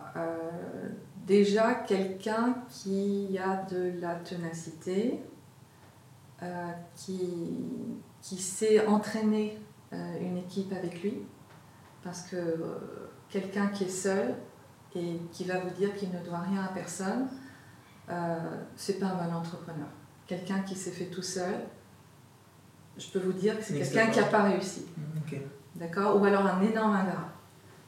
déjà 1.26 1.76
quelqu'un 1.76 2.56
qui 2.70 3.40
a 3.44 3.64
de 3.70 3.94
la 4.02 4.16
ténacité, 4.16 5.22
qui, 6.96 7.20
qui 8.22 8.38
sait 8.38 8.86
entraîner 8.88 9.58
une 9.92 10.38
équipe 10.38 10.72
avec 10.72 11.02
lui, 11.02 11.20
parce 12.04 12.22
que 12.24 12.38
quelqu'un 13.30 13.68
qui 13.68 13.86
est 13.86 13.90
seul, 13.90 14.36
et 14.96 15.20
qui 15.32 15.44
va 15.44 15.60
vous 15.60 15.70
dire 15.72 15.94
qu'il 15.96 16.10
ne 16.10 16.24
doit 16.24 16.40
rien 16.40 16.64
à 16.64 16.70
personne, 16.70 17.28
euh, 18.10 18.38
c'est 18.76 19.00
pas 19.00 19.08
un 19.08 19.16
bon 19.16 19.36
entrepreneur. 19.36 19.88
Quelqu'un 20.28 20.60
qui 20.62 20.76
s'est 20.76 20.92
fait 20.92 21.06
tout 21.06 21.22
seul, 21.22 21.56
je 22.98 23.08
peux 23.10 23.20
vous 23.20 23.34
dire 23.34 23.58
que 23.58 23.64
c'est 23.64 23.76
quelqu'un 23.76 24.08
qui 24.08 24.20
n'a 24.20 24.26
pas 24.26 24.44
réussi. 24.44 24.86
Mmh, 24.98 25.36
D'accord? 25.76 26.20
Ou 26.20 26.26
alors 26.26 26.46
un 26.46 26.62
énorme 26.62 26.96
ingrat. 26.96 27.30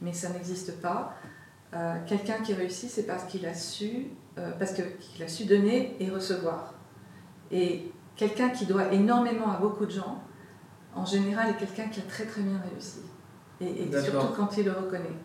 Mais 0.02 0.14
ça 0.14 0.30
n'existe 0.30 0.80
pas. 0.80 1.14
Euh, 1.74 1.96
quelqu'un 2.06 2.42
qui 2.42 2.54
réussit, 2.54 2.90
c'est 2.90 3.06
parce 3.06 3.26
qu'il 3.26 3.46
a 3.46 3.54
su, 3.54 4.08
euh, 4.38 4.52
parce 4.58 4.74
qu'il 4.74 5.24
a 5.24 5.28
su 5.28 5.46
donner 5.46 5.96
et 6.00 6.10
recevoir. 6.10 6.76
Et 7.52 7.92
quelqu'un 8.22 8.50
qui 8.50 8.68
doit 8.68 8.94
énormément 8.94 9.52
à 9.52 9.58
beaucoup 9.58 9.88
de 9.88 9.92
gens, 9.92 10.24
en 10.94 11.06
général, 11.06 11.50
est 11.50 11.56
quelqu'un 11.56 11.88
qui 11.88 12.00
a 12.00 12.04
très 12.04 12.26
très 12.26 12.44
bien 12.44 12.62
réussi. 12.70 13.02
Et, 13.60 13.84
et 13.84 14.02
surtout 14.02 14.28
quand 14.36 14.56
il 14.58 14.66
le 14.66 14.74
reconnaît. 14.74 15.18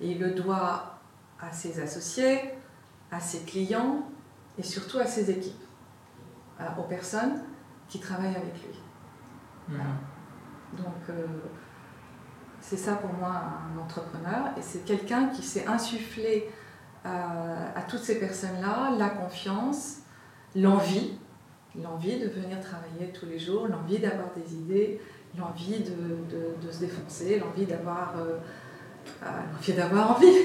Et 0.00 0.12
il 0.12 0.18
le 0.18 0.30
doit 0.30 0.98
à 1.38 1.52
ses 1.52 1.78
associés, 1.78 2.40
à 3.10 3.20
ses 3.20 3.40
clients 3.40 4.08
et 4.56 4.62
surtout 4.62 4.98
à 4.98 5.04
ses 5.04 5.30
équipes, 5.30 5.62
aux 6.78 6.84
personnes 6.84 7.42
qui 7.86 8.00
travaillent 8.00 8.36
avec 8.36 8.54
lui. 8.62 8.80
Mhm. 9.68 9.80
Donc, 10.78 11.02
euh, 11.10 11.26
c'est 12.60 12.78
ça 12.78 12.94
pour 12.94 13.12
moi 13.12 13.42
un 13.74 13.78
entrepreneur 13.78 14.52
et 14.56 14.62
c'est 14.62 14.86
quelqu'un 14.86 15.28
qui 15.28 15.42
s'est 15.42 15.66
insufflé 15.66 16.50
euh, 17.04 17.68
à 17.76 17.82
toutes 17.82 18.02
ces 18.02 18.18
personnes-là 18.18 18.96
la 18.96 19.10
confiance, 19.10 19.98
l'envie, 20.56 21.18
l'envie 21.82 22.18
de 22.18 22.28
venir 22.28 22.58
travailler 22.60 23.12
tous 23.12 23.26
les 23.26 23.38
jours, 23.38 23.66
l'envie 23.68 23.98
d'avoir 23.98 24.28
des 24.34 24.54
idées, 24.54 25.00
l'envie 25.38 25.78
de, 25.80 26.70
se 26.70 26.80
défoncer, 26.80 27.38
l'envie 27.38 27.66
d'avoir 27.66 28.14
euh, 28.18 28.38
l'envie 29.52 29.72
d'avoir 29.72 30.16
envie. 30.16 30.44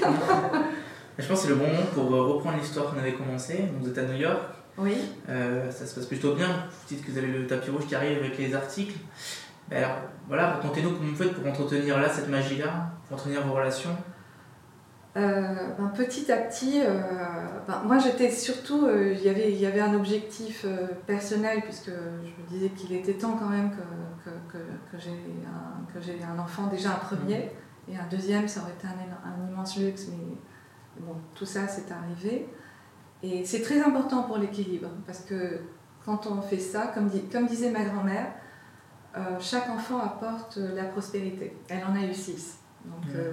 Je 1.18 1.28
pense 1.28 1.42
que 1.42 1.46
c'est 1.46 1.50
le 1.50 1.56
bon 1.56 1.68
moment 1.68 1.86
pour 1.94 2.12
euh, 2.12 2.34
reprendre 2.34 2.58
l'histoire 2.58 2.90
qu'on 2.90 2.98
avait 2.98 3.14
commencé. 3.14 3.64
vous 3.80 3.88
êtes 3.88 3.98
à 3.98 4.02
New 4.02 4.16
York. 4.16 4.42
Oui. 4.76 4.96
Euh, 5.28 5.70
ça 5.70 5.86
se 5.86 5.94
passe 5.94 6.06
plutôt 6.06 6.34
bien. 6.34 6.48
Vous 6.48 6.94
dites 6.94 7.04
que 7.04 7.10
vous 7.12 7.18
avez 7.18 7.28
le 7.28 7.46
tapis 7.46 7.70
rouge 7.70 7.86
qui 7.86 7.94
arrive 7.94 8.18
avec 8.18 8.36
les 8.38 8.54
articles. 8.54 8.98
Ben 9.68 9.84
alors, 9.84 9.96
voilà, 10.26 10.50
racontez-nous 10.54 10.90
comment 10.90 11.08
vous 11.08 11.16
faites 11.16 11.32
pour 11.32 11.46
entretenir 11.46 11.98
là 12.00 12.08
cette 12.08 12.28
magie-là, 12.28 12.90
pour 13.06 13.16
entretenir 13.16 13.46
vos 13.46 13.54
relations. 13.54 13.96
Euh, 15.16 15.68
ben, 15.78 15.92
petit 15.94 16.30
à 16.32 16.38
petit, 16.38 16.80
ben, 17.66 17.82
moi 17.84 17.98
j'étais 17.98 18.30
surtout, 18.30 18.88
il 18.88 19.22
y 19.22 19.28
avait, 19.28 19.52
il 19.52 19.60
y 19.60 19.66
avait 19.66 19.80
un 19.80 19.94
objectif 19.94 20.66
personnel 21.06 21.60
puisque 21.62 21.90
je 21.90 22.42
me 22.42 22.48
disais 22.48 22.70
qu'il 22.70 22.92
était 22.94 23.14
temps 23.14 23.36
quand 23.38 23.48
même 23.48 23.70
que, 23.70 24.30
que, 24.50 24.58
que, 24.90 24.98
j'ai 25.00 26.18
un, 26.20 26.34
un, 26.34 26.38
enfant, 26.38 26.66
déjà 26.66 26.90
un 26.90 27.16
premier, 27.16 27.52
mhm. 27.88 27.94
et 27.94 27.96
un 27.96 28.06
deuxième, 28.10 28.48
ça 28.48 28.62
aurait 28.62 28.72
été 28.72 28.86
un, 28.88 29.30
un 29.30 29.48
immense 29.48 29.76
luxe, 29.78 30.08
mais 30.10 30.36
Bon, 31.00 31.16
tout 31.34 31.46
ça, 31.46 31.66
c'est 31.66 31.90
arrivé. 31.90 32.48
Et 33.22 33.44
c'est 33.44 33.62
très 33.62 33.82
important 33.82 34.24
pour 34.24 34.38
l'équilibre, 34.38 34.88
parce 35.06 35.20
que 35.20 35.60
quand 36.04 36.26
on 36.26 36.42
fait 36.42 36.58
ça, 36.58 36.88
comme, 36.94 37.10
comme 37.32 37.46
disait 37.46 37.70
ma 37.70 37.84
grand-mère, 37.84 38.26
euh, 39.16 39.38
chaque 39.40 39.68
enfant 39.70 39.98
apporte 39.98 40.56
la 40.56 40.84
prospérité. 40.84 41.56
Elle 41.68 41.84
en 41.84 41.94
a 41.94 42.04
eu 42.04 42.12
six. 42.12 42.58
Donc, 42.84 43.14
euh, 43.14 43.32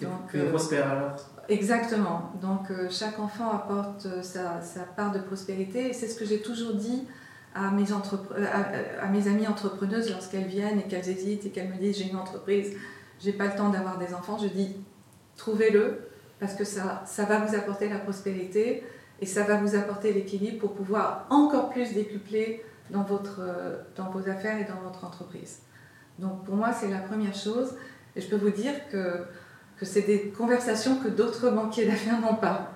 donc 0.00 0.34
euh, 0.34 0.48
prospère 0.50 0.90
alors 0.90 1.16
Exactement. 1.48 2.32
Donc 2.40 2.70
chaque 2.90 3.18
enfant 3.18 3.50
apporte 3.50 4.06
sa, 4.22 4.60
sa, 4.60 4.80
part 4.82 5.10
de 5.10 5.18
prospérité. 5.18 5.88
Et 5.88 5.92
c'est 5.92 6.06
ce 6.06 6.16
que 6.16 6.24
j'ai 6.24 6.40
toujours 6.40 6.74
dit 6.74 7.08
à 7.54 7.70
mes, 7.72 7.86
à, 7.92 9.06
mes 9.08 9.26
amies 9.26 9.48
entrepreneuses 9.48 10.10
lorsqu'elles 10.10 10.46
viennent 10.46 10.78
et 10.78 10.84
qu'elles 10.84 11.08
hésitent 11.08 11.46
et 11.46 11.50
qu'elles 11.50 11.68
me 11.68 11.76
disent 11.76 11.98
j'ai 11.98 12.08
une 12.08 12.16
entreprise, 12.16 12.76
j'ai 13.18 13.32
pas 13.32 13.46
le 13.46 13.56
temps 13.56 13.70
d'avoir 13.70 13.98
des 13.98 14.14
enfants. 14.14 14.38
Je 14.38 14.46
dis 14.46 14.76
trouvez-le, 15.36 15.98
parce 16.38 16.54
que 16.54 16.64
ça, 16.64 17.02
ça 17.04 17.24
va 17.24 17.38
vous 17.40 17.54
apporter 17.56 17.88
la 17.88 17.98
prospérité 17.98 18.84
et 19.20 19.26
ça 19.26 19.42
va 19.42 19.56
vous 19.56 19.74
apporter 19.74 20.12
l'équilibre 20.12 20.58
pour 20.60 20.74
pouvoir 20.74 21.26
encore 21.30 21.70
plus 21.70 21.92
décupler 21.92 22.64
dans, 22.90 23.02
votre, 23.02 23.40
dans 23.96 24.10
vos 24.10 24.28
affaires 24.28 24.58
et 24.58 24.64
dans 24.64 24.80
votre 24.82 25.04
entreprise. 25.04 25.60
Donc 26.18 26.44
pour 26.44 26.54
moi, 26.54 26.72
c'est 26.72 26.88
la 26.88 26.98
première 26.98 27.34
chose. 27.34 27.74
Et 28.16 28.20
je 28.20 28.28
peux 28.28 28.36
vous 28.36 28.50
dire 28.50 28.74
que, 28.90 29.24
que 29.80 29.86
c'est 29.86 30.02
des 30.02 30.28
conversations 30.28 30.96
que 30.96 31.08
d'autres 31.08 31.48
banquiers 31.48 31.86
d'affaires 31.86 32.20
n'ont 32.20 32.34
pas 32.34 32.72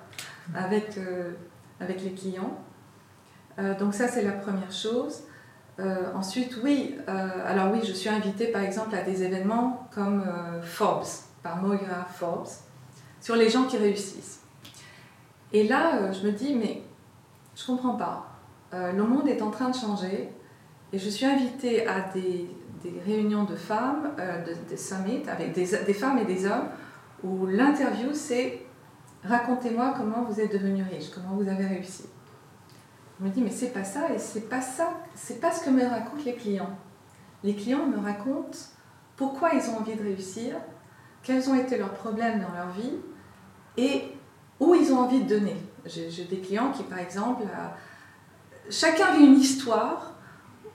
avec, 0.55 0.97
euh, 0.97 1.33
les 1.79 2.13
clients. 2.13 2.59
Euh, 3.59 3.77
donc 3.77 3.93
ça, 3.93 4.07
c'est 4.07 4.23
la 4.23 4.31
première 4.31 4.71
chose. 4.71 5.21
Euh, 5.79 6.11
ensuite, 6.15 6.57
oui, 6.63 6.97
alors 7.07 7.71
oui, 7.71 7.81
je 7.85 7.93
suis 7.93 8.09
invitée 8.09 8.47
par 8.47 8.63
exemple 8.63 8.95
à 8.95 9.03
des 9.03 9.21
événements 9.21 9.87
comme 9.93 10.25
Forbes, 10.63 11.05
par 11.43 11.57
Moira 11.57 12.07
Forbes, 12.11 12.47
sur 13.21 13.35
les 13.35 13.49
gens 13.49 13.65
qui 13.65 13.77
réussissent. 13.77 14.39
Et 15.53 15.67
là, 15.67 16.11
je 16.11 16.25
me 16.25 16.31
dis, 16.31 16.55
mais 16.55 16.81
je 17.55 17.65
comprends 17.67 17.95
pas. 17.95 18.25
Le 18.71 19.03
monde 19.03 19.27
est 19.27 19.41
en 19.41 19.51
train 19.51 19.69
de 19.69 19.75
changer 19.75 20.29
et 20.91 20.97
je 20.97 21.09
suis 21.09 21.25
invitée 21.25 21.85
à 21.85 22.01
des, 22.13 22.49
réunions 23.05 23.43
de 23.43 23.55
femmes, 23.55 24.11
des 24.69 24.77
summits 24.77 25.23
avec 25.27 25.51
des, 25.53 25.93
femmes 25.93 26.19
et 26.19 26.25
des 26.25 26.45
hommes 26.45 26.69
où 27.25 27.47
l'interview 27.47 28.13
c'est 28.13 28.61
racontez-moi 29.23 29.93
comment 29.97 30.23
vous 30.23 30.39
êtes 30.39 30.51
devenu 30.51 30.83
riche, 30.83 31.09
comment 31.13 31.35
vous 31.35 31.49
avez 31.49 31.65
réussi. 31.65 32.05
Je 33.19 33.25
me 33.25 33.29
dis, 33.29 33.41
mais 33.41 33.49
c'est 33.49 33.71
pas 33.71 33.83
ça, 33.83 34.11
et 34.13 34.19
c'est 34.19 34.49
pas 34.49 34.61
ça, 34.61 34.89
c'est 35.15 35.39
pas 35.39 35.51
ce 35.51 35.63
que 35.63 35.69
me 35.69 35.83
racontent 35.83 36.23
les 36.25 36.35
clients. 36.35 36.77
Les 37.43 37.55
clients 37.55 37.85
me 37.85 37.97
racontent 37.97 38.57
pourquoi 39.15 39.51
ils 39.53 39.69
ont 39.69 39.77
envie 39.77 39.95
de 39.95 40.03
réussir, 40.03 40.55
quels 41.23 41.49
ont 41.49 41.55
été 41.55 41.77
leurs 41.77 41.93
problèmes 41.93 42.41
dans 42.41 42.53
leur 42.53 42.69
vie, 42.71 42.97
et 43.77 44.03
où 44.59 44.75
ils 44.75 44.91
ont 44.93 44.99
envie 44.99 45.21
de 45.21 45.29
donner. 45.29 45.55
J'ai 45.85 46.25
des 46.25 46.39
clients 46.39 46.71
qui, 46.71 46.83
par 46.83 46.99
exemple, 46.99 47.43
chacun 48.69 49.13
vit 49.17 49.25
une 49.25 49.39
histoire 49.39 50.13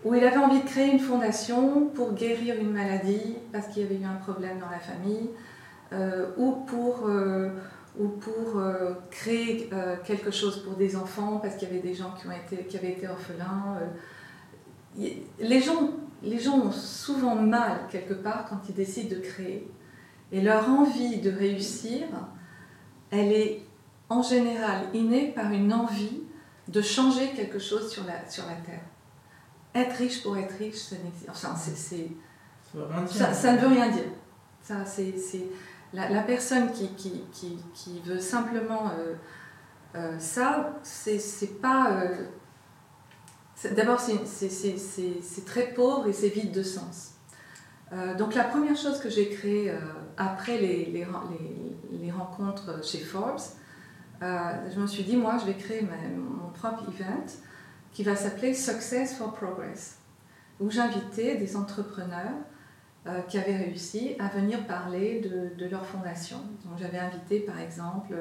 où 0.04 0.14
il 0.14 0.24
avait 0.24 0.38
envie 0.38 0.60
de 0.60 0.66
créer 0.66 0.90
une 0.90 0.98
fondation 0.98 1.86
pour 1.94 2.14
guérir 2.14 2.56
une 2.58 2.72
maladie 2.72 3.36
parce 3.52 3.68
qu'il 3.68 3.82
y 3.82 3.86
avait 3.86 3.96
eu 3.96 4.04
un 4.04 4.14
problème 4.14 4.58
dans 4.58 4.70
la 4.70 4.78
famille, 4.78 5.28
euh, 5.28 5.36
ou 6.36 6.52
pour, 6.66 7.06
euh, 7.06 7.50
ou 7.98 8.08
pour 8.08 8.58
euh, 8.58 8.94
créer 9.10 9.68
quelque 10.04 10.30
chose 10.30 10.62
pour 10.62 10.74
des 10.74 10.96
enfants 10.96 11.38
parce 11.38 11.56
qu'il 11.56 11.68
y 11.68 11.70
avait 11.72 11.80
des 11.80 11.94
gens 11.94 12.12
qui, 12.12 12.26
ont 12.26 12.32
été, 12.32 12.64
qui 12.64 12.76
avaient 12.76 12.92
été 12.92 13.08
orphelins. 13.08 13.78
les, 14.96 15.60
gens, 15.60 15.90
les 16.22 16.38
gens 16.38 16.58
ont 16.58 16.72
souvent 16.72 17.34
mal 17.34 17.80
quelque 17.90 18.14
part 18.14 18.46
quand 18.48 18.60
ils 18.68 18.74
décident 18.74 19.16
de 19.16 19.20
créer. 19.20 19.68
Et 20.32 20.40
leur 20.40 20.68
envie 20.68 21.20
de 21.20 21.30
réussir, 21.30 22.06
elle 23.10 23.32
est 23.32 23.62
en 24.08 24.22
général 24.22 24.86
innée 24.94 25.32
par 25.34 25.50
une 25.52 25.72
envie 25.72 26.22
de 26.68 26.82
changer 26.82 27.30
quelque 27.30 27.58
chose 27.58 27.90
sur 27.90 28.04
la, 28.04 28.28
sur 28.28 28.44
la 28.46 28.54
Terre. 28.54 28.82
Être 29.74 29.96
riche 29.96 30.22
pour 30.22 30.36
être 30.36 30.54
riche, 30.58 30.76
ça 30.76 30.96
Enfin, 31.28 31.54
c'est, 31.56 32.08
ça, 33.08 33.32
ça, 33.32 33.52
ne 33.52 33.58
veut 33.58 33.68
rien 33.68 33.88
dire. 33.90 34.04
Ça, 34.62 34.84
c'est, 34.84 35.14
la, 35.92 36.22
personne 36.22 36.70
qui, 36.72 36.88
qui, 36.94 37.24
qui, 37.74 38.00
veut 38.04 38.20
simplement 38.20 38.90
euh, 38.96 39.14
euh, 39.96 40.18
ça, 40.18 40.78
c'est, 40.82 41.60
pas. 41.60 41.92
Euh, 41.92 42.26
d'abord, 43.74 43.98
c'est, 44.00 45.44
très 45.44 45.72
pauvre 45.74 46.06
et 46.06 46.12
c'est 46.12 46.28
vide 46.28 46.52
de 46.52 46.62
sens. 46.62 47.14
donc, 48.18 48.34
la 48.34 48.44
première 48.44 48.76
chose 48.76 49.00
que 49.00 49.10
j'ai 49.10 49.28
créée 49.30 49.74
après 50.16 50.58
les, 50.58 50.86
les, 50.86 51.06
les, 51.90 52.10
rencontres 52.12 52.84
chez 52.84 53.00
Forbes, 53.00 53.40
je 54.20 54.78
me 54.78 54.86
suis 54.86 55.02
dit, 55.02 55.16
moi, 55.16 55.38
je 55.40 55.46
vais 55.46 55.54
créer 55.54 55.82
mon 55.82 56.50
propre 56.50 56.84
event 56.88 57.26
qui 57.92 58.04
va 58.04 58.14
s'appeler 58.14 58.54
Success 58.54 59.16
for 59.16 59.34
Progress, 59.34 59.98
où 60.60 60.70
j'invitais 60.70 61.34
des 61.34 61.56
entrepreneurs 61.56 62.36
euh, 63.06 63.22
qui 63.22 63.38
avaient 63.38 63.56
réussi 63.56 64.14
à 64.18 64.28
venir 64.28 64.66
parler 64.66 65.20
de, 65.20 65.64
leur 65.66 65.86
fondation. 65.86 66.36
Donc 66.64 66.78
j'avais 66.78 66.98
invité 66.98 67.40
par 67.40 67.58
exemple, 67.58 68.14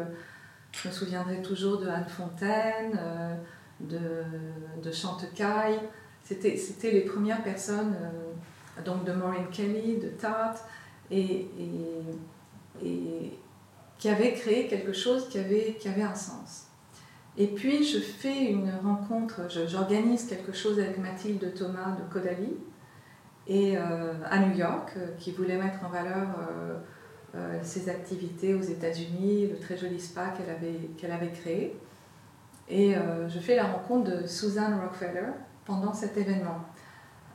je 0.72 0.88
me 0.88 0.94
souviendrai 0.94 1.42
toujours 1.42 1.80
de 1.80 1.88
Anne 1.90 2.08
Fontaine, 2.08 2.98
euh, 2.98 3.36
de, 3.82 4.24
de 4.82 4.92
Chantecaille, 4.92 5.80
c'était, 6.24 6.92
les 6.92 7.02
premières 7.02 7.44
personnes, 7.44 7.96
euh, 8.00 8.82
donc 8.84 9.04
de 9.04 9.12
Maureen 9.12 9.48
Kelly, 9.52 9.98
de 9.98 10.10
Tarte, 10.10 10.64
et, 11.12 11.48
et, 11.60 12.86
et, 12.86 13.40
qui 13.98 14.08
avaient 14.08 14.34
créé 14.34 14.68
quelque 14.68 14.94
chose 14.94 15.28
qui 15.28 15.40
avait, 15.40 15.76
qui 15.80 15.90
avait 15.90 16.04
un 16.04 16.16
sens. 16.16 16.68
Et 17.38 17.48
puis 17.48 17.84
je 17.84 18.00
fais 18.00 18.46
une 18.46 18.72
rencontre, 18.84 19.42
j'organise 19.68 20.26
quelque 20.26 20.54
chose 20.54 20.80
avec 20.80 20.98
Mathilde 21.00 21.54
Thomas 21.54 21.98
de 21.98 22.14
Caudalie, 22.14 22.56
et 23.50 23.76
euh, 23.76 24.14
à 24.30 24.38
New 24.40 24.56
York, 24.56 24.94
euh, 24.96 25.08
qui 25.18 25.32
voulait 25.32 25.58
mettre 25.58 25.84
en 25.84 25.90
valeur 25.90 26.28
euh, 27.36 27.60
ses 27.64 27.90
activités 27.90 28.54
aux 28.54 28.62
États-Unis, 28.62 29.48
le 29.48 29.58
très 29.58 29.76
joli 29.76 30.00
spa 30.00 30.28
qu'elle 30.30 30.52
avait, 30.52 30.92
qu'elle 30.98 31.12
avait 31.12 31.32
créé. 31.32 31.78
Et 32.72 32.94
je 33.28 33.40
fais 33.40 33.56
la 33.56 33.64
rencontre 33.64 34.12
de 34.12 34.28
Susan 34.28 34.80
Rockefeller 34.80 35.32
pendant 35.66 35.92
cet 35.92 36.18
événement, 36.18 36.60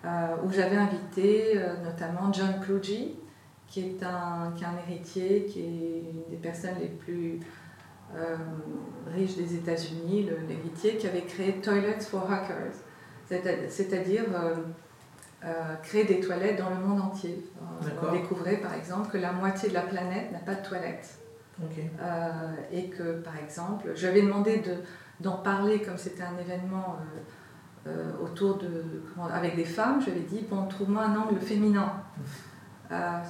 où 0.04 0.52
j'avais 0.52 0.76
invité 0.76 1.60
notamment 1.82 2.32
John 2.32 2.60
Kluge, 2.60 3.16
qui 3.66 3.80
est, 3.80 4.02
un, 4.04 4.52
qui 4.54 4.62
est 4.62 4.66
un 4.66 4.78
héritier, 4.86 5.46
qui 5.46 5.60
est 5.60 6.02
une 6.12 6.30
des 6.30 6.36
personnes 6.36 6.76
les 6.80 6.86
plus 6.86 7.40
riches 9.12 9.36
des 9.36 9.56
États-Unis, 9.56 10.28
l'héritier 10.48 10.96
qui 10.98 11.08
avait 11.08 11.22
créé 11.22 11.60
Toilets 11.60 12.00
for 12.00 12.30
Hackers, 12.30 12.74
c'est-à-dire 13.26 14.24
créer 15.82 16.04
des 16.04 16.20
toilettes 16.20 16.58
dans 16.58 16.70
le 16.70 16.76
monde 16.76 17.00
entier. 17.00 17.44
Euh, 17.82 17.88
on 18.08 18.12
découvrait 18.12 18.56
par 18.56 18.74
exemple 18.74 19.10
que 19.10 19.18
la 19.18 19.32
moitié 19.32 19.68
de 19.68 19.74
la 19.74 19.82
planète 19.82 20.32
n'a 20.32 20.38
pas 20.38 20.54
de 20.54 20.66
toilettes. 20.66 21.18
Euh, 21.62 22.54
et 22.72 22.88
que 22.88 23.20
par 23.20 23.36
exemple, 23.36 23.92
je 23.94 24.08
lui 24.08 24.22
demandé 24.22 24.62
d'en 25.20 25.36
parler 25.36 25.82
comme 25.82 25.98
c'était 25.98 26.22
un 26.22 26.36
événement 26.38 26.98
autour 28.22 28.56
de, 28.56 29.02
avec 29.30 29.56
des 29.56 29.66
femmes, 29.66 30.00
je 30.00 30.10
lui 30.10 30.20
ai 30.20 30.22
dit, 30.22 30.46
bon, 30.48 30.66
trouve-moi 30.66 31.04
un 31.04 31.16
angle 31.16 31.38
féminin. 31.38 31.92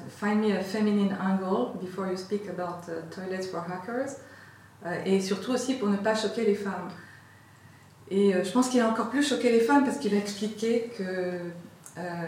find 0.09 0.41
me 0.41 0.53
a 0.53 0.63
feminine 0.63 1.17
angle 1.21 1.77
before 1.81 2.07
you 2.07 2.17
speak 2.17 2.49
about 2.49 2.89
toilets 3.11 3.49
for 3.51 3.65
hackers. 3.69 4.21
et 5.05 5.21
surtout 5.21 5.53
aussi 5.53 5.75
pour 5.75 5.89
ne 5.89 5.97
pas 5.97 6.15
choquer 6.15 6.45
les 6.45 6.55
femmes. 6.55 6.89
Et 8.11 8.33
je 8.33 8.51
pense 8.53 8.69
qu'il 8.69 8.81
a 8.81 8.89
encore 8.89 9.09
plus 9.09 9.27
choqué 9.27 9.51
les 9.51 9.61
femmes 9.61 9.85
parce 9.85 9.99
qu'il 9.99 10.15
a 10.15 10.19
expliqué 10.19 10.91
que 10.97 11.03
euh, 11.03 11.39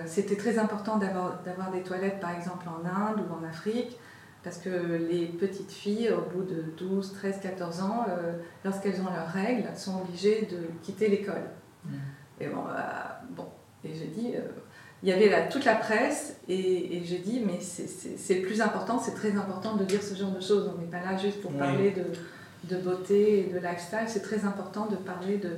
c'était 0.06 0.36
très 0.36 0.58
important 0.58 0.96
d'avoir 0.96 1.70
des 1.72 1.82
toilettes, 1.82 2.20
par 2.20 2.36
exemple, 2.36 2.66
en 2.68 2.86
Inde 2.86 3.20
ou 3.28 3.34
en 3.34 3.48
Afrique, 3.48 3.98
parce 4.44 4.58
que 4.58 4.70
les 5.10 5.26
petites 5.26 5.72
filles, 5.72 6.10
au 6.10 6.20
bout 6.20 6.44
de 6.44 6.62
12, 6.76 7.14
13, 7.14 7.40
14 7.42 7.80
ans, 7.80 8.06
euh, 8.08 8.34
lorsqu'elles 8.64 9.00
ont 9.00 9.10
leurs 9.12 9.28
règles, 9.28 9.68
sont 9.74 10.02
obligées 10.02 10.48
de 10.48 10.68
quitter 10.84 11.08
l'école. 11.08 11.50
Mmh. 11.84 11.94
Et 12.40 12.46
bon, 12.46 12.62
euh, 12.68 12.82
bon, 13.30 13.48
et 13.84 13.92
j'ai 13.92 14.06
dit, 14.06 14.34
il 15.02 15.08
y 15.08 15.12
avait 15.12 15.28
là 15.28 15.42
toute 15.42 15.64
la 15.64 15.74
presse, 15.74 16.36
et, 16.48 17.02
j'ai 17.04 17.18
dit, 17.18 17.42
mais 17.44 17.58
c'est 17.60 18.36
plus 18.36 18.60
important, 18.60 18.98
c'est 19.00 19.14
très 19.14 19.36
important 19.36 19.74
de 19.76 19.84
dire 19.84 20.02
ce 20.02 20.14
genre 20.14 20.30
de 20.30 20.40
choses. 20.40 20.70
On 20.74 20.80
n'est 20.80 20.86
pas 20.86 21.00
là 21.00 21.16
juste 21.16 21.42
pour 21.42 21.52
parler 21.52 21.90
de, 21.90 22.04
de 22.74 22.80
beauté 22.80 23.40
et 23.40 23.52
de 23.52 23.58
lifestyle, 23.58 24.06
c'est 24.06 24.22
très 24.22 24.44
important 24.44 24.86
de 24.86 24.96
parler 24.96 25.38
de, 25.38 25.50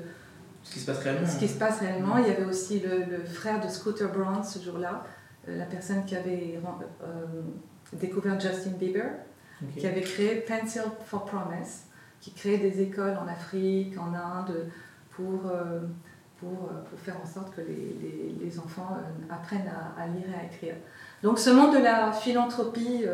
ce 0.68 0.74
qui 0.74 0.80
se 0.80 0.86
passe 0.86 0.98
réellement. 0.98 1.26
Ce 1.26 1.38
qui 1.38 1.48
se 1.48 1.58
passe 1.58 1.80
réellement. 1.80 2.18
Il 2.18 2.26
y 2.26 2.30
avait 2.30 2.44
aussi 2.44 2.80
le, 2.80 3.24
frère 3.24 3.60
de 3.64 3.68
Scooter 3.68 4.12
Braun 4.12 4.42
ce 4.42 4.62
jour-là, 4.62 5.04
euh, 5.48 5.56
la 5.56 5.64
personne 5.64 6.04
qui 6.04 6.14
avait 6.14 6.60
euh, 7.02 7.06
découvert 7.94 8.38
Justin 8.38 8.72
Bieber, 8.78 9.10
qui 9.76 9.86
avait 9.86 10.02
créé 10.02 10.36
Pencil 10.36 10.82
for 11.06 11.24
Promise, 11.24 11.86
qui 12.20 12.32
créait 12.32 12.58
des 12.58 12.82
écoles 12.82 13.16
en 13.16 13.26
Afrique, 13.26 13.98
en 13.98 14.14
Inde, 14.14 14.70
pour, 15.10 15.46
euh, 15.46 15.80
pour, 16.38 16.68
pour 16.90 16.98
faire 17.00 17.16
en 17.20 17.26
sorte 17.26 17.56
que 17.56 17.62
les, 17.62 18.36
les, 18.40 18.58
enfants 18.60 18.96
apprennent 19.30 19.70
à, 19.98 20.06
lire 20.06 20.26
et 20.28 20.40
à 20.40 20.44
écrire. 20.44 20.74
Donc 21.22 21.38
ce 21.40 21.50
monde 21.50 21.74
de 21.74 21.82
la 21.82 22.12
philanthropie, 22.12 23.04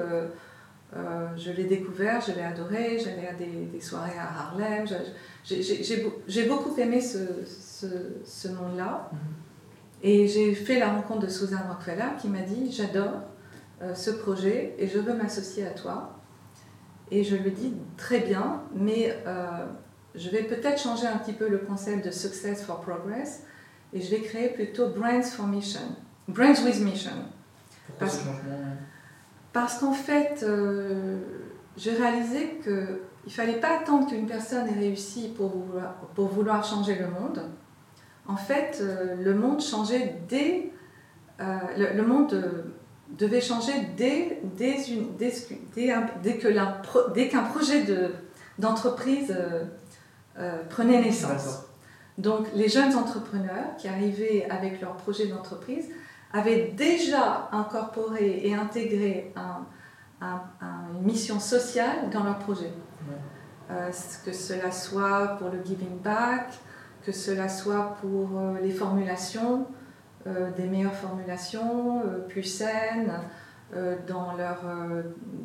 je 1.36 1.50
l'ai 1.50 1.64
découvert, 1.64 2.20
je 2.20 2.32
l'ai 2.32 2.42
adoré, 2.42 2.98
j'allais 2.98 3.28
à 3.28 3.34
des, 3.34 3.66
des, 3.72 3.80
soirées 3.80 4.18
à 4.18 4.42
Harlem. 4.42 4.86
J'ai 5.44 6.46
beaucoup 6.46 6.76
aimé 6.78 7.00
ce, 7.00 7.44
ce, 7.46 7.86
ce 8.24 8.48
monde-là. 8.48 9.10
Mhm. 9.12 9.18
Et 10.04 10.28
j'ai 10.28 10.54
fait 10.54 10.78
la 10.78 10.92
rencontre 10.92 11.20
de 11.20 11.28
Susan 11.28 11.56
Rockefeller 11.66 12.16
qui 12.20 12.28
m'a 12.28 12.42
dit 12.42 12.70
J'adore 12.70 13.22
euh, 13.80 13.94
ce 13.94 14.10
projet 14.10 14.74
et 14.78 14.86
je 14.86 14.98
veux 14.98 15.14
m'associer 15.14 15.66
à 15.66 15.70
toi. 15.70 16.18
Et 17.10 17.24
je 17.24 17.34
lui 17.34 17.50
dis 17.50 17.72
Très 17.96 18.20
bien, 18.20 18.62
mais 18.74 19.16
euh, 19.26 19.64
je 20.14 20.28
vais 20.28 20.42
peut-être 20.42 20.78
changer 20.78 21.06
un 21.06 21.16
petit 21.16 21.32
peu 21.32 21.48
le 21.48 21.56
concept 21.56 22.04
de 22.04 22.10
Success 22.10 22.62
for 22.62 22.82
Progress 22.82 23.44
et 23.94 24.02
je 24.02 24.10
vais 24.10 24.20
créer 24.20 24.50
plutôt 24.50 24.88
Brands 24.90 25.22
for 25.22 25.46
Mission. 25.46 25.96
Brands 26.28 26.62
with 26.64 26.80
Mission. 26.80 27.12
Pourquoi 27.86 28.06
parce, 28.06 28.18
ce 28.18 28.24
changement 28.24 28.76
Parce 29.54 29.78
qu'en 29.78 29.92
fait, 29.92 30.42
euh, 30.42 31.16
j'ai 31.76 31.92
réalisé 31.92 32.58
que 32.64 33.02
il 33.26 33.30
ne 33.30 33.32
fallait 33.32 33.60
pas 33.60 33.78
attendre 33.78 34.06
qu'une 34.06 34.26
personne 34.26 34.68
ait 34.68 34.78
réussi 34.78 35.32
pour 35.34 35.48
vouloir, 35.48 35.94
pour 36.14 36.28
vouloir 36.28 36.62
changer 36.62 36.96
le 36.96 37.06
monde. 37.06 37.40
En 38.26 38.36
fait, 38.36 38.80
euh, 38.82 39.14
le 39.14 39.34
monde 39.34 39.62
changeait 39.62 40.16
dès. 40.28 40.70
Euh, 41.40 41.92
le, 41.94 42.02
monde 42.02 42.38
devait 43.10 43.40
changer 43.40 43.72
dès, 43.96 44.42
dès, 44.56 44.76
dès, 45.18 45.32
qu'un 47.28 47.42
projet 47.42 47.84
d'entreprise 48.58 49.34
prenait 50.68 51.00
naissance. 51.00 51.64
Donc, 52.18 52.46
les 52.54 52.68
jeunes 52.68 52.94
entrepreneurs 52.94 53.76
qui 53.78 53.88
arrivaient 53.88 54.46
avec 54.50 54.80
leur 54.80 54.96
projet 54.96 55.26
d'entreprise 55.26 55.88
avaient 56.34 56.72
déjà 56.76 57.48
incorporé 57.52 58.40
et 58.44 58.54
intégré 58.54 59.32
une 60.20 61.02
mission 61.02 61.40
sociale 61.40 62.10
dans 62.10 62.24
leur 62.24 62.38
projet. 62.38 62.72
Euh, 63.70 63.90
que 64.26 64.32
cela 64.32 64.70
soit 64.70 65.36
pour 65.38 65.48
le 65.48 65.64
giving 65.64 65.98
back, 66.02 66.52
que 67.02 67.12
cela 67.12 67.48
soit 67.48 67.96
pour 68.02 68.38
euh, 68.38 68.58
les 68.62 68.70
formulations, 68.70 69.66
euh, 70.26 70.50
des 70.50 70.66
meilleures 70.66 70.94
formulations, 70.94 72.02
plus 72.28 72.42
saines, 72.42 73.12
dans 74.06 74.36
leurs 74.36 74.62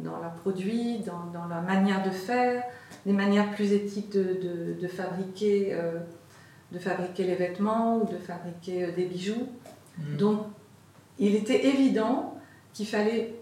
dans 0.04 0.20
leur 0.20 0.34
produits, 0.34 1.00
dans, 1.00 1.32
dans, 1.34 1.48
leur 1.48 1.64
manière 1.64 2.04
de 2.04 2.12
faire, 2.12 2.64
des 3.04 3.14
manières 3.14 3.50
plus 3.52 3.74
éthiques 3.74 4.12
de, 4.12 4.76
de, 4.80 4.88
fabriquer 4.88 5.76
de 6.72 6.78
fabriquer 6.78 7.24
les 7.24 7.34
vêtements 7.34 7.98
ou 7.98 8.06
de 8.06 8.18
fabriquer 8.18 8.92
des 8.92 9.06
bijoux. 9.06 9.48
Mhm. 9.98 10.18
Donc, 10.18 10.46
il 11.20 11.36
était 11.36 11.66
évident 11.68 12.36
qu'il 12.74 12.88
fallait 12.88 13.36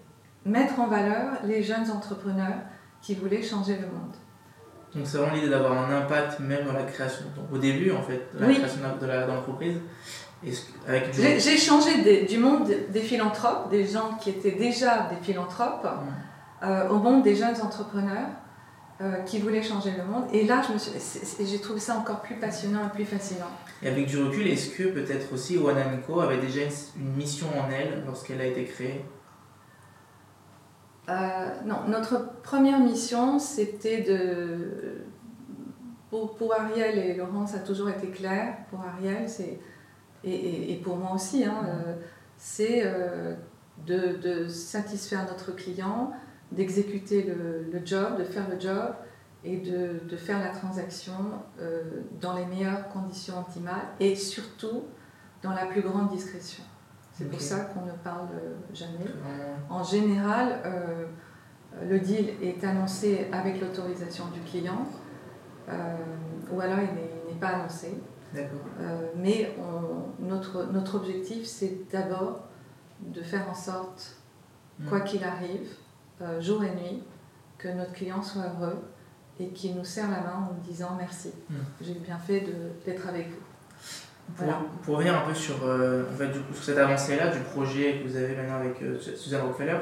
mettre 0.45 0.79
en 0.79 0.87
valeur 0.87 1.33
les 1.43 1.61
jeunes 1.63 1.89
entrepreneurs 1.91 2.59
qui 3.01 3.15
voulaient 3.15 3.43
changer 3.43 3.75
le 3.75 3.87
monde. 3.87 4.15
Donc 4.95 5.05
c'est 5.05 5.17
vraiment 5.17 5.33
l'idée 5.35 5.49
d'avoir 5.49 5.73
un 5.87 5.95
impact 5.97 6.39
même 6.39 6.65
dans 6.65 6.73
la 6.73 6.83
création, 6.83 7.25
donc 7.35 7.45
au 7.51 7.57
début 7.57 7.91
en 7.91 8.01
fait, 8.01 8.21
de 8.33 8.39
la 8.39 8.47
Oui. 8.47 8.55
création 8.55 8.79
de 9.01 9.05
l'entreprise. 9.31 9.77
Du... 10.43 10.51
J'ai 11.39 11.57
changé 11.57 12.01
des- 12.03 12.25
du 12.25 12.37
monde 12.37 12.69
des 12.89 13.01
philanthropes, 13.01 13.69
des 13.69 13.85
gens 13.85 14.11
qui 14.21 14.29
étaient 14.29 14.51
déjà 14.51 15.09
des 15.09 15.23
philanthropes, 15.23 15.87
euh, 16.63 16.89
au 16.89 16.97
monde 16.99 17.23
des 17.23 17.35
jeunes 17.35 17.59
entrepreneurs 17.61 18.27
euh, 19.01 19.17
qui 19.21 19.39
voulaient 19.39 19.61
changer 19.61 19.91
le 19.97 20.03
monde. 20.03 20.25
Et 20.33 20.45
là, 20.45 20.61
je 20.67 20.73
me 20.73 20.77
suis- 20.79 20.99
c'est- 20.99 21.23
c'est- 21.25 21.45
j'ai 21.45 21.59
trouvé 21.59 21.79
ça 21.79 21.95
encore 21.97 22.21
plus 22.21 22.35
passionnant 22.35 22.87
et 22.87 22.89
plus 22.89 23.05
fascinant. 23.05 23.51
Et 23.83 23.87
avec 23.89 24.07
du 24.07 24.17
recul, 24.23 24.47
est-ce 24.47 24.69
que 24.75 24.83
peut-être 24.89 25.31
aussi 25.33 25.57
Oana 25.57 25.83
Co 26.05 26.19
avait 26.21 26.39
déjà 26.39 26.61
une, 26.63 26.71
une 27.03 27.13
mission 27.15 27.47
en 27.59 27.69
elle 27.69 28.03
lorsqu'elle 28.05 28.41
a 28.41 28.45
été 28.45 28.63
créée? 28.65 29.05
Euh, 31.09 31.49
non, 31.65 31.77
notre 31.87 32.41
première 32.41 32.79
mission, 32.79 33.39
c'était 33.39 34.01
de... 34.01 35.03
Pour, 36.09 36.35
pour 36.35 36.53
Ariel 36.53 36.97
et 36.97 37.13
Laurent, 37.15 37.45
ça 37.47 37.57
a 37.57 37.59
toujours 37.59 37.89
été 37.89 38.07
clair. 38.07 38.55
Pour 38.69 38.81
Ariel, 38.81 39.29
c'est... 39.29 39.59
Et, 40.23 40.31
et- 40.33 40.73
et 40.73 40.75
pour 40.77 40.97
moi 40.97 41.11
aussi, 41.13 41.45
hein, 41.45 41.61
euh, 41.65 41.93
c'est 42.37 42.81
euh, 42.83 43.35
de, 43.85 44.17
de 44.17 44.47
satisfaire 44.47 45.25
notre 45.29 45.55
client, 45.55 46.11
d'exécuter 46.51 47.23
le, 47.23 47.67
le 47.71 47.85
job, 47.85 48.17
de 48.17 48.23
faire 48.23 48.49
le 48.49 48.59
job 48.59 48.93
et 49.43 49.57
de, 49.57 49.99
de 50.09 50.17
faire 50.17 50.39
la 50.39 50.49
transaction 50.49 51.13
euh, 51.59 51.83
dans 52.21 52.33
les 52.33 52.45
meilleures 52.45 52.87
conditions 52.89 53.39
optimales 53.39 53.85
et 53.99 54.15
surtout 54.15 54.83
dans 55.43 55.51
la 55.51 55.65
plus 55.67 55.81
grande 55.81 56.09
discrétion. 56.09 56.63
C'est 57.13 57.29
pour 57.29 57.41
ça 57.41 57.61
qu'on 57.65 57.85
ne 57.85 57.91
parle 58.03 58.27
jamais. 58.73 58.97
Vraiment- 59.05 59.55
En 59.69 59.83
général, 59.83 60.59
euh, 60.65 61.05
le 61.87 61.99
deal 61.99 62.29
est 62.41 62.63
annoncé 62.63 63.27
avec 63.31 63.59
l'autorisation 63.61 64.25
du 64.33 64.39
client, 64.41 64.85
euh, 65.69 65.95
ou 66.51 66.59
alors 66.61 66.77
il 66.79 67.33
n'est 67.33 67.39
pas 67.39 67.49
annoncé. 67.49 67.99
Euh, 68.35 69.07
mais 69.15 69.55
on- 69.59 70.23
notre, 70.23 70.65
notre 70.71 70.95
objectif, 70.95 71.45
c'est 71.45 71.89
d'abord 71.91 72.41
de 72.99 73.21
faire 73.21 73.49
en 73.49 73.53
sorte, 73.55 74.17
Mm. 74.79 74.89
quoi 74.89 75.01
qu'il 75.01 75.23
arrive, 75.23 75.69
euh, 76.21 76.41
jour 76.41 76.63
et 76.63 76.71
nuit, 76.71 77.03
que 77.57 77.67
notre 77.67 77.93
client 77.93 78.21
soit 78.21 78.43
heureux 78.43 78.77
et 79.39 79.49
qu'il 79.49 79.75
nous 79.75 79.85
serre 79.85 80.09
la 80.09 80.21
main 80.21 80.47
en 80.49 80.53
nous 80.53 80.61
disant 80.67 80.95
merci. 80.97 81.31
Mm. 81.49 81.55
J'ai 81.81 81.93
bien 81.93 82.17
fait 82.17 82.43
d'être 82.85 83.07
avec 83.07 83.29
vous. 83.29 83.35
Pour, 84.35 84.45
Voilà. 84.45 84.61
pour 84.83 84.95
revenir 84.95 85.15
un 85.15 85.21
peu 85.27 85.33
sur, 85.33 85.55
euh, 85.63 86.03
en 86.11 86.17
fait, 86.17 86.27
du 86.27 86.39
coup, 86.39 86.53
sur 86.53 86.63
cette 86.63 86.77
avancée-là 86.77 87.27
du 87.27 87.39
projet 87.39 87.99
que 87.99 88.09
vous 88.09 88.17
avez 88.17 88.35
maintenant 88.35 88.57
avec 88.57 88.81
euh, 88.81 88.99
Suzanne 88.99 89.41
Rockefeller, 89.41 89.77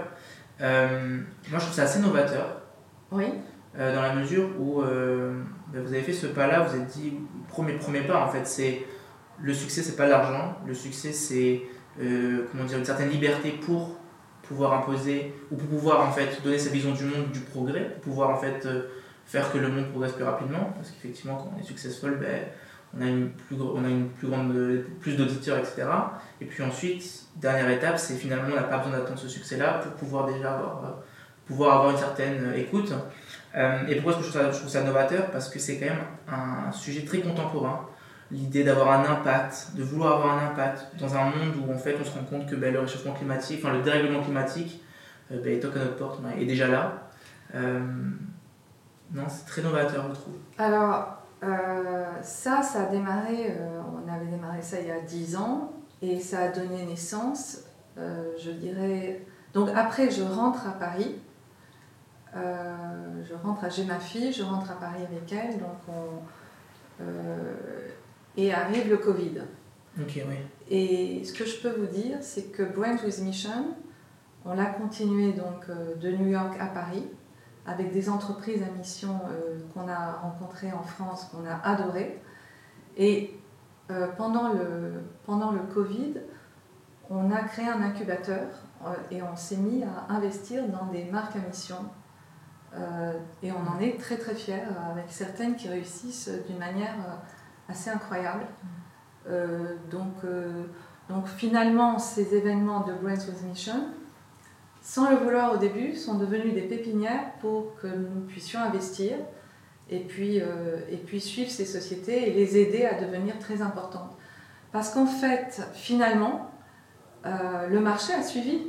euh, 0.61 1.19
moi 1.49 1.59
je 1.59 1.63
trouve 1.65 1.73
ça 1.73 1.83
assez 1.83 1.99
novateur 1.99 2.61
Oui, 3.11 3.25
dans 3.77 4.01
la 4.01 4.13
mesure 4.13 4.49
où 4.59 4.81
ben, 4.81 5.81
vous 5.81 5.93
avez 5.93 6.01
fait 6.01 6.13
ce 6.13 6.27
pas-là, 6.27 6.61
vous 6.61 6.77
êtes 6.77 6.88
dit, 6.88 7.13
premier, 7.49 7.73
premier 7.73 8.01
pas 8.01 8.23
en 8.23 8.29
fait, 8.29 8.45
c'est 8.45 8.86
le 9.41 9.53
succès, 9.53 9.81
c'est 9.81 9.97
pas 9.97 10.07
l'argent, 10.07 10.55
le 10.65 10.73
succès 10.73 11.11
c'est 11.11 11.63
comment 11.97 12.63
dire, 12.63 12.77
une 12.77 12.86
certaine 12.86 13.09
liberté 13.09 13.51
pour 13.51 13.97
pouvoir 14.47 14.73
imposer 14.73 15.33
ou 15.51 15.55
pour 15.55 15.67
pouvoir 15.67 16.07
en 16.07 16.11
fait 16.11 16.41
donner 16.43 16.57
sa 16.57 16.69
vision 16.69 16.91
du 16.91 17.05
monde, 17.05 17.31
du 17.31 17.39
progrès, 17.39 17.89
pour 18.01 18.13
pouvoir 18.13 18.29
en 18.29 18.37
fait 18.37 18.65
euh, 18.65 18.83
faire 19.25 19.51
que 19.51 19.57
le 19.57 19.69
monde 19.69 19.89
progresse 19.89 20.13
plus 20.13 20.23
rapidement, 20.23 20.71
parce 20.75 20.91
qu'effectivement 20.91 21.35
quand 21.37 21.51
on 21.55 21.59
est 21.59 21.65
successful, 21.65 22.17
ben, 22.19 22.43
on 22.97 23.01
a 23.01 23.05
une 23.05 23.29
plus, 23.29 23.57
on 23.59 23.83
a 23.83 23.89
une 23.89 24.09
plus 24.09 24.27
grande, 24.27 24.53
plus 25.01 25.17
d'auditeurs, 25.17 25.57
etc. 25.57 25.83
Et 26.39 26.45
puis 26.45 26.63
ensuite, 26.63 27.25
dernière 27.35 27.69
étape, 27.69 27.97
c'est 27.97 28.15
finalement 28.15 28.49
on 28.51 28.55
n'a 28.55 28.63
pas 28.63 28.77
besoin 28.77 28.97
d'attendre 28.97 29.19
ce 29.19 29.27
succès-là 29.27 29.79
pour 29.79 29.91
pouvoir 29.93 30.27
déjà 30.27 30.53
avoir, 30.53 30.85
euh, 30.85 30.89
pouvoir 31.45 31.77
avoir 31.77 31.91
une 31.91 31.97
certaine 31.97 32.43
euh, 32.45 32.57
écoute. 32.57 32.93
Et 33.87 33.95
pourquoi 33.95 34.11
est-ce 34.11 34.19
que 34.19 34.25
je 34.25 34.29
trouve, 34.31 34.41
ça, 34.41 34.51
je 34.51 34.57
trouve 34.57 34.69
ça 34.69 34.83
novateur? 34.83 35.31
Parce 35.31 35.47
que 35.47 35.59
c'est 35.59 35.77
quand 35.77 35.85
même 35.85 36.03
un 36.27 36.73
sujet 36.73 37.05
très 37.05 37.19
contemporain. 37.19 37.87
L'idée 38.32 38.63
d'avoir 38.63 38.99
un 38.99 39.05
impact, 39.05 39.71
de 39.76 39.84
vouloir 39.84 40.17
avoir 40.17 40.39
un 40.39 40.47
impact 40.47 40.88
dans 40.99 41.15
un 41.15 41.26
monde 41.26 41.55
où 41.65 41.71
en 41.71 41.78
fait 41.78 41.95
on 42.01 42.03
se 42.03 42.11
rend 42.11 42.23
compte 42.23 42.47
que 42.47 42.55
ben, 42.55 42.73
le 42.73 42.80
réchauffement 42.80 43.13
climatique, 43.13 43.61
enfin 43.63 43.73
le 43.73 43.84
dérèglement 43.84 44.23
climatique, 44.23 44.82
euh, 45.32 45.39
ben, 45.43 45.61
notre 45.61 45.95
porte, 45.95 46.21
est 46.39 46.45
déjà 46.45 46.67
là. 46.67 47.05
Euh, 47.53 47.80
non, 49.13 49.23
c'est 49.30 49.45
très 49.45 49.61
novateur, 49.61 50.05
je 50.09 50.15
trouve. 50.15 50.36
Alors, 50.57 51.21
euh, 51.43 52.05
ça, 52.21 52.61
ça 52.61 52.84
a 52.84 52.86
démarré, 52.88 53.51
euh, 53.51 53.82
on 53.93 54.11
avait 54.11 54.26
démarré 54.26 54.61
ça 54.61 54.80
il 54.80 54.88
y 54.88 54.91
a 54.91 54.99
10 54.99 55.36
ans, 55.38 55.71
et 56.01 56.19
ça 56.19 56.41
a 56.41 56.47
donné 56.49 56.86
naissance, 56.86 57.59
je 57.97 58.51
dirais... 58.51 59.21
Donc 59.53 59.69
après, 59.73 60.11
je 60.11 60.21
rentre 60.21 60.67
à 60.67 60.71
Paris, 60.71 61.15
je 62.34 63.34
rentre 63.41 63.63
à... 63.63 63.69
J'ai 63.69 63.86
ma 63.86 63.99
fille, 63.99 64.34
je 64.34 64.43
rentre 64.43 64.71
à 64.71 64.76
Paris 64.76 65.01
avec 65.09 65.32
elle, 65.32 65.59
donc 65.59 65.78
on... 65.88 67.03
et 68.38 68.53
arrive 68.53 68.89
le 68.89 68.97
Covid. 68.97 69.41
Ok, 70.01 70.21
oui. 70.27 70.36
Et 70.69 71.23
ce 71.23 71.33
que 71.33 71.45
je 71.45 71.57
peux 71.61 71.69
vous 71.69 71.88
dire, 71.88 72.17
c'est 72.21 72.51
que 72.51 72.63
Brand 72.63 72.99
with 73.03 73.19
Mission, 73.19 73.75
on 74.43 74.53
l'a 74.53 74.65
continué 74.65 75.33
donc 75.33 75.69
euh, 75.69 75.95
de 75.95 76.11
New 76.11 76.27
York 76.27 76.55
à 76.59 76.67
Paris, 76.67 77.07
avec 77.65 77.91
des 77.91 78.09
entreprises 78.09 78.61
à 78.61 78.77
mission 78.77 79.19
euh, 79.29 79.57
qu'on 79.73 79.88
a 79.88 80.13
rencontrées 80.13 80.71
en 80.71 80.83
France, 80.83 81.25
qu'on 81.25 81.45
a 81.45 81.55
adorées. 81.63 82.21
Et 82.97 83.38
euh, 83.91 84.07
pendant, 84.17 84.53
le, 84.53 85.03
pendant 85.25 85.51
le 85.51 85.61
Covid, 85.73 86.13
on 87.09 87.31
a 87.31 87.41
créé 87.43 87.67
un 87.67 87.81
incubateur 87.81 88.47
euh, 88.86 88.93
et 89.11 89.21
on 89.21 89.36
s'est 89.36 89.57
mis 89.57 89.83
à 89.83 90.13
investir 90.13 90.67
dans 90.67 90.86
des 90.88 91.05
marques 91.05 91.36
à 91.36 91.39
mission. 91.39 91.77
Et 93.41 93.53
on 93.53 93.71
en 93.71 93.79
est 93.79 93.97
très 93.97 94.17
très 94.17 94.36
fiers, 94.36 94.65
avec 94.91 95.05
certaines 95.07 95.55
qui 95.55 95.69
réussissent 95.69 96.29
d'une 96.45 96.57
manière 96.57 96.97
assez 97.70 97.89
incroyable. 97.89 98.45
Euh, 99.28 99.76
donc, 99.89 100.13
euh, 100.24 100.63
donc 101.09 101.28
finalement, 101.28 101.97
ces 101.99 102.36
événements 102.36 102.82
de 102.82 102.93
Brands 102.93 103.13
with 103.13 103.43
Mission, 103.43 103.88
sans 104.82 105.09
le 105.09 105.18
vouloir 105.18 105.53
au 105.53 105.57
début, 105.57 105.95
sont 105.95 106.16
devenus 106.16 106.53
des 106.53 106.61
pépinières 106.61 107.34
pour 107.41 107.76
que 107.82 107.88
nous 107.88 108.22
puissions 108.28 108.59
investir 108.59 109.13
et 109.89 109.99
puis, 109.99 110.39
euh, 110.41 110.78
et 110.89 110.97
puis 110.97 111.20
suivre 111.20 111.49
ces 111.49 111.66
sociétés 111.66 112.30
et 112.30 112.34
les 112.34 112.57
aider 112.57 112.86
à 112.86 112.99
devenir 113.01 113.39
très 113.39 113.61
importantes. 113.61 114.16
Parce 114.72 114.89
qu'en 114.93 115.05
fait, 115.07 115.61
finalement, 115.74 116.51
le 117.24 117.80
marché 117.80 118.13
a 118.13 118.22
suivi. 118.22 118.68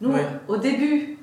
Nous, 0.00 0.12
Ouais. 0.12 0.24
au 0.46 0.58
début, 0.58 1.18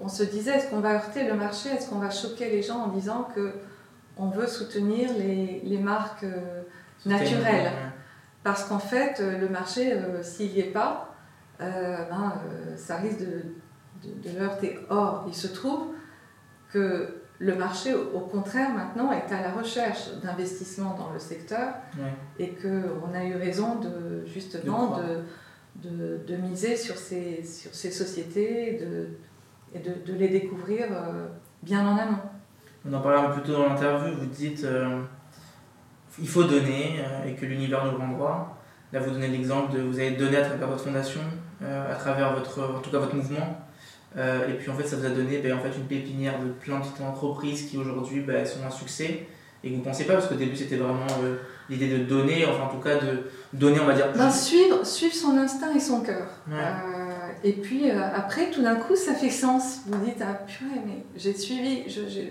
on 0.00 0.08
se 0.08 0.22
disait 0.22 0.52
est-ce 0.52 0.70
qu'on 0.70 0.80
va 0.80 0.92
heurter 0.94 1.24
le 1.24 1.34
marché? 1.34 1.68
Est-ce 1.68 1.90
qu'on 1.90 1.98
va 1.98 2.10
choquer 2.10 2.48
les 2.48 2.62
gens 2.62 2.78
en 2.84 2.88
disant 2.88 3.28
que 3.34 3.52
on 4.18 4.28
veut 4.28 4.46
soutenir 4.46 5.10
les, 5.16 5.60
les 5.64 5.78
marques 5.78 6.24
euh, 6.24 6.62
naturelles 7.06 7.64
Ouais. 7.64 7.92
Parce 8.44 8.64
qu'en 8.64 8.78
fait, 8.78 9.20
euh, 9.20 9.38
le 9.38 9.48
marché, 9.48 9.92
euh, 9.92 10.22
s'il 10.22 10.52
n'y 10.52 10.60
est 10.60 10.72
pas, 10.72 11.14
ben, 11.58 12.34
ça 12.76 12.96
risque 12.96 13.18
de, 13.18 13.42
de, 14.02 14.30
de 14.30 14.40
heurter. 14.40 14.78
Or, 14.90 15.24
il 15.26 15.34
se 15.34 15.48
trouve 15.48 15.88
que 16.72 17.22
le 17.40 17.54
marché, 17.56 17.94
au 17.94 18.20
contraire, 18.20 18.70
maintenant, 18.70 19.10
est 19.12 19.32
à 19.32 19.42
la 19.42 19.50
recherche 19.50 20.08
d'investissements 20.22 20.94
dans 20.96 21.12
le 21.12 21.18
secteur 21.18 21.74
Ouais. 21.98 22.12
et 22.38 22.50
qu'on 22.54 23.12
a 23.12 23.24
eu 23.24 23.34
raison 23.34 23.76
de, 23.80 24.24
justement 24.26 24.98
de, 24.98 25.88
de, 25.88 26.20
de 26.26 26.36
miser 26.36 26.76
sur 26.76 26.96
ces, 26.96 27.42
sur 27.44 27.74
ces 27.74 27.90
sociétés 27.90 28.74
et 28.76 28.78
de, 28.78 29.08
et 29.74 29.80
de, 29.80 30.12
de 30.12 30.16
les 30.16 30.28
découvrir 30.28 30.86
bien 31.64 31.86
en 31.86 31.96
amont. 31.98 32.18
On 32.86 32.92
en 32.92 33.00
parlait 33.00 33.18
un 33.18 33.24
peu 33.24 33.40
plus 33.40 33.52
tôt 33.52 33.58
dans 33.58 33.68
l'interview, 33.68 34.14
vous 34.18 34.26
dites 34.26 34.64
euh, 34.64 35.00
il 36.18 36.28
faut 36.28 36.44
donner 36.44 37.00
euh, 37.00 37.28
et 37.28 37.34
que 37.34 37.44
l'univers 37.44 37.84
nous 37.84 37.92
le 37.92 37.98
rendra. 37.98 38.56
Là, 38.92 39.00
vous 39.00 39.10
donnez 39.10 39.28
l'exemple 39.28 39.76
de 39.76 39.82
vous 39.82 39.98
avez 39.98 40.12
donné 40.12 40.36
à 40.36 40.44
travers 40.44 40.68
votre 40.68 40.84
fondation, 40.84 41.20
euh, 41.62 41.92
à 41.92 41.94
travers 41.96 42.34
votre, 42.34 42.76
en 42.76 42.80
tout 42.80 42.90
cas 42.90 42.98
votre 42.98 43.14
mouvement. 43.14 43.60
Et 44.16 44.54
puis 44.54 44.68
en 44.70 44.74
fait, 44.74 44.84
ça 44.84 44.96
vous 44.96 45.04
a 45.04 45.10
donné 45.10 45.38
ben, 45.38 45.52
en 45.52 45.60
fait, 45.60 45.70
une 45.76 45.84
pépinière 45.84 46.40
de 46.40 46.48
plein 46.48 46.78
de 46.78 46.84
petites 46.84 47.00
entreprises 47.02 47.68
qui 47.68 47.76
aujourd'hui 47.76 48.20
ben, 48.20 48.44
sont 48.44 48.64
un 48.66 48.70
succès 48.70 49.28
et 49.62 49.68
que 49.68 49.74
vous 49.74 49.80
ne 49.80 49.84
pensez 49.84 50.04
pas, 50.06 50.14
parce 50.14 50.26
qu'au 50.26 50.34
début 50.34 50.56
c'était 50.56 50.76
vraiment 50.76 51.06
l'idée 51.68 51.88
de 51.88 52.04
donner, 52.04 52.44
enfin 52.46 52.64
en 52.64 52.68
tout 52.68 52.82
cas 52.82 52.96
de 52.96 53.24
donner, 53.52 53.78
on 53.80 53.84
va 53.84 53.92
dire. 53.94 54.06
Ben, 54.16 54.30
suivre, 54.30 54.84
suivre 54.84 55.14
son 55.14 55.36
instinct 55.36 55.72
et 55.72 55.78
son 55.78 56.00
cœur. 56.00 56.26
Ouais. 56.48 56.56
Et 57.44 57.52
puis 57.52 57.90
après, 57.90 58.50
tout 58.50 58.62
d'un 58.62 58.76
coup, 58.76 58.96
ça 58.96 59.14
fait 59.14 59.30
sens. 59.30 59.82
Vous 59.86 60.04
dites, 60.04 60.22
ah 60.22 60.40
purée, 60.46 60.80
mais 60.84 61.04
j'ai 61.14 61.34
suivi, 61.34 61.88
je, 61.88 62.08
je, 62.08 62.22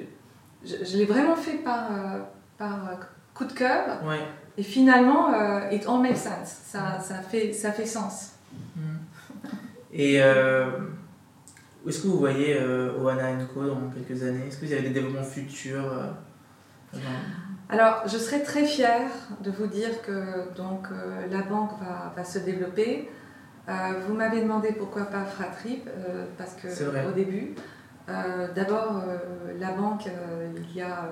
je, 0.68 0.86
je 0.86 0.98
l'ai 0.98 1.06
vraiment 1.06 1.36
fait 1.36 1.58
par, 1.58 1.92
euh, 1.92 2.20
par 2.58 2.90
euh, 2.90 2.96
coup 3.34 3.46
de 3.46 3.54
cœur. 3.54 4.04
Ouais. 4.06 4.20
Et 4.58 4.64
finalement, 4.64 5.34
euh, 5.34 5.70
it 5.72 5.88
all 5.88 6.02
makes 6.02 6.18
sense. 6.18 6.58
Ça, 6.66 7.00
ça, 7.00 7.16
fait, 7.22 7.54
ça 7.54 7.72
fait 7.72 7.86
sens. 7.86 8.34
Et 9.94 10.22
euh, 10.22 10.66
où 11.86 11.90
est-ce 11.90 12.02
que 12.02 12.08
vous 12.08 12.20
voyez 12.20 12.60
Oana 12.60 13.32
Co 13.54 13.66
dans 13.66 13.90
quelques 13.90 14.22
années? 14.24 14.48
Est-ce 14.48 14.58
que 14.58 14.66
vous 14.66 14.74
avez 14.74 14.82
des 14.82 14.90
développements 14.90 15.24
futurs 15.24 15.92
Alors, 17.70 18.04
je 18.06 18.18
serais 18.18 18.42
très 18.42 18.66
fière 18.66 19.10
de 19.42 19.52
vous 19.52 19.68
dire 19.68 20.02
que 20.02 20.54
donc, 20.56 20.88
la 21.32 21.42
banque 21.44 21.72
va, 21.80 22.14
va 22.16 22.24
se 22.24 22.40
développer. 22.40 23.10
vous 23.68 24.14
m'avez 24.14 24.42
demandé 24.42 24.74
pourquoi 24.74 25.06
pas 25.06 25.24
Fratrip, 25.24 25.90
parce 26.38 26.54
que 26.56 27.08
au 27.08 27.12
début, 27.14 27.56
d'abord, 28.08 29.04
la 29.60 29.72
banque, 29.74 30.08
il 30.56 30.76
y 30.76 30.82
a 30.82 31.10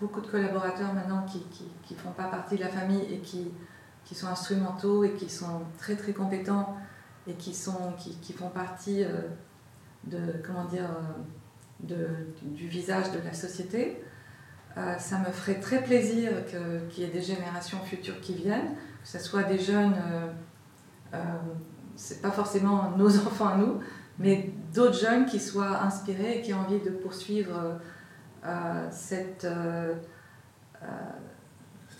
beaucoup 0.00 0.20
de 0.20 0.26
collaborateurs 0.26 0.92
maintenant 0.92 1.24
qui 1.26 1.94
ne 1.94 1.98
font 1.98 2.12
pas 2.12 2.24
partie 2.24 2.56
de 2.56 2.62
la 2.62 2.68
famille 2.68 3.02
et 3.12 3.18
qui, 3.18 3.52
qui 4.04 4.14
sont 4.14 4.28
instrumentaux 4.28 5.04
et 5.04 5.12
qui 5.12 5.28
sont 5.28 5.62
très 5.76 5.96
très 5.96 6.12
compétents 6.12 6.76
et 7.26 7.34
qui, 7.34 7.54
sont, 7.54 7.92
qui, 7.98 8.16
qui 8.16 8.32
font 8.32 8.48
partie 8.48 9.04
euh, 9.04 9.20
de, 10.04 10.18
comment 10.44 10.64
dire, 10.64 10.84
euh, 10.84 11.22
de, 11.80 12.08
du 12.42 12.68
visage 12.68 13.10
de 13.12 13.18
la 13.18 13.32
société. 13.32 14.02
Euh, 14.76 14.96
ça 14.98 15.18
me 15.18 15.26
ferait 15.26 15.60
très 15.60 15.82
plaisir 15.82 16.30
qu'il 16.46 17.04
y 17.04 17.06
ait 17.06 17.10
des 17.10 17.22
générations 17.22 17.78
futures 17.84 18.20
qui 18.20 18.34
viennent, 18.34 18.74
que 19.02 19.08
ce 19.08 19.18
soit 19.18 19.42
des 19.42 19.58
jeunes, 19.58 19.94
euh, 21.14 21.18
c'est 21.96 22.22
pas 22.22 22.30
forcément 22.30 22.92
nos 22.96 23.18
enfants 23.26 23.48
à 23.48 23.56
nous, 23.56 23.80
mais 24.18 24.52
d'autres 24.74 24.98
jeunes 24.98 25.26
qui 25.26 25.40
soient 25.40 25.82
inspirés 25.82 26.38
et 26.38 26.42
qui 26.42 26.52
ont 26.52 26.60
envie 26.60 26.80
de 26.80 26.90
poursuivre 26.90 27.78
cette 28.90 29.46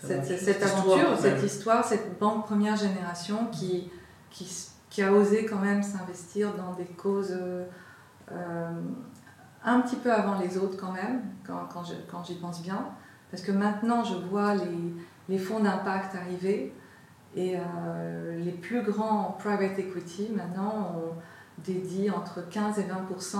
cette, 0.01 0.63
aventure, 0.63 1.17
cette 1.17 1.43
histoire, 1.43 1.83
cette 1.83 2.17
banque 2.19 2.45
première 2.45 2.77
génération 2.77 3.47
qui, 3.51 3.91
qui, 4.29 4.47
qui 4.89 5.03
a 5.03 5.11
osé 5.11 5.45
quand 5.45 5.59
même 5.59 5.83
s'investir 5.83 6.53
dans 6.55 6.73
des 6.73 6.85
causes 6.85 7.37
euh, 8.31 8.71
un 9.63 9.81
petit 9.81 9.97
peu 9.97 10.11
avant 10.11 10.39
les 10.39 10.57
autres 10.57 10.77
quand 10.77 10.91
même, 10.91 11.21
quand, 11.45 11.67
quand, 12.09 12.23
j'y 12.23 12.35
pense 12.35 12.61
bien. 12.61 12.85
Parce 13.31 13.43
que 13.43 13.51
maintenant, 13.51 14.03
je 14.03 14.15
vois 14.15 14.55
les, 14.55 14.93
les 15.27 15.37
fonds 15.37 15.59
d'impact 15.59 16.15
arriver 16.15 16.73
et 17.35 17.57
euh, 17.57 18.37
les 18.39 18.51
plus 18.51 18.81
grands 18.81 19.37
private 19.37 19.77
equity 19.77 20.29
maintenant 20.35 20.95
ont 20.95 21.13
dédié 21.65 22.11
entre 22.11 22.47
15 22.49 22.79
et 22.79 22.83
20% 22.83 23.37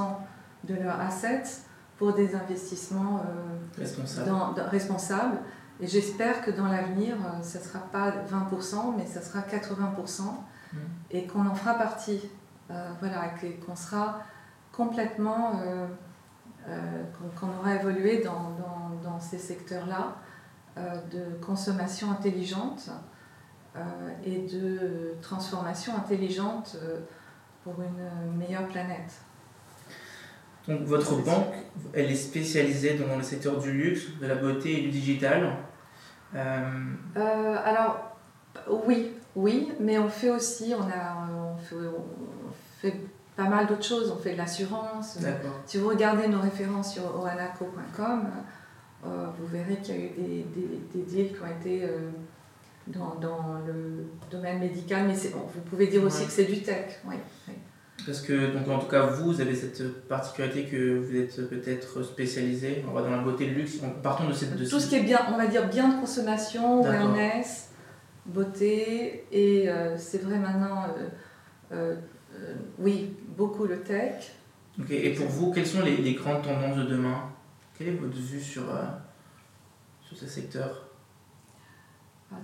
de 0.65 0.75
leurs 0.75 0.99
assets 0.99 1.61
pour 1.97 2.13
des 2.13 2.35
investissements 2.35 3.19
euh, 3.19 4.63
responsables. 4.69 5.39
Et 5.81 5.87
j'espère 5.87 6.43
que 6.43 6.51
dans 6.51 6.67
l'avenir, 6.67 7.15
euh, 7.15 7.41
ce 7.41 7.57
ne 7.57 7.63
sera 7.63 7.79
pas 7.79 8.11
20%, 8.11 8.95
mais 8.97 9.05
ce 9.05 9.21
sera 9.21 9.39
80%, 9.39 10.21
mmh. 10.21 10.77
et 11.11 11.25
qu'on 11.25 11.45
en 11.45 11.55
fera 11.55 11.75
partie. 11.75 12.29
Euh, 12.69 12.91
voilà, 12.99 13.31
qu'on 13.65 13.75
sera 13.75 14.19
complètement, 14.73 15.59
euh, 15.65 15.87
qu'on 17.39 17.47
aura 17.47 17.75
évolué 17.75 18.21
dans, 18.21 18.51
dans, 18.51 19.11
dans 19.11 19.19
ces 19.19 19.39
secteurs-là 19.39 20.15
de 21.11 21.43
consommation 21.43 22.09
intelligente 22.11 22.89
et 24.23 24.47
de 24.47 25.15
transformation 25.21 25.93
intelligente 25.97 26.77
pour 27.69 27.83
une 27.83 28.37
meilleure 28.37 28.67
planète. 28.67 29.21
Donc 30.67 30.81
votre 30.81 31.15
banque, 31.23 31.55
elle 31.93 32.11
est 32.11 32.15
spécialisée 32.15 32.95
dans 32.95 33.17
le 33.17 33.23
secteur 33.23 33.59
du 33.59 33.71
luxe, 33.71 34.07
de 34.21 34.27
la 34.27 34.35
beauté 34.35 34.79
et 34.79 34.81
du 34.81 34.89
digital. 34.89 35.55
Euh, 36.35 36.69
euh, 37.17 37.55
alors, 37.63 38.17
oui, 38.85 39.13
oui, 39.35 39.71
mais 39.79 39.97
on 39.97 40.09
fait 40.09 40.29
aussi, 40.29 40.73
on, 40.77 40.83
a, 40.83 41.27
on, 41.33 41.57
fait, 42.79 42.93
pas 43.35 43.49
mal 43.49 43.65
d'autres 43.65 43.85
choses. 43.85 44.13
On 44.15 44.21
fait 44.21 44.33
de 44.33 44.37
l'assurance. 44.37 45.17
Si 45.65 45.77
vous 45.77 45.89
regardez 45.89 46.27
nos 46.27 46.41
références 46.41 46.93
sur 46.93 47.15
oranaco.com, 47.15 48.27
euh, 49.05 49.25
vous 49.39 49.47
verrez 49.47 49.77
qu'il 49.77 49.95
y 49.95 49.97
a 49.97 50.01
eu 50.01 50.09
des, 50.09 50.45
des, 50.53 50.81
des, 50.93 51.01
deals 51.03 51.33
qui 51.33 51.41
ont 51.41 51.47
été 51.47 51.89
dans, 52.89 53.15
dans, 53.15 53.59
le 53.65 54.05
domaine 54.31 54.59
médical, 54.59 55.07
mais 55.07 55.13
vous 55.13 55.61
pouvez 55.69 55.87
dire 55.87 56.03
aussi 56.03 56.25
que 56.25 56.31
c'est 56.31 56.45
du 56.45 56.61
tech. 56.61 56.99
Oui, 57.07 57.15
oui. 57.47 57.53
Parce 58.05 58.21
que, 58.21 58.53
donc, 58.53 58.67
en 58.67 58.79
tout 58.79 58.87
cas, 58.87 59.05
vous 59.07 59.39
avez 59.41 59.55
cette 59.55 60.07
particularité 60.07 60.65
que 60.65 60.99
vous 60.99 61.15
êtes 61.15 61.49
peut-être 61.49 62.03
spécialisé 62.03 62.83
dans 62.85 63.09
la 63.09 63.17
beauté, 63.19 63.47
le 63.47 63.55
luxe. 63.55 63.77
Partons 64.01 64.27
de 64.27 64.33
cette. 64.33 64.55
De 64.55 64.65
Tout 64.65 64.79
ce 64.79 64.89
qui 64.89 64.95
est 64.95 65.03
bien, 65.03 65.19
on 65.33 65.37
va 65.37 65.47
dire 65.47 65.67
bien 65.67 65.89
de 65.89 65.99
consommation, 65.99 66.81
wellness, 66.81 67.69
beauté, 68.25 69.25
et 69.31 69.69
euh, 69.69 69.97
c'est 69.97 70.23
vrai 70.23 70.39
maintenant, 70.39 70.85
euh, 71.71 71.95
euh, 72.33 72.55
oui, 72.77 73.13
beaucoup 73.37 73.65
le 73.65 73.81
tech. 73.81 74.31
Et 74.89 75.13
pour 75.13 75.27
vous, 75.27 75.51
quelles 75.51 75.67
sont 75.67 75.81
les, 75.81 75.97
les, 75.97 76.13
grandes 76.13 76.41
tendances 76.41 76.77
de 76.77 76.83
demain? 76.83 77.29
Quelle 77.77 77.89
est 77.89 77.95
votre 77.95 78.15
vue 78.15 78.39
sur, 78.39 78.63
sur 80.01 80.17
ce 80.17 80.25
secteur? 80.25 80.88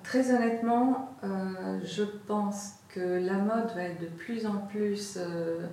Très 0.04 0.34
honnêtement, 0.34 1.16
je 1.84 2.04
pense 2.28 2.76
la 3.00 3.38
mode 3.38 3.72
va 3.76 3.84
être 3.84 4.02
de 4.02 4.08
plus 4.08 4.46
en 4.46 4.58
plus 4.58 5.18
euh, 5.18 5.68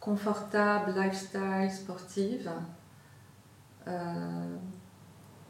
confortable, 0.00 0.94
lifestyle, 0.96 1.70
sportive, 1.70 2.50
euh, 3.88 4.56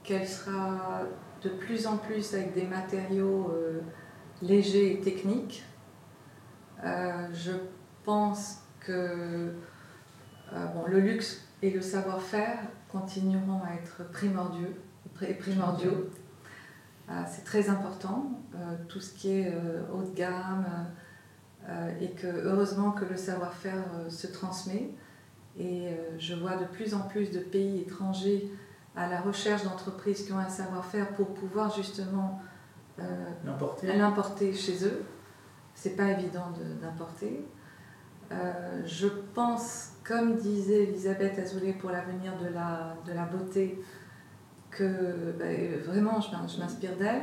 qu'elle 0.03 0.27
sera 0.27 1.03
de 1.43 1.51
plus 1.51 1.87
en 1.87 1.97
plus 1.97 2.35
avec 2.35 2.55
des 2.55 2.67
matériaux 2.67 3.51
euh, 3.53 3.81
légers 4.41 4.95
et 4.95 5.01
techniques. 5.01 5.65
je 6.83 7.53
pense 8.05 8.63
que 8.81 9.55
le 10.89 11.01
luxe 11.01 11.47
et 11.63 11.71
le 11.71 11.81
savoir-faire 11.81 12.59
continueront 12.89 13.61
à 13.63 13.75
être 13.75 14.11
primordiaux. 14.11 14.75
primordiaux 15.39 16.11
ah, 16.11 16.22
c'est 17.29 17.45
très 17.45 17.69
important, 17.69 18.31
euh, 18.55 18.77
tout 18.89 19.01
ce 19.01 19.13
qui 19.13 19.31
est 19.33 19.53
euh, 19.53 19.83
haut 19.93 20.03
de 20.03 20.15
gamme, 20.15 20.67
euh, 21.69 21.91
et 22.01 22.11
que 22.11 22.27
heureusement 22.27 22.93
que 22.93 23.05
le 23.05 23.17
savoir-faire 23.17 23.85
se 24.09 24.27
transmet. 24.27 24.91
Et 25.59 25.91
je 26.19 26.35
vois 26.35 26.57
de 26.57 26.65
plus 26.65 26.95
en 26.95 27.01
plus 27.01 27.31
de 27.31 27.39
pays 27.39 27.83
étrangers 27.83 28.51
à 28.97 29.07
la 29.07 29.21
recherche 29.21 29.65
d'entreprises 29.65 30.25
qui 30.25 30.33
ont 30.33 30.39
un 30.39 30.49
savoir-faire 30.49 31.11
pour 31.11 31.35
pouvoir 31.35 31.71
justement 31.75 32.41
l'importer 33.85 34.55
chez 34.55 34.87
eux. 34.87 35.03
C'est 35.75 35.95
pas 35.95 36.11
évident 36.11 36.47
d'importer. 36.81 37.47
je 38.87 39.09
pense, 39.35 39.91
comme 40.05 40.37
disait 40.37 40.85
Elisabeth 40.85 41.39
Azoulay 41.39 41.75
pour 41.75 41.91
l'avenir 41.91 42.33
de 42.39 42.49
la, 42.49 42.97
de 43.07 43.13
la 43.13 43.27
beauté, 43.27 43.79
que 44.73 45.33
ben, 45.39 45.81
vraiment 45.85 46.21
je 46.21 46.59
m'inspire 46.59 46.97
d'elle, 46.97 47.23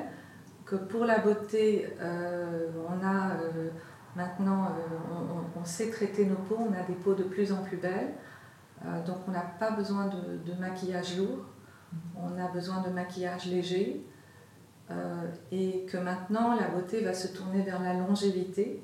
que 0.70 0.76
pour 0.76 1.06
la 1.06 1.20
beauté, 1.20 1.89
euh, 2.00 2.70
on 2.88 3.04
a 3.04 3.32
euh, 3.32 3.70
maintenant, 4.16 4.66
euh, 4.66 5.60
on, 5.60 5.66
sait 5.66 5.89
traiter 5.89 6.26
nos 6.26 6.36
peaux, 6.36 6.60
on 6.60 6.74
a 6.74 6.84
des 6.84 6.93
peaux 6.93 7.16
de 7.16 7.24
plus 7.24 7.52
en 7.52 7.64
plus 7.64 7.78
belles, 7.78 8.14
donc 9.06 9.18
on 9.28 9.32
n'a 9.32 9.41
pas 9.41 9.72
besoin 9.72 10.08
de, 10.08 10.54
maquillage 10.54 11.18
lourd, 11.18 11.45
on 12.16 12.39
a 12.39 12.47
besoin 12.47 12.82
de 12.82 12.89
maquillage 12.89 13.45
léger, 13.47 14.06
et 15.52 15.86
que 15.86 15.97
maintenant 15.97 16.56
la 16.56 16.70
beauté 16.70 17.04
va 17.04 17.14
se 17.14 17.28
tourner 17.28 17.62
vers 17.62 17.82
la 17.82 17.93
longévité 17.93 18.82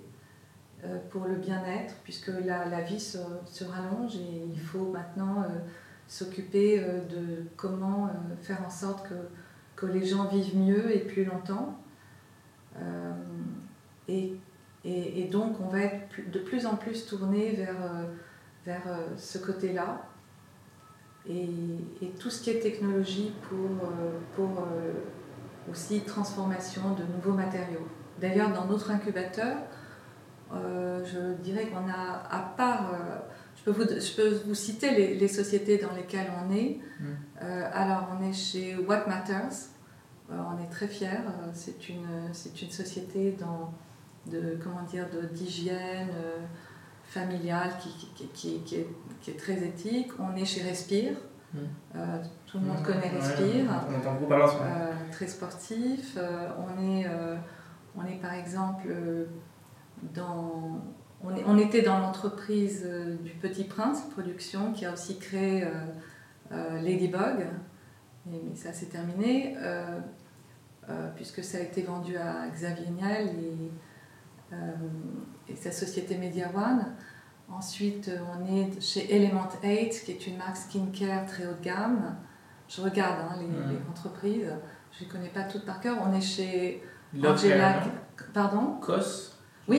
pour 1.09 1.25
le 1.25 1.35
bien-être, 1.35 1.95
puisque 2.03 2.27
la, 2.27 2.65
la 2.65 2.81
vie 2.81 2.99
se, 2.99 3.19
se, 3.45 3.63
rallonge 3.63 4.17
et 4.17 4.45
il 4.51 4.59
faut 4.59 4.91
maintenant 4.91 5.45
s'occuper 6.07 6.79
euh, 6.79 7.01
de 7.05 7.43
comment 7.55 8.07
euh, 8.07 8.35
faire 8.41 8.61
en 8.65 8.69
sorte 8.69 9.07
que, 9.07 9.85
les 9.87 10.05
gens 10.05 10.25
vivent 10.25 10.57
mieux 10.57 10.95
et 10.95 10.99
plus 10.99 11.25
longtemps. 11.25 11.77
Euh, 12.77 13.13
et, 14.07 14.39
donc 15.31 15.57
on 15.59 15.67
va 15.67 15.81
être 15.81 16.31
de 16.31 16.39
plus 16.39 16.65
en 16.65 16.75
plus 16.75 17.05
tourné 17.05 17.51
vers, 18.65 18.83
ce 19.17 19.37
côté-là. 19.37 20.07
Et, 21.29 21.49
tout 22.19 22.31
ce 22.31 22.41
qui 22.41 22.49
est 22.49 22.59
technologie 22.59 23.33
pour, 23.49 24.65
aussi 25.69 26.01
transformation 26.01 26.93
de 26.95 27.03
nouveaux 27.13 27.33
matériaux. 27.33 27.87
D'ailleurs, 28.19 28.51
dans 28.53 28.65
notre 28.65 28.89
incubateur, 28.89 29.57
je 30.51 31.33
dirais 31.43 31.67
qu'on 31.67 31.89
a, 31.89 32.23
à 32.31 32.53
part 32.57 32.91
peux 33.65 33.71
vous, 33.71 33.83
je 33.83 34.15
peux 34.15 34.29
vous 34.45 34.55
citer 34.55 34.91
les, 34.91 35.15
les, 35.15 35.27
sociétés 35.27 35.77
dans 35.77 35.93
lesquelles 35.93 36.31
on 36.45 36.53
est. 36.53 36.79
Mm. 36.99 37.05
Euh, 37.41 37.69
alors, 37.73 38.15
on 38.17 38.23
est 38.23 38.33
chez 38.33 38.75
What 38.77 39.07
Matters. 39.07 39.69
Euh, 40.31 40.35
on 40.35 40.63
est 40.63 40.69
très 40.69 40.87
fiers. 40.87 41.07
Euh, 41.07 41.49
c'est 41.53 41.89
une, 41.89 42.29
c'est 42.31 42.61
une 42.61 42.69
société 42.69 43.35
dans, 43.39 43.73
de, 44.31 44.57
comment 44.63 44.83
dire, 44.83 45.07
d'hygiène 45.31 46.09
familiale 47.03 47.71
qui, 47.79 47.89
qui, 48.15 48.27
qui, 48.27 48.59
qui, 48.63 48.75
est, 48.75 48.87
qui 49.21 49.31
est 49.31 49.39
très 49.39 49.63
éthique. 49.63 50.11
On 50.19 50.35
est 50.35 50.45
chez 50.45 50.61
Respire. 50.61 51.13
Mm. 51.53 51.59
tout 52.45 52.59
le 52.59 52.65
monde 52.65 52.79
mm. 52.79 52.83
connaît 52.83 53.09
Respire. 53.09 53.65
on 53.89 53.95
entend 53.95 54.13
beaucoup 54.13 54.27
parler 54.27 54.45
Très 55.11 55.27
sportif. 55.27 56.17
on, 56.17 56.81
est, 56.83 57.07
on 57.95 58.05
est 58.05 58.19
par 58.21 58.33
exemple 58.33 58.93
dans 60.13 60.81
on, 61.45 61.57
était 61.57 61.81
dans 61.81 61.99
l'entreprise 61.99 62.83
euh, 62.85 63.15
du 63.15 63.31
Petit 63.31 63.63
Prince 63.63 64.01
Production 64.11 64.73
qui 64.73 64.85
a 64.85 64.93
aussi 64.93 65.17
créé 65.17 65.63
euh, 65.63 65.69
euh, 66.51 66.81
Ladybug. 66.81 67.47
mais 68.25 68.55
ça 68.55 68.73
c'est 68.73 68.87
terminé, 68.87 69.55
puisque 71.15 71.43
ça 71.43 71.57
a 71.57 71.61
été 71.61 71.81
vendu 71.81 72.15
à 72.17 72.47
Xavier 72.49 72.89
Niel 72.89 73.29
et, 73.39 75.51
et 75.51 75.55
sa 75.55 75.71
société 75.71 76.17
Media 76.17 76.49
One. 76.55 76.93
Ensuite, 77.51 78.11
on 78.35 78.45
est 78.45 78.81
chez 78.81 79.15
Element 79.15 79.47
8, 79.63 80.03
qui 80.03 80.11
est 80.11 80.27
une 80.27 80.37
marque 80.37 80.57
skincare 80.57 81.25
très 81.25 81.45
haut 81.45 81.53
de 81.53 81.63
gamme. 81.63 82.15
Je 82.67 82.81
regarde 82.81 83.19
hein, 83.21 83.35
les, 83.39 83.75
les, 83.75 83.81
entreprises, 83.89 84.51
je 84.91 85.05
ne 85.05 85.09
connais 85.09 85.29
pas 85.29 85.43
toutes 85.43 85.65
par 85.65 85.79
cœur. 85.79 85.97
On 86.03 86.13
est 86.13 86.21
chez 86.21 86.83
Angela. 87.23 87.81
Pardon? 88.33 88.77
Cos? 88.81 89.34